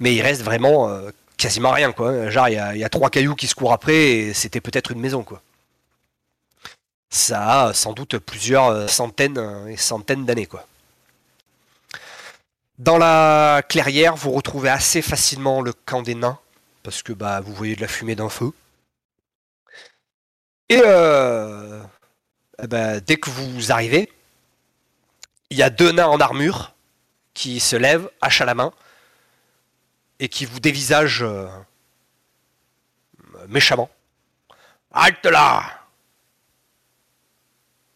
Mais 0.00 0.14
il 0.14 0.22
reste 0.22 0.42
vraiment 0.42 0.88
euh, 0.88 1.10
quasiment 1.38 1.70
rien, 1.72 1.92
quoi. 1.92 2.30
Genre, 2.30 2.48
il 2.48 2.54
y, 2.54 2.84
a- 2.84 2.88
trois 2.90 3.10
cailloux 3.10 3.34
qui 3.34 3.46
se 3.46 3.54
courent 3.54 3.72
après 3.72 3.94
et 3.96 4.34
c'était 4.34 4.60
peut-être 4.60 4.90
une 4.92 5.00
maison, 5.00 5.22
quoi. 5.24 5.42
Ça 7.10 7.68
a 7.68 7.74
sans 7.74 7.92
doute 7.92 8.18
plusieurs 8.18 8.88
centaines 8.90 9.66
et 9.68 9.76
centaines 9.76 10.26
d'années, 10.26 10.46
quoi. 10.46 10.66
Dans 12.78 12.98
la 12.98 13.62
clairière, 13.68 14.16
vous 14.16 14.32
retrouvez 14.32 14.68
assez 14.68 15.00
facilement 15.00 15.62
le 15.62 15.72
camp 15.72 16.02
des 16.02 16.14
nains, 16.14 16.38
parce 16.82 17.02
que 17.02 17.12
bah, 17.14 17.40
vous 17.40 17.54
voyez 17.54 17.74
de 17.76 17.80
la 17.80 17.88
fumée 17.88 18.14
d'un 18.16 18.28
feu. 18.28 18.52
Et 20.68 20.80
euh, 20.84 21.82
eh 22.62 22.66
ben, 22.66 23.00
dès 23.06 23.16
que 23.16 23.30
vous 23.30 23.72
arrivez, 23.72 24.10
il 25.50 25.56
y 25.56 25.62
a 25.62 25.70
deux 25.70 25.92
nains 25.92 26.06
en 26.06 26.18
armure 26.18 26.74
qui 27.34 27.60
se 27.60 27.76
lèvent, 27.76 28.10
hache 28.20 28.40
à 28.40 28.44
la 28.44 28.54
main, 28.54 28.72
et 30.18 30.28
qui 30.28 30.46
vous 30.46 30.60
dévisagent 30.60 31.22
euh, 31.22 31.46
méchamment. 33.48 33.90
Halte 34.90 35.26
là 35.26 35.86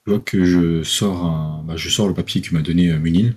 Je 0.06 0.12
vois 0.12 0.20
que 0.20 0.44
je 0.44 0.82
sors, 0.82 1.24
un, 1.24 1.62
bah, 1.64 1.76
je 1.76 1.88
sors 1.88 2.08
le 2.08 2.14
papier 2.14 2.42
que 2.42 2.52
m'a 2.54 2.60
donné 2.60 2.90
euh, 2.90 2.98
Munil. 2.98 3.36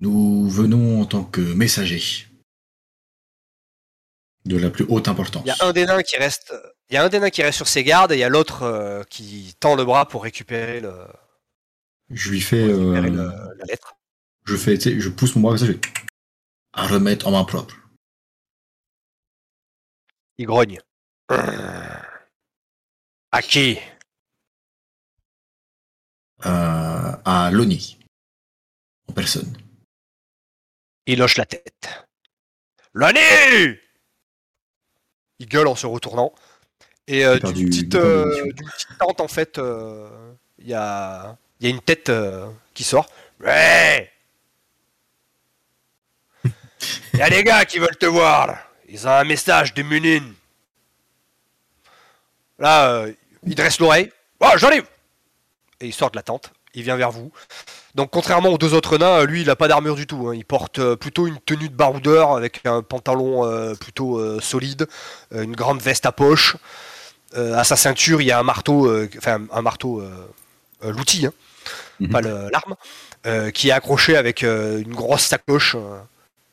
Nous 0.00 0.48
venons 0.48 1.02
en 1.02 1.04
tant 1.04 1.24
que 1.24 1.40
messagers 1.40 2.26
de 4.44 4.56
la 4.56 4.70
plus 4.70 4.84
haute 4.88 5.06
importance. 5.06 5.42
Il 5.44 5.48
y 5.48 5.50
a 5.50 5.66
un 5.66 5.72
des 5.72 5.86
nains 5.86 6.02
qui 6.02 6.16
reste, 6.16 6.52
il 6.92 6.96
y 6.96 6.98
a 6.98 7.04
un 7.04 7.08
des 7.08 7.18
nains 7.20 7.30
qui 7.30 7.42
reste 7.42 7.56
sur 7.56 7.68
ses 7.68 7.84
gardes, 7.84 8.12
et 8.12 8.16
il 8.16 8.20
y 8.20 8.24
a 8.24 8.28
l'autre 8.28 8.64
euh, 8.64 9.02
qui 9.04 9.54
tend 9.60 9.76
le 9.76 9.84
bras 9.84 10.06
pour 10.06 10.22
récupérer, 10.24 10.80
le, 10.80 11.06
Je 12.10 12.30
lui 12.30 12.42
fais, 12.42 12.62
euh, 12.62 13.00
le- 13.00 13.56
la 13.56 13.64
lettre. 13.64 13.96
je 14.44 14.56
fais, 14.56 14.76
je 14.78 15.08
pousse 15.08 15.34
mon 15.34 15.40
bras 15.42 15.50
comme 15.52 15.58
ça, 15.58 15.66
je 15.66 15.72
fais 15.72 15.80
à 16.74 16.86
remettre 16.86 17.26
en 17.26 17.30
main 17.30 17.44
propre. 17.44 17.74
Il 20.36 20.44
grogne. 20.46 20.78
À 21.28 22.02
qui? 23.40 23.78
Euh, 26.44 27.12
à 27.24 27.50
Loni. 27.52 27.98
En 29.08 29.14
personne. 29.14 29.56
Il 31.06 31.22
hoche 31.22 31.38
la 31.38 31.46
tête. 31.46 31.88
L'année 32.92 33.80
Il 35.38 35.46
gueule 35.48 35.68
en 35.68 35.74
se 35.74 35.86
retournant. 35.86 36.34
Et 37.08 37.24
euh, 37.24 37.38
d'une 37.38 37.68
petite, 37.68 37.94
euh, 37.96 38.44
petite 38.56 38.98
tente, 38.98 39.20
en 39.20 39.28
fait, 39.28 39.58
euh, 39.58 40.08
il 40.58 40.68
y, 40.68 40.74
a, 40.74 41.36
il 41.60 41.66
y 41.66 41.70
a 41.70 41.74
une 41.74 41.80
tête 41.80 42.08
euh, 42.08 42.46
qui 42.74 42.84
sort. 42.84 43.08
Ouais 43.40 44.10
Il 47.14 47.18
y 47.18 47.22
a 47.22 47.30
des 47.30 47.42
gars 47.44 47.64
qui 47.64 47.78
veulent 47.78 47.96
te 47.96 48.06
voir. 48.06 48.46
là. 48.46 48.58
Ils 48.88 49.06
ont 49.06 49.10
un 49.10 49.24
message 49.24 49.74
de 49.74 49.82
Munin. 49.82 50.22
Là, 52.58 52.88
euh, 52.90 53.12
il 53.44 53.54
dresse 53.54 53.78
l'oreille. 53.80 54.10
Oh, 54.40 54.48
j'arrive 54.56 54.84
Et 55.80 55.86
il 55.86 55.92
sort 55.94 56.10
de 56.10 56.16
la 56.16 56.22
tente. 56.22 56.52
Il 56.74 56.82
vient 56.84 56.96
vers 56.96 57.10
vous. 57.10 57.30
Donc 57.94 58.10
contrairement 58.10 58.48
aux 58.48 58.58
deux 58.58 58.72
autres 58.72 58.96
nains, 58.96 59.24
lui 59.24 59.42
il 59.42 59.50
a 59.50 59.56
pas 59.56 59.68
d'armure 59.68 59.94
du 59.96 60.06
tout. 60.06 60.28
hein. 60.28 60.34
Il 60.34 60.44
porte 60.44 60.78
euh, 60.78 60.96
plutôt 60.96 61.26
une 61.26 61.38
tenue 61.40 61.68
de 61.68 61.74
baroudeur 61.74 62.32
avec 62.34 62.62
un 62.64 62.82
pantalon 62.82 63.44
euh, 63.44 63.74
plutôt 63.74 64.18
euh, 64.18 64.40
solide, 64.40 64.86
euh, 65.34 65.42
une 65.42 65.54
grande 65.54 65.82
veste 65.82 66.06
à 66.06 66.12
poche. 66.12 66.56
Euh, 67.34 67.56
à 67.56 67.64
sa 67.64 67.76
ceinture 67.76 68.20
il 68.20 68.26
y 68.26 68.30
a 68.30 68.38
un 68.38 68.42
marteau, 68.42 68.86
euh, 68.86 69.08
enfin 69.16 69.42
un 69.52 69.62
marteau, 69.62 70.00
euh, 70.00 70.26
l'outil, 70.92 71.26
hein, 71.26 71.32
Mhm. 72.00 72.08
pas 72.10 72.20
l'arme, 72.20 72.74
qui 73.52 73.68
est 73.68 73.72
accroché 73.72 74.16
avec 74.16 74.42
une 74.42 74.92
grosse 74.94 75.22
sacoche 75.26 75.76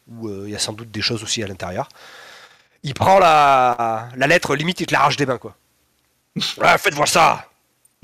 où 0.08 0.30
il 0.46 0.52
y 0.52 0.56
a 0.56 0.60
sans 0.60 0.74
doute 0.74 0.92
des 0.92 1.02
choses 1.02 1.24
aussi 1.24 1.42
à 1.44 1.48
l'intérieur. 1.48 1.90
Il 2.84 2.94
prend 2.94 3.20
la, 3.20 4.10
la 4.16 4.28
lettre, 4.28 4.56
limite 4.56 4.80
il 4.80 4.86
te 4.86 4.94
l'arrache 4.94 5.18
des 5.18 5.26
mains 5.26 5.38
quoi. 5.40 5.56
Ouais, 6.58 6.78
faites 6.78 6.94
voir 6.94 7.08
ça. 7.08 7.50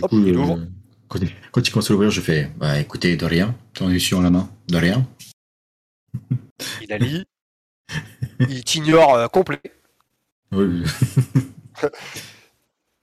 Hop, 0.01 0.09
coup, 0.09 0.25
il 0.25 0.35
ouvre. 0.35 0.59
quand, 1.07 1.19
il, 1.19 1.31
quand 1.51 1.61
il 1.61 1.71
commence 1.71 1.89
à 1.89 1.93
l'ouvrir, 1.93 2.09
je 2.11 2.19
fais 2.21 2.51
Bah 2.57 2.79
écoutez, 2.79 3.15
de 3.15 3.25
rien. 3.25 3.55
Tendu 3.73 3.99
sur 3.99 4.21
la 4.21 4.29
main, 4.31 4.49
de 4.67 4.77
rien. 4.77 5.07
Il 6.81 6.89
la 6.89 6.97
lit. 6.97 7.25
il 8.39 8.63
t'ignore 8.63 9.13
euh, 9.15 9.27
complet. 9.27 9.61
Oui, 10.51 10.83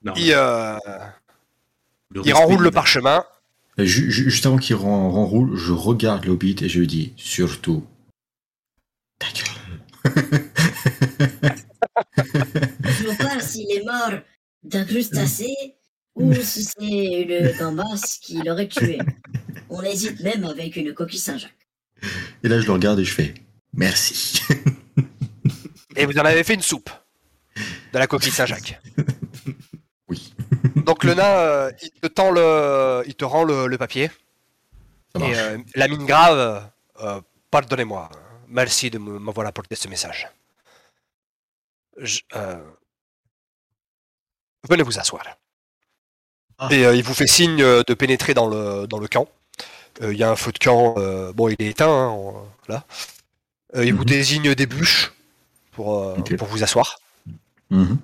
Non, 0.03 0.13
Il, 0.17 0.33
euh, 0.33 0.77
le 2.09 2.21
il 2.25 2.31
respect 2.31 2.33
renroule 2.33 2.63
le 2.63 2.71
parchemin. 2.71 3.23
Juste 3.77 4.45
avant 4.45 4.57
qu'il 4.57 4.75
ren- 4.75 5.09
renroule, 5.09 5.55
je 5.57 5.71
regarde 5.71 6.25
l'hobbit 6.25 6.55
et 6.61 6.69
je 6.69 6.79
lui 6.79 6.87
dis 6.87 7.13
surtout 7.17 7.85
ta 9.19 9.27
gueule. 9.31 10.43
Je 12.85 13.03
vois 13.05 13.15
pas 13.15 13.39
s'il 13.39 13.71
est 13.71 13.83
mort 13.85 14.19
d'un 14.63 14.85
crustacé 14.85 15.47
ou 16.15 16.33
si 16.35 16.63
c'est 16.63 16.81
une 16.81 17.51
gambasse 17.57 18.19
qui 18.21 18.41
l'aurait 18.43 18.67
tué. 18.67 18.99
On 19.69 19.81
hésite 19.81 20.19
même 20.21 20.43
avec 20.43 20.75
une 20.75 20.93
coquille 20.93 21.19
Saint-Jacques. 21.19 21.67
Et 22.43 22.47
là, 22.49 22.59
je 22.59 22.65
le 22.67 22.73
regarde 22.73 22.99
et 22.99 23.05
je 23.05 23.13
fais 23.13 23.33
merci. 23.73 24.41
Et 25.95 26.05
vous 26.05 26.17
en 26.17 26.25
avez 26.25 26.43
fait 26.43 26.53
une 26.53 26.61
soupe. 26.61 26.89
De 27.93 27.97
la 27.99 28.05
coquille 28.07 28.31
Saint-Jacques. 28.31 28.79
Donc 30.75 31.03
le 31.03 31.13
nain, 31.13 31.23
euh, 31.25 31.71
il 31.81 31.91
te 31.91 32.07
tend 32.07 32.31
le, 32.31 33.03
il 33.05 33.15
te 33.15 33.25
rend 33.25 33.43
le, 33.43 33.67
le 33.67 33.77
papier. 33.77 34.09
Et 35.19 35.35
euh, 35.35 35.57
la 35.75 35.87
mine 35.87 36.05
grave, 36.05 36.67
euh, 37.01 37.21
pardonnez-moi. 37.51 38.09
Merci 38.47 38.89
de 38.89 38.97
m'avoir 38.97 39.45
apporté 39.47 39.75
ce 39.75 39.87
message. 39.87 40.27
Je- 41.97 42.21
euh, 42.35 42.63
venez 44.67 44.83
vous 44.83 44.97
asseoir. 44.99 45.23
Ah. 46.57 46.67
Et 46.71 46.85
euh, 46.85 46.95
il 46.95 47.03
vous 47.03 47.13
fait 47.13 47.27
signe 47.27 47.57
de 47.57 47.93
pénétrer 47.93 48.33
dans 48.33 48.47
le, 48.47 48.87
dans 48.87 48.99
le 48.99 49.07
camp. 49.07 49.27
Euh, 50.01 50.11
Il 50.13 50.17
y 50.19 50.23
a 50.23 50.31
un 50.31 50.35
feu 50.35 50.51
de 50.51 50.57
camp, 50.57 50.95
euh, 50.97 51.31
bon, 51.33 51.49
il 51.49 51.55
est 51.59 51.69
éteint, 51.69 51.87
hein, 51.89 52.09
on- 52.09 52.47
là. 52.67 52.83
Euh, 53.75 53.85
il 53.85 53.93
vous 53.93 53.99
Mhm. 54.01 54.05
désigne 54.05 54.55
des 54.55 54.65
bûches 54.65 55.11
pour, 55.71 55.99
euh, 55.99 56.15
vous 56.47 56.63
asseoir. 56.63 56.99
Mhm. 57.69 57.99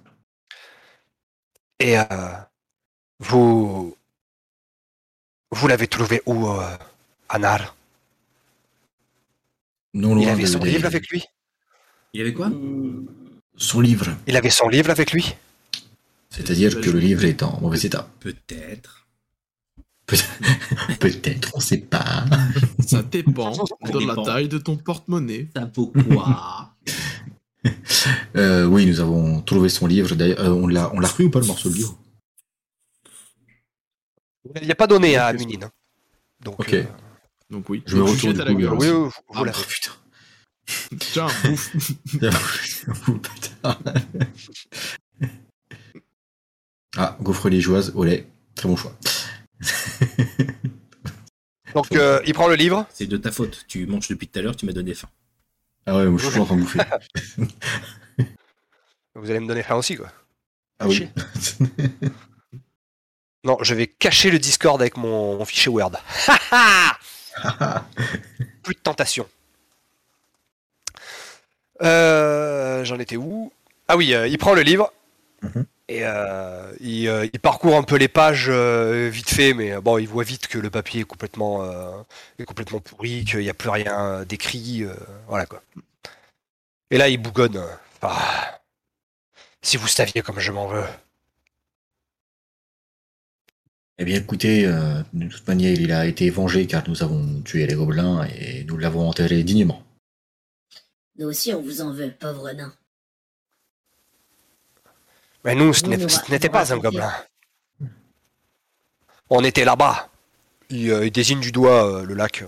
Et 1.80 1.98
euh, 1.98 2.04
vous. 3.20 3.96
Vous 5.52 5.68
l'avez 5.68 5.88
trouvé 5.88 6.22
où, 6.26 6.48
euh, 6.48 6.78
Anar 7.30 7.76
Non 9.94 10.18
Il 10.20 10.30
avait 10.30 10.44
de- 10.44 10.48
son 10.48 10.60
des- 10.60 10.72
livre 10.72 10.86
avec 10.86 11.10
lui? 11.10 11.24
Il 12.14 12.20
y 12.20 12.22
avait 12.22 12.34
quoi? 12.34 12.52
Son 13.58 13.82
livre. 13.82 14.16
Il 14.28 14.36
avait 14.38 14.50
son 14.50 14.68
livre 14.70 14.90
avec 14.92 15.12
lui? 15.12 15.36
C'est-à-dire 16.30 16.80
que 16.80 16.90
le 16.90 17.00
livre 17.00 17.26
est 17.26 17.42
en 17.44 17.60
mauvais 17.60 17.80
état. 17.80 18.08
Peut-être. 18.20 19.08
Peut-être, 21.00 21.52
on 21.54 21.60
sait 21.60 21.78
pas. 21.78 22.26
Ça 22.86 23.04
dépend 23.04 23.52
de 23.52 24.08
la 24.08 24.16
taille 24.24 24.48
de 24.48 24.58
ton 24.58 24.76
porte-monnaie. 24.76 25.48
Ça 25.56 25.70
vaut 25.74 25.88
quoi? 25.88 26.74
Euh, 28.36 28.66
oui, 28.66 28.86
nous 28.88 29.00
avons 29.02 29.42
trouvé 29.42 29.70
son 29.70 29.86
livre. 29.88 30.16
D'ailleurs, 30.16 30.40
euh, 30.40 30.50
on 30.50 30.68
l'a, 30.68 30.92
on 30.94 31.00
l'a 31.00 31.08
repris 31.08 31.26
ou 31.26 31.30
pas 31.30 31.40
le 31.40 31.46
morceau 31.46 31.70
de 31.70 31.76
livre? 31.76 31.98
Vous 34.44 34.52
ne 34.52 34.56
l'aviez 34.60 34.76
pas 34.76 34.88
donné 34.88 35.16
à 35.18 35.32
Ok. 35.32 35.40
Munine. 35.40 35.70
Donc, 36.42 36.60
Ok. 36.60 36.74
euh, 36.74 36.84
Donc 37.50 37.70
oui, 37.70 37.82
Je 37.86 37.96
me 37.98 38.04
retourne 38.04 38.36
jettes 38.36 38.42
à 38.42 38.46
du 38.46 38.50
la 38.50 38.54
coup, 38.54 38.60
gueule. 38.60 38.74
oui, 38.74 38.88
oui, 38.90 38.94
vous 38.94 39.12
Ah, 39.34 39.44
putain. 39.68 39.92
Tiens, 41.00 41.28
bouffe. 41.44 41.72
ah, 46.98 47.18
gaufre 47.22 47.50
liégeoise 47.50 47.92
au 47.96 48.04
lait. 48.04 48.28
Très 48.56 48.68
bon 48.70 48.76
choix. 48.76 48.96
Donc, 51.74 51.96
euh, 51.96 52.22
il 52.26 52.34
prend 52.34 52.48
le 52.48 52.56
livre. 52.56 52.86
C'est 52.94 53.08
de 53.08 53.18
ta 53.18 53.32
faute. 53.32 53.66
Tu 53.68 53.86
manges 53.86 54.08
depuis 54.10 54.28
tout 54.28 54.40
à 54.40 54.42
l'heure, 54.42 54.56
tu 54.56 54.66
m'as 54.66 54.74
donné 54.74 54.94
faim. 54.94 55.10
Ah 55.86 55.96
ouais, 55.98 56.06
moi 56.08 56.18
je 56.20 56.24
suis 56.24 56.30
toujours 56.32 56.44
en 56.44 56.48
train 56.48 56.56
de 56.58 56.62
bouffer. 56.62 56.80
Vous 59.16 59.30
allez 59.30 59.40
me 59.40 59.48
donner 59.48 59.64
faim 59.64 59.76
aussi, 59.76 59.96
quoi. 59.96 60.12
Ah 60.80 60.88
oui. 60.88 61.10
Non, 63.44 63.58
je 63.62 63.74
vais 63.74 63.88
cacher 63.88 64.32
le 64.32 64.40
Discord 64.40 64.82
avec 64.82 64.98
mon, 64.98 65.38
mon 65.38 65.46
fichier 65.46 65.70
Word. 65.72 65.92
Plus 68.64 68.76
de 68.76 68.80
tentation. 68.82 69.28
Euh, 71.82 72.84
J'en 72.84 73.00
étais 73.00 73.16
où? 73.16 73.52
Ah 73.88 73.96
oui, 73.98 74.14
euh, 74.14 74.28
il 74.28 74.38
prend 74.38 74.54
le 74.54 74.62
livre 74.62 74.92
Mhm. 75.42 75.66
et 75.88 76.02
euh, 76.04 76.70
il, 76.82 77.08
euh, 77.08 77.26
il 77.32 77.40
parcourt 77.40 77.78
un 77.78 77.84
peu 77.84 77.96
les 77.96 78.10
pages 78.10 78.50
vite 78.50 79.30
fait, 79.30 79.54
mais 79.54 79.80
bon, 79.80 79.98
il 79.98 80.08
voit 80.08 80.26
vite 80.26 80.48
que 80.48 80.58
le 80.58 80.70
papier 80.70 81.02
est 81.02 81.06
complètement, 81.06 81.64
est 82.38 82.44
complètement 82.44 82.82
pourri, 82.82 83.24
qu'il 83.24 83.40
n'y 83.40 83.50
a 83.50 83.54
plus 83.54 83.70
rien 83.70 84.24
d'écrit, 84.26 84.86
voilà 85.30 85.46
quoi. 85.46 85.62
Et 86.92 86.98
là, 86.98 87.08
il 87.08 87.18
bougonne. 87.20 87.64
Ah, 88.02 88.60
si 89.62 89.78
vous 89.78 89.88
saviez 89.88 90.22
comme 90.22 90.40
je 90.40 90.52
m'en 90.52 90.68
veux. 90.68 90.84
Eh 94.02 94.06
bien 94.06 94.18
écoutez, 94.18 94.66
euh, 94.66 95.02
de 95.14 95.28
toute 95.28 95.46
manière, 95.48 95.74
il 95.74 95.92
a 95.92 96.06
été 96.06 96.30
vengé 96.30 96.66
car 96.68 96.88
nous 96.88 97.04
avons 97.04 97.42
tué 97.42 97.68
les 97.68 97.76
gobelins 97.76 98.24
et 98.26 98.64
nous 98.64 98.78
l'avons 98.78 99.08
enterré 99.10 99.44
dignement. 99.44 99.84
Nous 101.18 101.28
aussi, 101.28 101.54
on 101.54 101.62
vous 101.62 101.82
en 101.82 101.92
veut, 101.92 102.12
pauvre 102.18 102.50
nain. 102.52 102.74
Mais 105.44 105.54
nous, 105.56 105.74
ce 105.74 105.86
n'était 106.32 106.50
pas 106.50 106.74
un 106.74 106.78
gobelin. 106.78 107.12
On 109.30 109.44
était 109.44 109.66
là-bas. 109.66 110.10
Il, 110.70 110.90
euh, 110.92 111.06
il 111.06 111.12
désigne 111.12 111.40
du 111.42 111.52
doigt 111.52 111.86
euh, 111.86 112.06
le 112.06 112.14
lac 112.14 112.42
euh, 112.42 112.48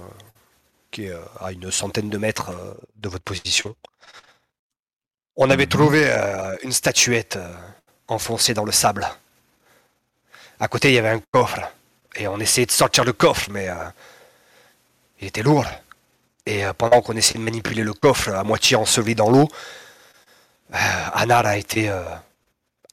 qui 0.89 1.06
est 1.06 1.12
euh, 1.12 1.20
à 1.39 1.52
une 1.52 1.70
centaine 1.72 2.10
de 2.10 2.18
mètres 2.18 2.49
euh, 2.52 2.74
de 2.97 3.10
votre 3.10 3.24
position. 3.24 3.76
On 5.36 5.49
avait 5.49 5.66
Mhm. 5.66 5.70
trouvé 5.70 6.04
euh, 6.08 6.56
une 6.64 6.72
statuette 6.72 7.36
euh, 7.36 7.54
enfoncée 8.08 8.54
dans 8.54 8.66
le 8.66 8.72
sable. 8.72 9.06
À 10.62 10.68
côté, 10.68 10.89
il 10.89 10.93
y 10.93 10.99
avait 10.99 11.09
un 11.09 11.22
coffre. 11.32 11.59
Et 12.16 12.28
on 12.28 12.39
essayait 12.39 12.68
de 12.68 12.72
sortir 12.72 13.03
le 13.03 13.14
coffre, 13.14 13.49
mais 13.49 13.68
euh, 13.68 13.89
il 15.20 15.28
était 15.28 15.41
lourd. 15.41 15.66
Et 16.45 16.64
euh, 16.66 16.74
pendant 16.74 17.01
qu'on 17.01 17.16
essayait 17.16 17.39
de 17.39 17.43
manipuler 17.43 17.84
le 17.84 17.93
coffre 17.93 18.30
à 18.30 18.43
moitié 18.43 18.76
enseveli 18.76 19.16
dans 19.16 19.32
l'eau, 19.32 19.49
euh, 20.74 20.78
Anar 21.14 21.47
a 21.47 21.57
été 21.57 21.89
euh, 21.89 22.03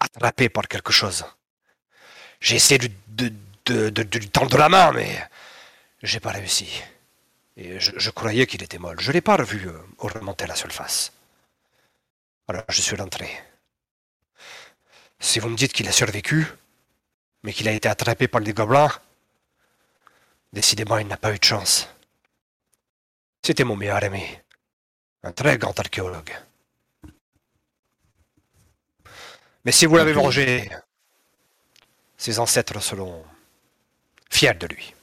attrapé 0.00 0.48
par 0.48 0.66
quelque 0.66 0.92
chose. 0.92 1.26
J'ai 2.40 2.56
essayé 2.56 2.90
de, 3.08 3.32
de, 3.66 4.18
lui 4.18 4.30
tendre 4.30 4.56
la 4.56 4.70
main, 4.70 4.92
mais 4.92 5.10
j'ai 6.02 6.20
pas 6.20 6.30
réussi. 6.30 6.82
Et 7.58 7.78
je, 7.78 8.10
croyais 8.10 8.46
qu'il 8.46 8.62
était 8.62 8.78
mort. 8.78 8.94
Je 8.98 9.12
l'ai 9.12 9.20
pas 9.20 9.36
revu 9.36 9.68
remonter 9.98 10.44
à 10.44 10.46
la 10.46 10.54
surface. 10.54 11.12
Alors 12.46 12.62
je 12.68 12.80
suis 12.80 12.96
rentré. 12.96 13.28
Si 15.18 15.38
vous 15.40 15.48
me 15.48 15.56
dites 15.56 15.72
qu'il 15.72 15.88
a 15.88 15.92
survécu, 15.92 16.46
mais 17.42 17.52
qu'il 17.52 17.68
a 17.68 17.72
été 17.72 17.88
attrapé 17.88 18.28
par 18.28 18.40
des 18.40 18.52
gobelins, 18.52 18.90
décidément 20.52 20.98
il 20.98 21.06
n'a 21.06 21.16
pas 21.16 21.34
eu 21.34 21.38
de 21.38 21.44
chance. 21.44 21.88
C'était 23.42 23.64
mon 23.64 23.76
meilleur 23.76 24.02
ami, 24.02 24.24
un 25.22 25.32
très 25.32 25.58
grand 25.58 25.78
archéologue. 25.78 26.32
Mais 29.64 29.72
si 29.72 29.86
vous 29.86 29.96
l'avez 29.96 30.12
vengé, 30.12 30.70
ses 32.16 32.38
ancêtres 32.38 32.80
seront 32.80 33.24
fiers 34.30 34.54
de 34.54 34.66
lui. 34.66 34.94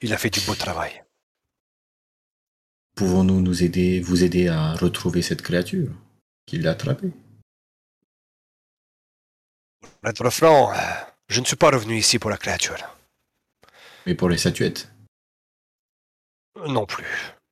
Il 0.00 0.12
a 0.12 0.18
fait 0.18 0.30
du 0.30 0.40
beau 0.40 0.54
travail. 0.54 1.02
Pouvons-nous 2.94 3.40
nous 3.40 3.62
aider, 3.62 4.00
vous 4.00 4.22
aider 4.22 4.48
à 4.48 4.74
retrouver 4.74 5.22
cette 5.22 5.42
créature 5.42 5.90
qui 6.46 6.58
l'a 6.58 6.72
attrapée? 6.72 7.12
Pour 9.80 10.10
être 10.10 10.30
franc, 10.30 10.72
euh, 10.72 10.76
je 11.28 11.40
ne 11.40 11.44
suis 11.44 11.56
pas 11.56 11.70
revenu 11.70 11.96
ici 11.96 12.18
pour 12.18 12.30
la 12.30 12.36
créature. 12.36 12.76
Mais 14.06 14.14
pour 14.14 14.28
les 14.28 14.38
statuettes 14.38 14.88
Non 16.66 16.86
plus. 16.86 17.06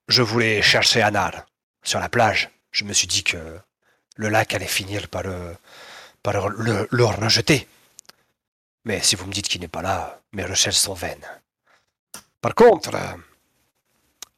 Je 0.08 0.22
voulais 0.22 0.62
chercher 0.62 1.02
Anar 1.02 1.46
sur 1.82 1.98
la 2.00 2.08
plage. 2.08 2.50
Je 2.70 2.84
me 2.84 2.92
suis 2.92 3.06
dit 3.06 3.24
que 3.24 3.58
le 4.16 4.28
lac 4.28 4.54
allait 4.54 4.66
finir 4.66 5.08
par, 5.08 5.22
le, 5.22 5.56
par 6.22 6.48
le, 6.48 6.88
le 6.90 7.04
rejeter. 7.04 7.66
Mais 8.84 9.00
si 9.02 9.16
vous 9.16 9.26
me 9.26 9.32
dites 9.32 9.48
qu'il 9.48 9.60
n'est 9.60 9.68
pas 9.68 9.82
là, 9.82 10.20
mes 10.32 10.44
recherches 10.44 10.76
sont 10.76 10.94
vaines. 10.94 11.26
Par 12.40 12.54
contre, 12.54 12.94
euh, 12.94 13.16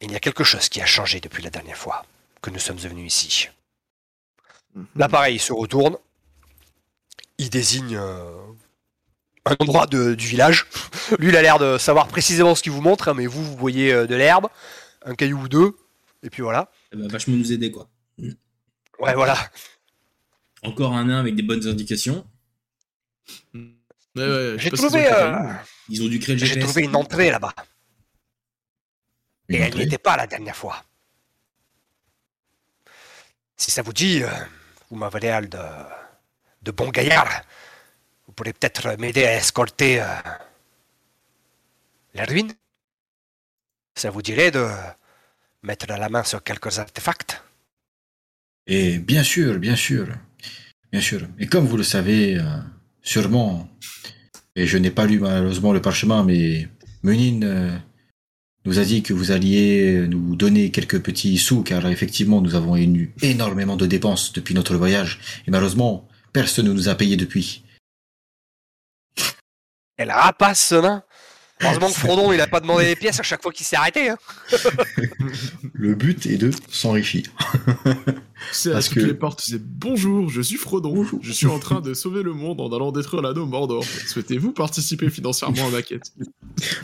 il 0.01 0.13
y 0.13 0.17
a 0.17 0.21
quelque 0.21 0.45
chose 0.45 0.69
qui 0.69 0.81
a 0.83 0.87
changé 0.87 1.21
depuis 1.21 1.43
la 1.43 1.51
dernière 1.51 1.79
fois 1.79 2.05
que 2.43 2.51
nous 2.51 2.59
sommes 2.59 2.77
venus 2.77 3.25
ici. 3.25 3.49
L'appareil 4.97 5.39
se 5.39 5.53
retourne. 5.53 5.97
Il 7.39 7.49
désigne 7.49 7.97
euh, 7.97 8.37
un 9.47 9.57
endroit 9.61 9.87
de- 9.87 10.15
du 10.15 10.27
village. 10.27 10.67
Lui, 11.19 11.29
il 11.29 11.37
a 11.37 11.43
l'air 11.43 11.59
de 11.59 11.79
savoir 11.79 12.09
précisément 12.09 12.55
ce 12.55 12.63
qu'il 12.63 12.73
vous 12.73 12.81
montre, 12.81 13.09
hein, 13.09 13.15
mais 13.15 13.27
vous, 13.27 13.45
vous 13.45 13.57
voyez 13.57 13.93
euh, 13.93 14.07
de 14.07 14.15
l'herbe, 14.15 14.49
un 15.05 15.15
caillou 15.15 15.43
ou 15.43 15.49
deux, 15.49 15.77
et 16.23 16.31
puis 16.31 16.43
voilà. 16.43 16.71
Ça 16.93 16.99
va 16.99 17.09
vachement 17.09 17.37
nous 17.37 17.53
aider, 17.53 17.71
quoi. 17.71 17.89
Ouais, 18.99 19.15
voilà. 19.15 19.37
Encore 20.63 20.95
un 20.95 21.05
nain 21.07 21.19
avec 21.21 21.35
des 21.35 21.43
bonnes 21.43 21.67
indications. 21.67 22.27
Ouais, 23.55 23.63
ouais, 24.17 24.55
J'ai 24.59 24.71
trouvé, 24.71 25.07
euh, 25.13 25.53
Ils 25.89 26.03
ont 26.03 26.09
dû 26.09 26.19
créer 26.21 26.37
le 26.37 26.45
j'ai 26.47 26.59
trouvé 26.59 26.83
une 26.83 26.95
entrée 26.97 27.31
là-bas, 27.31 27.53
et 29.49 29.57
elle 29.57 29.75
n'y 29.75 29.83
était 29.83 29.99
pas 29.99 30.17
la 30.17 30.27
dernière 30.27 30.57
fois. 30.57 30.83
Si 33.57 33.71
ça 33.71 33.83
vous 33.83 33.93
dit, 33.93 34.23
euh, 34.23 34.29
vous 34.91 34.97
m'avez 34.97 35.21
l'air 35.21 35.43
de, 35.43 35.59
de 36.63 36.71
bon 36.71 36.89
gaillard. 36.91 37.43
Vous 38.35 38.43
pourrez 38.43 38.53
peut-être 38.53 38.99
m'aider 38.99 39.25
à 39.27 39.37
escorter 39.37 40.01
euh, 40.01 40.07
la 42.15 42.25
ruine. 42.25 42.53
Ça 43.95 44.11
vous 44.11 44.23
dirait 44.23 44.51
de 44.51 44.67
mettre 45.63 45.87
la 45.87 46.09
main 46.09 46.25
sur 46.25 46.43
quelques 46.43 46.81
artefacts? 46.81 47.41
Et 48.67 48.99
bien 48.99 49.23
sûr, 49.23 49.61
bien 49.61 49.77
sûr, 49.77 50.09
bien 50.91 51.01
sûr. 51.01 51.21
Et 51.39 51.47
comme 51.47 51.65
vous 51.65 51.77
le 51.77 51.85
savez, 51.85 52.37
euh, 52.37 52.43
sûrement, 53.03 53.71
et 54.57 54.67
je 54.67 54.79
n'ai 54.79 54.91
pas 54.91 55.07
lu 55.07 55.21
malheureusement 55.21 55.73
le 55.73 55.81
parchemin, 55.81 56.25
mais 56.25 56.69
Menine 57.05 57.45
euh, 57.45 57.79
nous 58.65 58.81
a 58.81 58.85
dit 58.85 59.05
que 59.05 59.13
vous 59.13 59.31
alliez 59.31 60.09
nous 60.09 60.35
donner 60.35 60.73
quelques 60.73 61.01
petits 61.01 61.39
sous, 61.39 61.63
car 61.63 61.87
effectivement, 61.87 62.41
nous 62.41 62.57
avons 62.57 62.77
eu 62.77 63.13
énormément 63.23 63.77
de 63.77 63.87
dépenses 63.87 64.33
depuis 64.33 64.57
notre 64.57 64.75
voyage, 64.75 65.21
et 65.47 65.53
malheureusement, 65.53 66.09
personne 66.33 66.67
ne 66.67 66.73
nous 66.73 66.89
a 66.89 66.97
payé 66.97 67.17
depuis. 67.17 67.64
Elle 69.97 70.11
rapace 70.11 70.61
ce 70.69 70.75
nain. 70.77 71.03
Heureusement 71.63 71.87
que 71.89 71.95
Frodon, 71.95 72.33
il 72.33 72.41
a 72.41 72.49
pas 72.49 72.59
demandé 72.61 72.85
les 72.85 72.97
pièces 72.97 73.21
à 73.21 73.23
chaque 73.23 73.41
fois 73.41 73.53
qu'il 73.53 73.65
s'est 73.65 73.77
arrêté. 73.77 74.11
hein. 74.11 74.17
Le 75.73 75.95
but 75.95 76.27
est 76.27 76.37
de 76.37 76.51
s'enrichir. 76.69 77.27
C'est 78.53 78.71
à 78.71 78.75
Parce 78.75 78.89
toutes 78.89 78.95
que- 78.99 79.07
les 79.07 79.15
portes, 79.15 79.41
c'est 79.47 79.63
bonjour, 79.63 80.29
je 80.31 80.41
suis 80.43 80.57
Frodon. 80.57 81.07
Je 81.23 81.33
suis 81.33 81.47
en 81.47 81.61
train 81.61 81.81
de 81.81 81.95
sauver 81.95 82.23
le 82.25 82.33
monde 82.33 82.61
en 82.61 82.73
allant 82.75 82.91
détruire 82.91 83.23
l'anneau 83.23 83.47
Mordor. 83.47 83.85
Souhaitez-vous 84.09 84.53
participer 84.53 85.09
financièrement 85.11 85.69
à 85.69 85.71
ma 85.71 85.83
quête? 85.83 86.13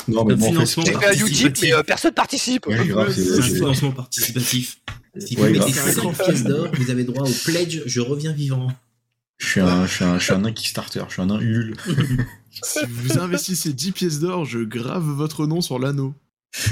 Non, 0.06 0.24
mais 0.24 0.34
Un 0.34 0.36
bon, 0.36 0.44
en 0.44 0.46
fait, 0.46 0.52
financement 0.52 0.84
J'ai 0.84 0.92
fait 0.92 1.44
un 1.44 1.52
mais 1.62 1.72
euh, 1.74 1.82
personne 1.82 2.14
participe. 2.14 2.66
Ouais, 2.68 2.76
c'est- 3.12 3.38
un 3.38 3.42
financement 3.42 3.90
participatif. 3.92 4.78
Si 5.18 5.34
vous 5.34 5.42
Ouais, 5.42 5.50
mettez 5.50 5.72
grave. 5.72 5.92
5 5.92 6.24
pièces 6.24 6.44
d'or, 6.44 6.68
vous 6.78 6.90
avez 6.90 7.02
droit 7.04 7.28
au 7.28 7.32
pledge 7.44 7.82
Je 7.86 8.00
reviens 8.00 8.32
vivant. 8.32 8.68
Je 9.38 9.46
suis 9.48 9.60
un, 9.60 9.84
je 9.86 9.92
suis 9.94 10.04
un, 10.04 10.18
je 10.18 10.24
suis 10.24 10.32
un 10.32 10.38
nain 10.38 10.52
Kickstarter, 10.52 11.02
je 11.08 11.12
suis 11.14 11.22
un 11.22 11.26
nain 11.26 11.40
Ulule. 11.40 11.74
Si 12.50 12.78
vous 12.88 13.18
investissez 13.18 13.72
10 13.72 13.92
pièces 13.92 14.20
d'or, 14.20 14.44
je 14.44 14.58
grave 14.58 15.04
votre 15.04 15.46
nom 15.46 15.60
sur 15.60 15.78
l'anneau. 15.78 16.14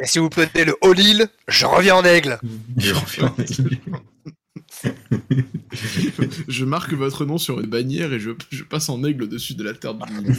Et 0.00 0.06
si 0.06 0.18
vous 0.18 0.28
prenez 0.28 0.64
le 0.64 0.74
All-Île, 0.82 1.28
je 1.46 1.66
reviens 1.66 1.96
en 1.96 2.04
aigle. 2.04 2.40
Je 2.76 2.92
reviens. 2.92 3.34
Je 6.48 6.64
marque 6.64 6.92
votre 6.92 7.24
nom 7.24 7.38
sur 7.38 7.60
une 7.60 7.66
bannière 7.66 8.12
et 8.12 8.20
je, 8.20 8.30
je 8.50 8.64
passe 8.64 8.88
en 8.88 9.04
aigle 9.04 9.22
au-dessus 9.24 9.54
de 9.54 9.62
la 9.62 9.74
terre 9.74 9.94
du 9.94 10.12
Nil. 10.12 10.36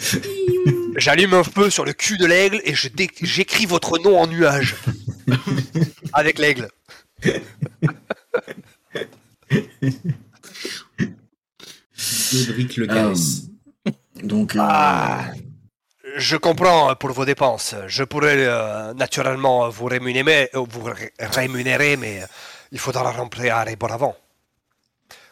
J'allume 0.96 1.34
un 1.34 1.44
feu 1.44 1.70
sur 1.70 1.84
le 1.84 1.92
cul 1.92 2.16
de 2.16 2.26
l'aigle 2.26 2.60
et 2.64 2.74
j'écris 2.74 3.66
votre 3.66 3.98
nom 3.98 4.18
en 4.18 4.26
nuage. 4.26 4.74
Avec 6.12 6.38
l'aigle. 6.38 6.68
Godric 12.32 12.76
le 12.76 12.86
Ah, 12.90 12.94
caresse. 12.94 13.42
Donc, 14.22 14.56
euh, 14.56 14.60
Ah. 14.62 15.30
Je 16.16 16.36
comprends 16.36 16.94
pour 16.96 17.12
vos 17.12 17.24
dépenses. 17.24 17.74
Je 17.86 18.02
pourrais 18.04 18.36
euh, 18.38 18.92
naturellement 18.94 19.68
vous 19.68 19.86
rémunérer, 19.86 20.50
euh, 20.54 20.64
vous 20.68 20.82
ré- 20.82 21.12
rémunérer, 21.20 21.96
mais 21.96 22.22
euh, 22.22 22.26
il 22.72 22.78
faudra 22.78 23.10
remplir 23.12 23.56
avant. 23.56 24.16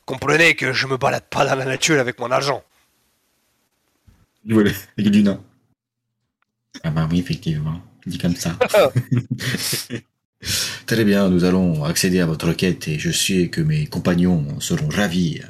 Comprenez 0.06 0.54
que 0.54 0.72
je 0.72 0.86
me 0.86 0.96
balade 0.96 1.24
pas 1.28 1.44
dans 1.44 1.56
la 1.56 1.64
nature 1.64 1.98
avec 2.00 2.18
mon 2.20 2.30
argent. 2.30 2.62
voilà, 4.48 4.70
avec 4.96 5.10
du 5.10 5.22
nain. 5.22 5.40
Ah 6.84 6.90
bah 6.90 7.08
oui, 7.10 7.18
effectivement, 7.18 7.80
dit 8.06 8.18
comme 8.18 8.36
ça. 8.36 8.56
Très 10.86 11.04
bien, 11.04 11.28
nous 11.28 11.44
allons 11.44 11.84
accéder 11.84 12.20
à 12.20 12.26
votre 12.26 12.52
quête 12.52 12.86
et 12.88 12.98
je 12.98 13.10
sais 13.10 13.48
que 13.48 13.60
mes 13.60 13.86
compagnons 13.88 14.60
seront 14.60 14.88
ravis 14.88 15.42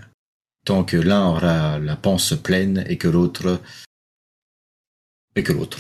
tant 0.68 0.84
que 0.84 0.98
l'un 0.98 1.26
aura 1.26 1.78
la 1.78 1.96
panse 1.96 2.34
pleine 2.34 2.84
et 2.90 2.98
que 2.98 3.08
l'autre... 3.08 3.58
Et 5.34 5.42
que 5.42 5.52
l'autre. 5.52 5.78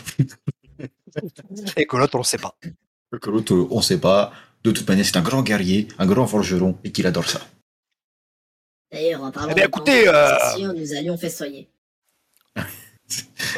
Et 1.76 1.84
que 1.84 1.96
l'autre, 1.98 2.14
on 2.14 2.20
ne 2.20 2.24
sait 2.24 2.38
pas. 2.38 2.56
Et 2.64 3.18
que 3.20 3.28
l'autre, 3.28 3.54
on 3.70 3.82
sait 3.82 4.00
pas. 4.00 4.32
De 4.64 4.70
toute 4.70 4.88
manière, 4.88 5.04
c'est 5.04 5.18
un 5.18 5.22
grand 5.22 5.42
guerrier, 5.42 5.88
un 5.98 6.06
grand 6.06 6.26
forgeron 6.26 6.78
et 6.84 6.90
qu'il 6.90 7.06
adore 7.06 7.28
ça. 7.28 7.46
D'ailleurs, 8.90 9.22
en 9.24 9.30
parlant 9.30 9.50
Eh 9.50 9.54
bien, 9.54 9.64
de 9.64 9.68
écoutez, 9.68 10.04
compensation, 10.06 10.70
euh, 10.70 10.72
nous 10.72 10.94
allions 10.94 11.18
festoyer. 11.18 11.68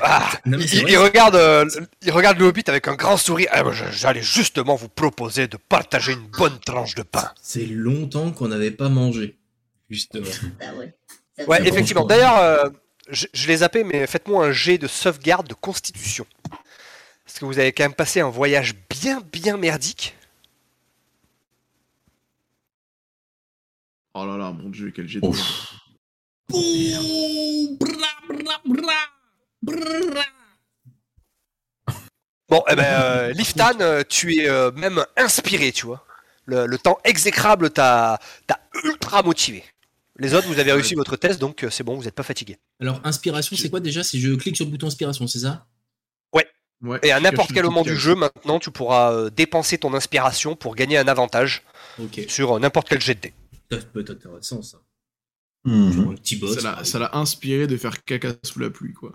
Ah, 0.02 0.30
Non, 0.46 0.58
il, 0.58 0.98
regarde, 0.98 1.36
euh, 1.36 1.64
il 2.02 2.10
regarde 2.10 2.38
le 2.38 2.46
hobbit 2.46 2.64
avec 2.66 2.88
un 2.88 2.96
grand 2.96 3.16
sourire. 3.16 3.50
Ah, 3.52 3.62
J'allais 3.92 4.22
justement 4.22 4.74
vous 4.74 4.88
proposer 4.88 5.46
de 5.46 5.58
partager 5.58 6.12
une 6.12 6.26
bonne 6.26 6.58
tranche 6.58 6.96
de 6.96 7.02
pain. 7.02 7.30
c'est 7.40 7.66
longtemps 7.66 8.32
qu'on 8.32 8.48
n'avait 8.48 8.72
pas 8.72 8.88
mangé. 8.88 9.36
Justement. 9.90 10.26
Ah 10.60 10.74
ouais. 10.76 10.94
Ouais, 11.46 11.66
effectivement. 11.66 12.04
D'ailleurs, 12.04 12.36
euh, 12.38 12.68
je, 13.08 13.26
je 13.32 13.46
l'ai 13.46 13.58
zappé, 13.58 13.84
mais 13.84 14.06
faites-moi 14.06 14.46
un 14.46 14.52
jet 14.52 14.78
de 14.78 14.86
sauvegarde 14.86 15.48
de 15.48 15.54
constitution. 15.54 16.26
Parce 17.24 17.38
que 17.38 17.44
vous 17.44 17.58
avez 17.58 17.72
quand 17.72 17.84
même 17.84 17.94
passé 17.94 18.20
un 18.20 18.28
voyage 18.28 18.74
bien, 18.88 19.20
bien 19.32 19.56
merdique. 19.56 20.16
Oh 24.14 24.26
là 24.26 24.36
là, 24.36 24.50
mon 24.50 24.68
dieu, 24.68 24.92
quel 24.94 25.06
jet 25.06 25.20
de 25.20 25.26
Ouf. 25.26 25.74
Bon, 32.48 32.64
eh 32.68 32.74
ben, 32.74 32.84
euh, 32.84 33.32
Liftan, 33.32 33.78
euh, 33.80 34.02
tu 34.08 34.34
es 34.36 34.48
euh, 34.48 34.72
même 34.72 35.04
inspiré, 35.16 35.70
tu 35.70 35.86
vois. 35.86 36.04
Le, 36.46 36.66
le 36.66 36.78
temps 36.78 36.98
exécrable 37.04 37.70
t'a 37.70 38.18
ultra 38.82 39.22
motivé. 39.22 39.62
Les 40.20 40.34
autres, 40.34 40.46
vous 40.46 40.58
avez 40.58 40.72
réussi 40.72 40.94
votre 40.94 41.16
test, 41.16 41.40
donc 41.40 41.64
euh, 41.64 41.70
c'est 41.70 41.82
bon, 41.82 41.96
vous 41.96 42.04
n'êtes 42.04 42.14
pas 42.14 42.22
fatigué. 42.22 42.58
Alors, 42.80 43.00
inspiration, 43.04 43.56
c'est 43.56 43.70
quoi 43.70 43.80
déjà? 43.80 44.04
Si 44.04 44.20
je 44.20 44.32
clique 44.34 44.56
sur 44.56 44.64
le 44.66 44.70
bouton 44.70 44.86
inspiration, 44.86 45.26
c'est 45.26 45.40
ça? 45.40 45.66
Ouais, 46.82 46.98
Et 47.02 47.12
à 47.12 47.20
n'importe 47.20 47.52
quel 47.52 47.64
moment 47.64 47.82
du 47.82 47.90
euh, 47.90 47.94
jeu, 47.94 48.14
maintenant, 48.14 48.58
tu 48.58 48.70
pourras 48.70 49.12
euh, 49.12 49.28
dépenser 49.28 49.76
ton 49.76 49.92
inspiration 49.92 50.56
pour 50.56 50.74
gagner 50.74 50.96
un 50.96 51.08
avantage 51.08 51.62
sur 52.26 52.56
euh, 52.56 52.58
n'importe 52.58 52.88
quel 52.88 53.02
jet 53.02 53.14
de 53.16 53.20
dés. 53.20 53.34
Ça 53.70 53.76
peut 53.92 54.00
être 54.00 54.12
intéressant, 54.12 54.62
ça. 54.62 54.78
Mhm. 55.66 55.92
Genre 55.92 56.10
un 56.12 56.14
petit 56.14 56.36
boss. 56.36 56.58
Ça 56.84 56.98
l'a- 56.98 57.10
inspiré 57.18 57.66
de 57.66 57.76
faire 57.76 58.02
caca 58.02 58.30
sous 58.42 58.60
la 58.60 58.70
pluie, 58.70 58.94
quoi. 58.94 59.12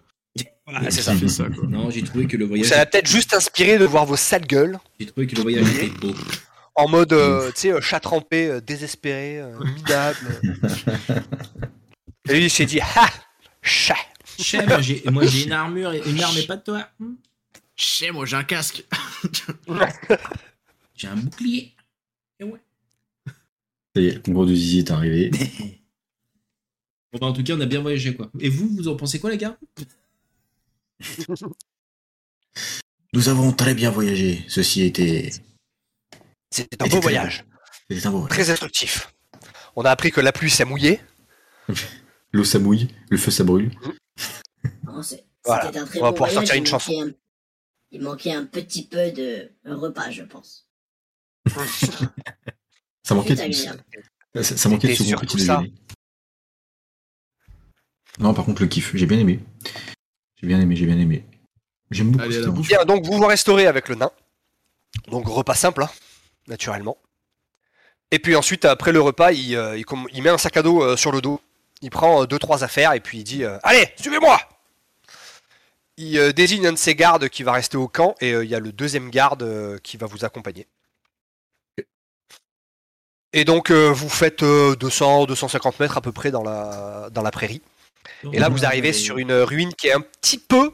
Ah, 0.67 0.81
c'est 0.91 1.01
Ça 1.01 1.13
ça. 1.13 1.15
fait 1.15 1.27
ça, 1.27 1.45
quoi. 1.45 1.67
Non, 1.67 1.89
j'ai 1.89 2.03
trouvé 2.03 2.27
que 2.27 2.37
le 2.37 2.45
voyage. 2.45 2.67
Ça 2.67 2.77
l'a 2.77 2.85
peut-être 2.85 3.07
juste 3.09 3.33
inspiré 3.33 3.79
de 3.79 3.85
voir 3.85 4.05
vos 4.05 4.15
sales 4.15 4.45
gueules 4.45 4.77
J'ai 4.99 5.07
trouvé 5.07 5.25
que 5.25 5.35
le 5.35 5.41
voyage 5.41 5.67
était 5.75 5.87
beau. 5.89 6.13
En 6.75 6.89
mode, 6.89 7.13
euh, 7.13 7.51
tu 7.51 7.61
sais, 7.61 7.71
euh, 7.71 7.81
chat 7.81 7.99
trempé, 7.99 8.47
euh, 8.47 8.61
désespéré, 8.61 9.39
euh, 9.39 9.57
minable. 9.59 10.39
Et 12.29 12.33
lui, 12.33 12.45
il 12.45 12.49
s'est 12.49 12.65
dit, 12.65 12.79
ah, 12.81 13.09
chat. 13.61 13.95
Chef, 14.37 14.67
moi 14.67 14.81
j'ai 14.81 15.03
moi, 15.09 15.25
j'ai 15.25 15.45
une 15.45 15.51
armure 15.53 15.93
et 15.93 16.01
une 16.09 16.21
arme 16.21 16.37
et 16.37 16.45
pas 16.45 16.57
de 16.57 16.63
toi. 16.63 16.89
Hmm. 16.99 17.13
Chez 17.75 18.11
moi, 18.11 18.25
j'ai 18.25 18.35
un 18.35 18.43
casque. 18.43 18.83
J'ai 20.97 21.07
un 21.09 21.17
bouclier. 21.17 21.73
Ça 22.39 24.01
y 24.01 24.07
est, 24.07 24.13
le 24.13 24.21
concours 24.21 24.45
de 24.45 24.55
Zizi 24.55 24.79
est 24.79 24.91
arrivé. 24.91 25.29
Bon, 27.11 27.19
bah, 27.19 27.27
en 27.27 27.33
tout 27.33 27.43
cas, 27.43 27.53
on 27.55 27.59
a 27.59 27.65
bien 27.65 27.81
voyagé, 27.81 28.15
quoi. 28.15 28.29
Et 28.39 28.47
vous, 28.47 28.69
vous 28.69 28.87
en 28.87 28.95
pensez 28.95 29.19
quoi, 29.19 29.29
les 29.29 29.37
gars? 29.37 29.57
Nous 33.13 33.29
avons 33.29 33.51
très 33.51 33.73
bien 33.73 33.91
voyagé. 33.91 34.45
Ceci 34.47 34.83
était, 34.83 35.31
C'était 36.55 36.81
un 36.83 36.87
beau 36.87 37.01
voyage, 37.01 37.43
c'était 37.89 38.07
un 38.07 38.11
beau 38.11 38.19
voyage. 38.19 38.29
très 38.37 38.49
instructif. 38.49 39.13
On 39.75 39.83
a 39.83 39.91
appris 39.91 40.11
que 40.11 40.21
la 40.21 40.31
pluie 40.31 40.49
s'est 40.49 40.63
mouillée. 40.65 41.01
L'eau 42.31 42.43
ça 42.45 42.59
mouille, 42.59 42.87
le 43.09 43.17
feu 43.17 43.31
ça 43.31 43.43
brûle. 43.43 43.71
Non, 44.83 45.01
Voilà, 45.43 45.67
un 45.67 45.71
très 45.85 45.99
on 45.99 46.03
va 46.03 46.11
pouvoir 46.11 46.29
voyage, 46.29 46.33
sortir 46.33 46.55
il 46.55 46.59
une 46.59 46.65
chanson. 46.65 46.91
manquait 46.93 47.09
un- 47.11 47.13
Il 47.91 48.01
manquait 48.01 48.31
un 48.33 48.45
petit 48.45 48.87
peu 48.87 49.11
de 49.11 49.51
repas, 49.65 50.11
je 50.11 50.23
pense. 50.23 50.69
Ça 53.03 53.13
manquait 53.13 53.35
de, 53.35 53.51
ça, 54.41 54.57
ça 54.57 54.67
manquait 54.69 54.87
de 54.87 54.95
second 54.95 55.19
petit 55.21 55.37
déjeuner. 55.37 55.71
Non, 58.17 58.33
par 58.33 58.45
contre, 58.45 58.61
le 58.63 58.67
kiff, 58.67 58.95
j'ai 58.95 59.05
bien 59.05 59.19
aimé. 59.19 59.39
J'ai 60.41 60.47
bien 60.47 60.59
aimé, 60.59 60.75
j'ai 60.75 60.87
bien 60.87 60.97
aimé. 60.97 61.23
J'aime 61.91 62.11
beaucoup. 62.11 62.23
Allez. 62.25 62.41
Bien, 62.67 62.83
donc 62.85 63.05
vous 63.05 63.17
vous 63.17 63.27
restaurez 63.27 63.67
avec 63.67 63.89
le 63.89 63.95
nain. 63.95 64.09
Donc 65.09 65.27
repas 65.27 65.53
simple, 65.53 65.83
hein, 65.83 65.89
naturellement. 66.47 66.97
Et 68.11 68.19
puis 68.19 68.35
ensuite, 68.35 68.65
après 68.65 68.91
le 68.91 69.01
repas, 69.01 69.31
il, 69.31 69.55
euh, 69.55 69.81
met 70.21 70.29
un 70.29 70.37
sac 70.37 70.57
à 70.57 70.61
dos 70.61 70.81
euh, 70.81 70.95
sur 70.95 71.11
le 71.11 71.21
dos. 71.21 71.41
Il 71.81 71.89
prend 71.89 72.21
euh, 72.21 72.25
deux 72.25 72.39
trois 72.39 72.63
affaires 72.63 72.93
et 72.93 72.99
puis 72.99 73.19
il 73.19 73.23
dit 73.23 73.43
Allez, 73.63 73.87
suivez-moi 73.99 74.39
Il 75.97 76.33
désigne 76.33 76.67
un 76.67 76.73
de 76.73 76.77
ses 76.77 76.95
gardes 76.95 77.29
qui 77.29 77.43
va 77.43 77.51
rester 77.51 77.77
au 77.77 77.87
camp 77.87 78.15
et 78.21 78.31
il 78.31 78.49
y 78.49 78.55
a 78.55 78.59
le 78.59 78.71
deuxième 78.71 79.09
garde 79.09 79.79
qui 79.81 79.97
va 79.97 80.07
vous 80.07 80.23
accompagner. 80.23 80.67
Et 83.33 83.43
donc 83.43 83.71
vous 83.71 84.09
faites 84.09 84.43
200-250 84.43 85.73
mètres 85.81 85.97
à 85.97 86.01
peu 86.01 86.13
près 86.13 86.31
dans 86.31 86.43
la, 86.43 87.09
dans 87.11 87.21
la 87.21 87.31
prairie. 87.31 87.61
Et 88.31 88.39
là, 88.39 88.49
vous 88.49 88.65
arrivez 88.65 88.93
sur 88.93 89.17
une 89.17 89.33
ruine 89.33 89.73
qui 89.73 89.87
est 89.87 89.93
un 89.93 90.01
petit 90.01 90.37
peu 90.37 90.71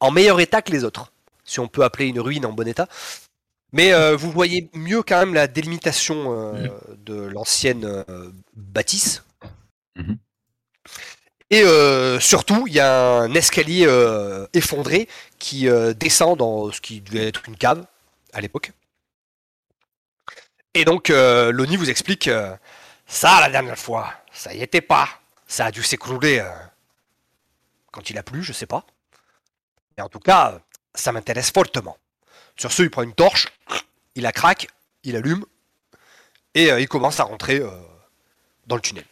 en 0.00 0.10
meilleur 0.10 0.40
état 0.40 0.62
que 0.62 0.72
les 0.72 0.82
autres, 0.82 1.12
si 1.44 1.60
on 1.60 1.68
peut 1.68 1.84
appeler 1.84 2.06
une 2.06 2.20
ruine 2.20 2.46
en 2.46 2.52
bon 2.52 2.66
état. 2.66 2.88
Mais 3.74 3.92
euh, 3.92 4.14
vous 4.14 4.30
voyez 4.30 4.70
mieux 4.72 5.02
quand 5.02 5.18
même 5.18 5.34
la 5.34 5.48
délimitation 5.48 6.54
euh, 6.54 6.68
de 6.98 7.14
l'ancienne 7.14 7.84
euh, 7.84 8.30
bâtisse. 8.54 9.24
Mhm. 9.96 10.16
Et 11.50 11.62
euh, 11.62 12.20
surtout, 12.20 12.68
il 12.68 12.74
y 12.74 12.80
a 12.80 13.16
un 13.18 13.34
escalier 13.34 13.84
euh, 13.86 14.46
effondré 14.54 15.08
qui 15.40 15.68
euh, 15.68 15.92
descend 15.92 16.38
dans 16.38 16.70
ce 16.70 16.80
qui 16.80 17.00
devait 17.00 17.26
être 17.26 17.48
une 17.48 17.56
cave 17.56 17.84
à 18.32 18.40
l'époque. 18.40 18.70
Et 20.74 20.84
donc, 20.84 21.10
euh, 21.10 21.50
Loni 21.50 21.76
vous 21.76 21.90
explique 21.90 22.28
euh, 22.28 22.56
ça 23.08 23.40
la 23.40 23.50
dernière 23.50 23.78
fois, 23.78 24.14
ça 24.32 24.54
y 24.54 24.62
était 24.62 24.82
pas. 24.82 25.08
Ça 25.48 25.66
a 25.66 25.70
dû 25.72 25.82
s'écrouler 25.82 26.38
euh, 26.38 26.50
quand 27.90 28.08
il 28.08 28.18
a 28.18 28.22
plu, 28.22 28.44
je 28.44 28.52
sais 28.52 28.66
pas. 28.66 28.86
Mais 29.96 30.04
en 30.04 30.08
tout 30.08 30.20
cas, 30.20 30.60
ça 30.94 31.10
m'intéresse 31.10 31.50
fortement. 31.50 31.96
Sur 32.56 32.72
ce, 32.72 32.82
il 32.82 32.90
prend 32.90 33.02
une 33.02 33.14
torche, 33.14 33.48
il 34.14 34.22
la 34.22 34.32
craque, 34.32 34.68
il 35.02 35.16
allume, 35.16 35.44
et 36.54 36.70
euh, 36.70 36.80
il 36.80 36.88
commence 36.88 37.20
à 37.20 37.24
rentrer 37.24 37.58
euh, 37.60 37.70
dans 38.66 38.76
le 38.76 38.82
tunnel. 38.82 39.04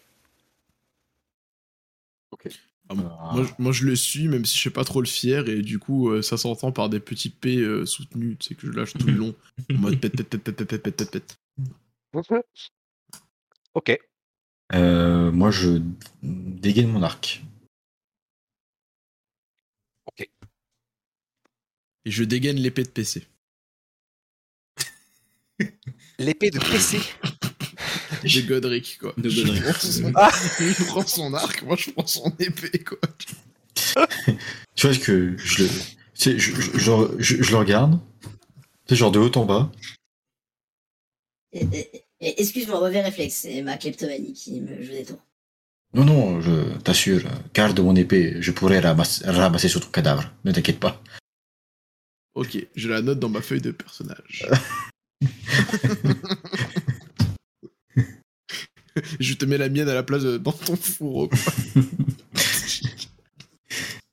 Ah, 2.88 2.95
moi, 2.95 3.45
je- 3.45 3.53
moi, 3.59 3.72
je 3.72 3.84
le 3.84 3.97
suis, 3.97 4.28
même 4.28 4.45
si 4.45 4.57
je 4.59 4.62
sais 4.64 4.70
pas 4.70 4.84
trop 4.84 5.01
le 5.01 5.07
fier, 5.07 5.49
et 5.49 5.62
du 5.62 5.78
coup, 5.78 6.11
euh, 6.11 6.22
ça 6.22 6.36
s'entend 6.36 6.72
par 6.72 6.88
des 6.88 7.01
petits 7.01 7.30
P 7.30 7.57
euh, 7.59 7.86
soutenus, 7.86 8.36
tu 8.38 8.49
sais, 8.49 8.55
que 8.55 8.66
je 8.66 8.72
lâche 8.72 8.93
tout 8.95 9.07
le 9.07 9.14
long, 9.14 9.34
en 9.70 9.78
mode 9.78 10.01
pète, 10.01 10.16
pète, 10.16 10.28
pète, 10.28 10.43
pète, 10.45 10.64
pète, 10.68 10.82
pète, 10.82 10.97
pète, 10.97 11.11
pète. 11.11 11.36
Ok. 13.74 13.99
Euh, 14.74 15.32
moi, 15.32 15.51
je 15.51 15.80
dégaine 16.22 16.88
mon 16.88 17.03
arc. 17.03 17.43
Et 22.05 22.11
je 22.11 22.24
dégaine 22.24 22.57
l'épée 22.57 22.82
de 22.82 22.88
PC. 22.88 23.26
L'épée 26.18 26.50
de 26.50 26.59
PC. 26.59 26.98
De 28.22 28.40
Godric, 28.46 28.98
quoi. 29.00 29.14
De 29.16 29.28
Godric. 29.30 29.62
Ah. 30.14 30.30
Il 30.61 30.74
prend 30.86 31.07
son 31.07 31.32
arc, 31.34 31.62
moi, 31.62 31.76
je 31.76 31.90
prends 31.90 32.07
son 32.07 32.30
épée, 32.38 32.78
quoi. 32.84 32.98
Tu 34.74 34.86
vois 34.86 34.96
que 34.96 35.36
je 35.36 35.62
le, 35.64 35.68
tu 35.68 35.74
sais, 36.14 36.38
je, 36.38 36.55
je, 36.55 36.78
je 36.78 36.90
le- 36.92 37.16
je- 37.18 37.42
je 37.42 37.50
le 37.50 37.57
regarde, 37.57 38.00
sais, 38.88 38.96
genre 38.96 39.11
de 39.12 39.18
haut 39.18 39.30
en 39.36 39.44
bas. 39.44 39.70
Excuse-moi, 42.20 42.80
mauvais 42.80 43.03
réflexe, 43.03 43.34
c'est 43.42 43.62
ma 43.62 43.76
kleptomanie 43.76 44.32
qui 44.32 44.61
me 44.61 44.82
joue 44.82 44.92
des 44.92 45.05
tours. 45.05 45.22
Non, 45.94 46.05
non, 46.05 46.40
je 46.40 46.78
t'assure, 46.78 47.22
garde 47.53 47.78
mon 47.80 47.94
épée, 47.96 48.36
je 48.40 48.50
pourrais 48.50 48.80
ramasser, 48.80 49.24
ramasser 49.26 49.68
sur 49.68 49.80
ton 49.80 49.90
cadavre, 49.90 50.32
ne 50.44 50.53
t'inquiète 50.53 50.80
pas. 50.80 51.03
Ok, 52.35 52.57
je 52.74 52.89
la 52.89 53.03
note 53.03 53.18
dans 53.20 53.28
ma 53.28 53.43
feuille 53.43 53.61
de 53.61 53.70
personnage. 53.72 54.47
je 59.20 59.35
te 59.35 59.45
mets 59.45 59.59
la 59.59 59.68
mienne 59.68 59.89
à 59.89 59.95
la 59.95 60.03
place 60.03 60.22
de- 60.22 60.39
dans 60.39 60.53
ton 60.53 60.76
fourreau. 60.76 61.28
quoi. 61.28 61.39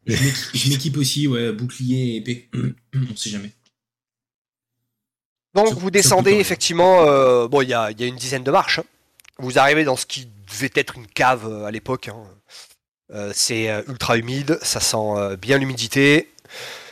Je 0.05 0.69
m'équipe- 0.69 0.97
aussi, 0.97 1.27
ouais, 1.27 1.51
bouclier 1.51 2.13
et 2.13 2.15
épée. 2.17 2.49
On 3.11 3.15
sait 3.15 3.29
jamais. 3.29 3.51
Donc 5.55 5.73
vous 5.73 5.91
descendez 5.91 6.33
effectivement, 6.33 7.03
euh, 7.07 7.47
bon 7.47 7.61
il 7.61 7.69
y 7.69 7.73
a, 7.73 7.89
il 7.91 7.99
y 7.99 8.03
a 8.03 8.07
une 8.07 8.15
dizaine 8.15 8.43
de 8.43 8.51
marches. 8.51 8.79
hein. 8.79 8.83
Vous 9.39 9.57
arrivez 9.57 9.83
dans 9.83 9.95
ce 9.95 10.05
qui 10.05 10.27
devait 10.51 10.71
être 10.75 10.97
une 10.97 11.07
cave 11.07 11.47
euh, 11.47 11.65
à 11.65 11.71
l'époque. 11.71 12.07
hein. 12.09 12.23
Euh, 13.11 13.31
c'est 13.33 13.67
ultra 13.87 14.17
humide, 14.17 14.59
ça 14.61 14.79
sent 14.79 14.97
euh, 15.17 15.35
bien 15.35 15.57
l'humidité. 15.57 16.29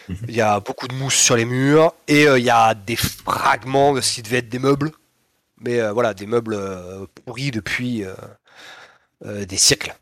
Il 0.10 0.36
y 0.36 0.42
a 0.42 0.60
beaucoup 0.60 0.88
de 0.88 0.96
mousse 0.96 1.16
sur 1.16 1.36
les 1.36 1.46
murs 1.46 1.94
et 2.08 2.28
euh, 2.28 2.40
il 2.40 2.46
y 2.46 2.50
a 2.50 2.74
des 2.74 2.96
fragments 2.96 3.94
de 3.94 4.02
ce 4.02 4.16
qui 4.16 4.22
devait 4.22 4.38
être 4.38 4.50
des 4.50 4.60
meubles. 4.60 4.92
Mais 5.60 5.82
euh, 5.82 5.92
voilà, 5.92 6.14
des 6.14 6.26
meubles 6.26 6.54
euh, 6.54 7.06
pourris 7.26 7.52
depuis 7.52 8.06
des 9.22 9.58
siècles. 9.58 9.96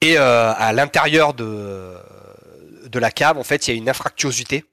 Et 0.00 0.16
à 0.16 0.72
l'intérieur 0.72 1.34
de, 1.34 1.94
de 2.86 2.98
la 2.98 3.10
cave, 3.10 3.38
en 3.38 3.44
fait, 3.44 3.68
il 3.68 3.70
y 3.70 3.74
a 3.74 3.76
une 3.76 3.88
infractuosité 3.88 4.64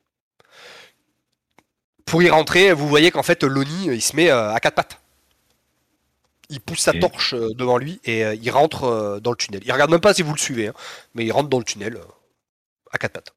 pour 2.05 2.23
y 2.23 2.29
rentrer, 2.29 2.71
vous 2.71 2.87
voyez 2.87 3.11
qu'en 3.11 3.23
fait, 3.23 3.43
Loni, 3.43 3.87
il 3.87 4.01
se 4.01 4.15
met 4.15 4.29
à 4.29 4.57
quatre 4.61 4.75
pattes. 4.75 4.99
Il 6.49 6.61
pousse 6.61 6.79
sa 6.79 6.93
torche 6.93 7.35
devant 7.35 7.77
lui 7.77 7.99
et 8.05 8.21
il 8.21 8.49
rentre 8.49 9.19
dans 9.21 9.31
le 9.31 9.37
tunnel. 9.37 9.61
Il 9.65 9.71
regarde 9.71 9.91
même 9.91 9.99
pas 9.99 10.13
si 10.13 10.23
vous 10.23 10.33
le 10.33 10.39
suivez, 10.39 10.69
hein, 10.69 10.73
mais 11.13 11.25
il 11.25 11.31
rentre 11.31 11.49
dans 11.49 11.59
le 11.59 11.65
tunnel 11.65 11.99
à 12.91 12.97
quatre 12.97 13.11
pattes. 13.11 13.36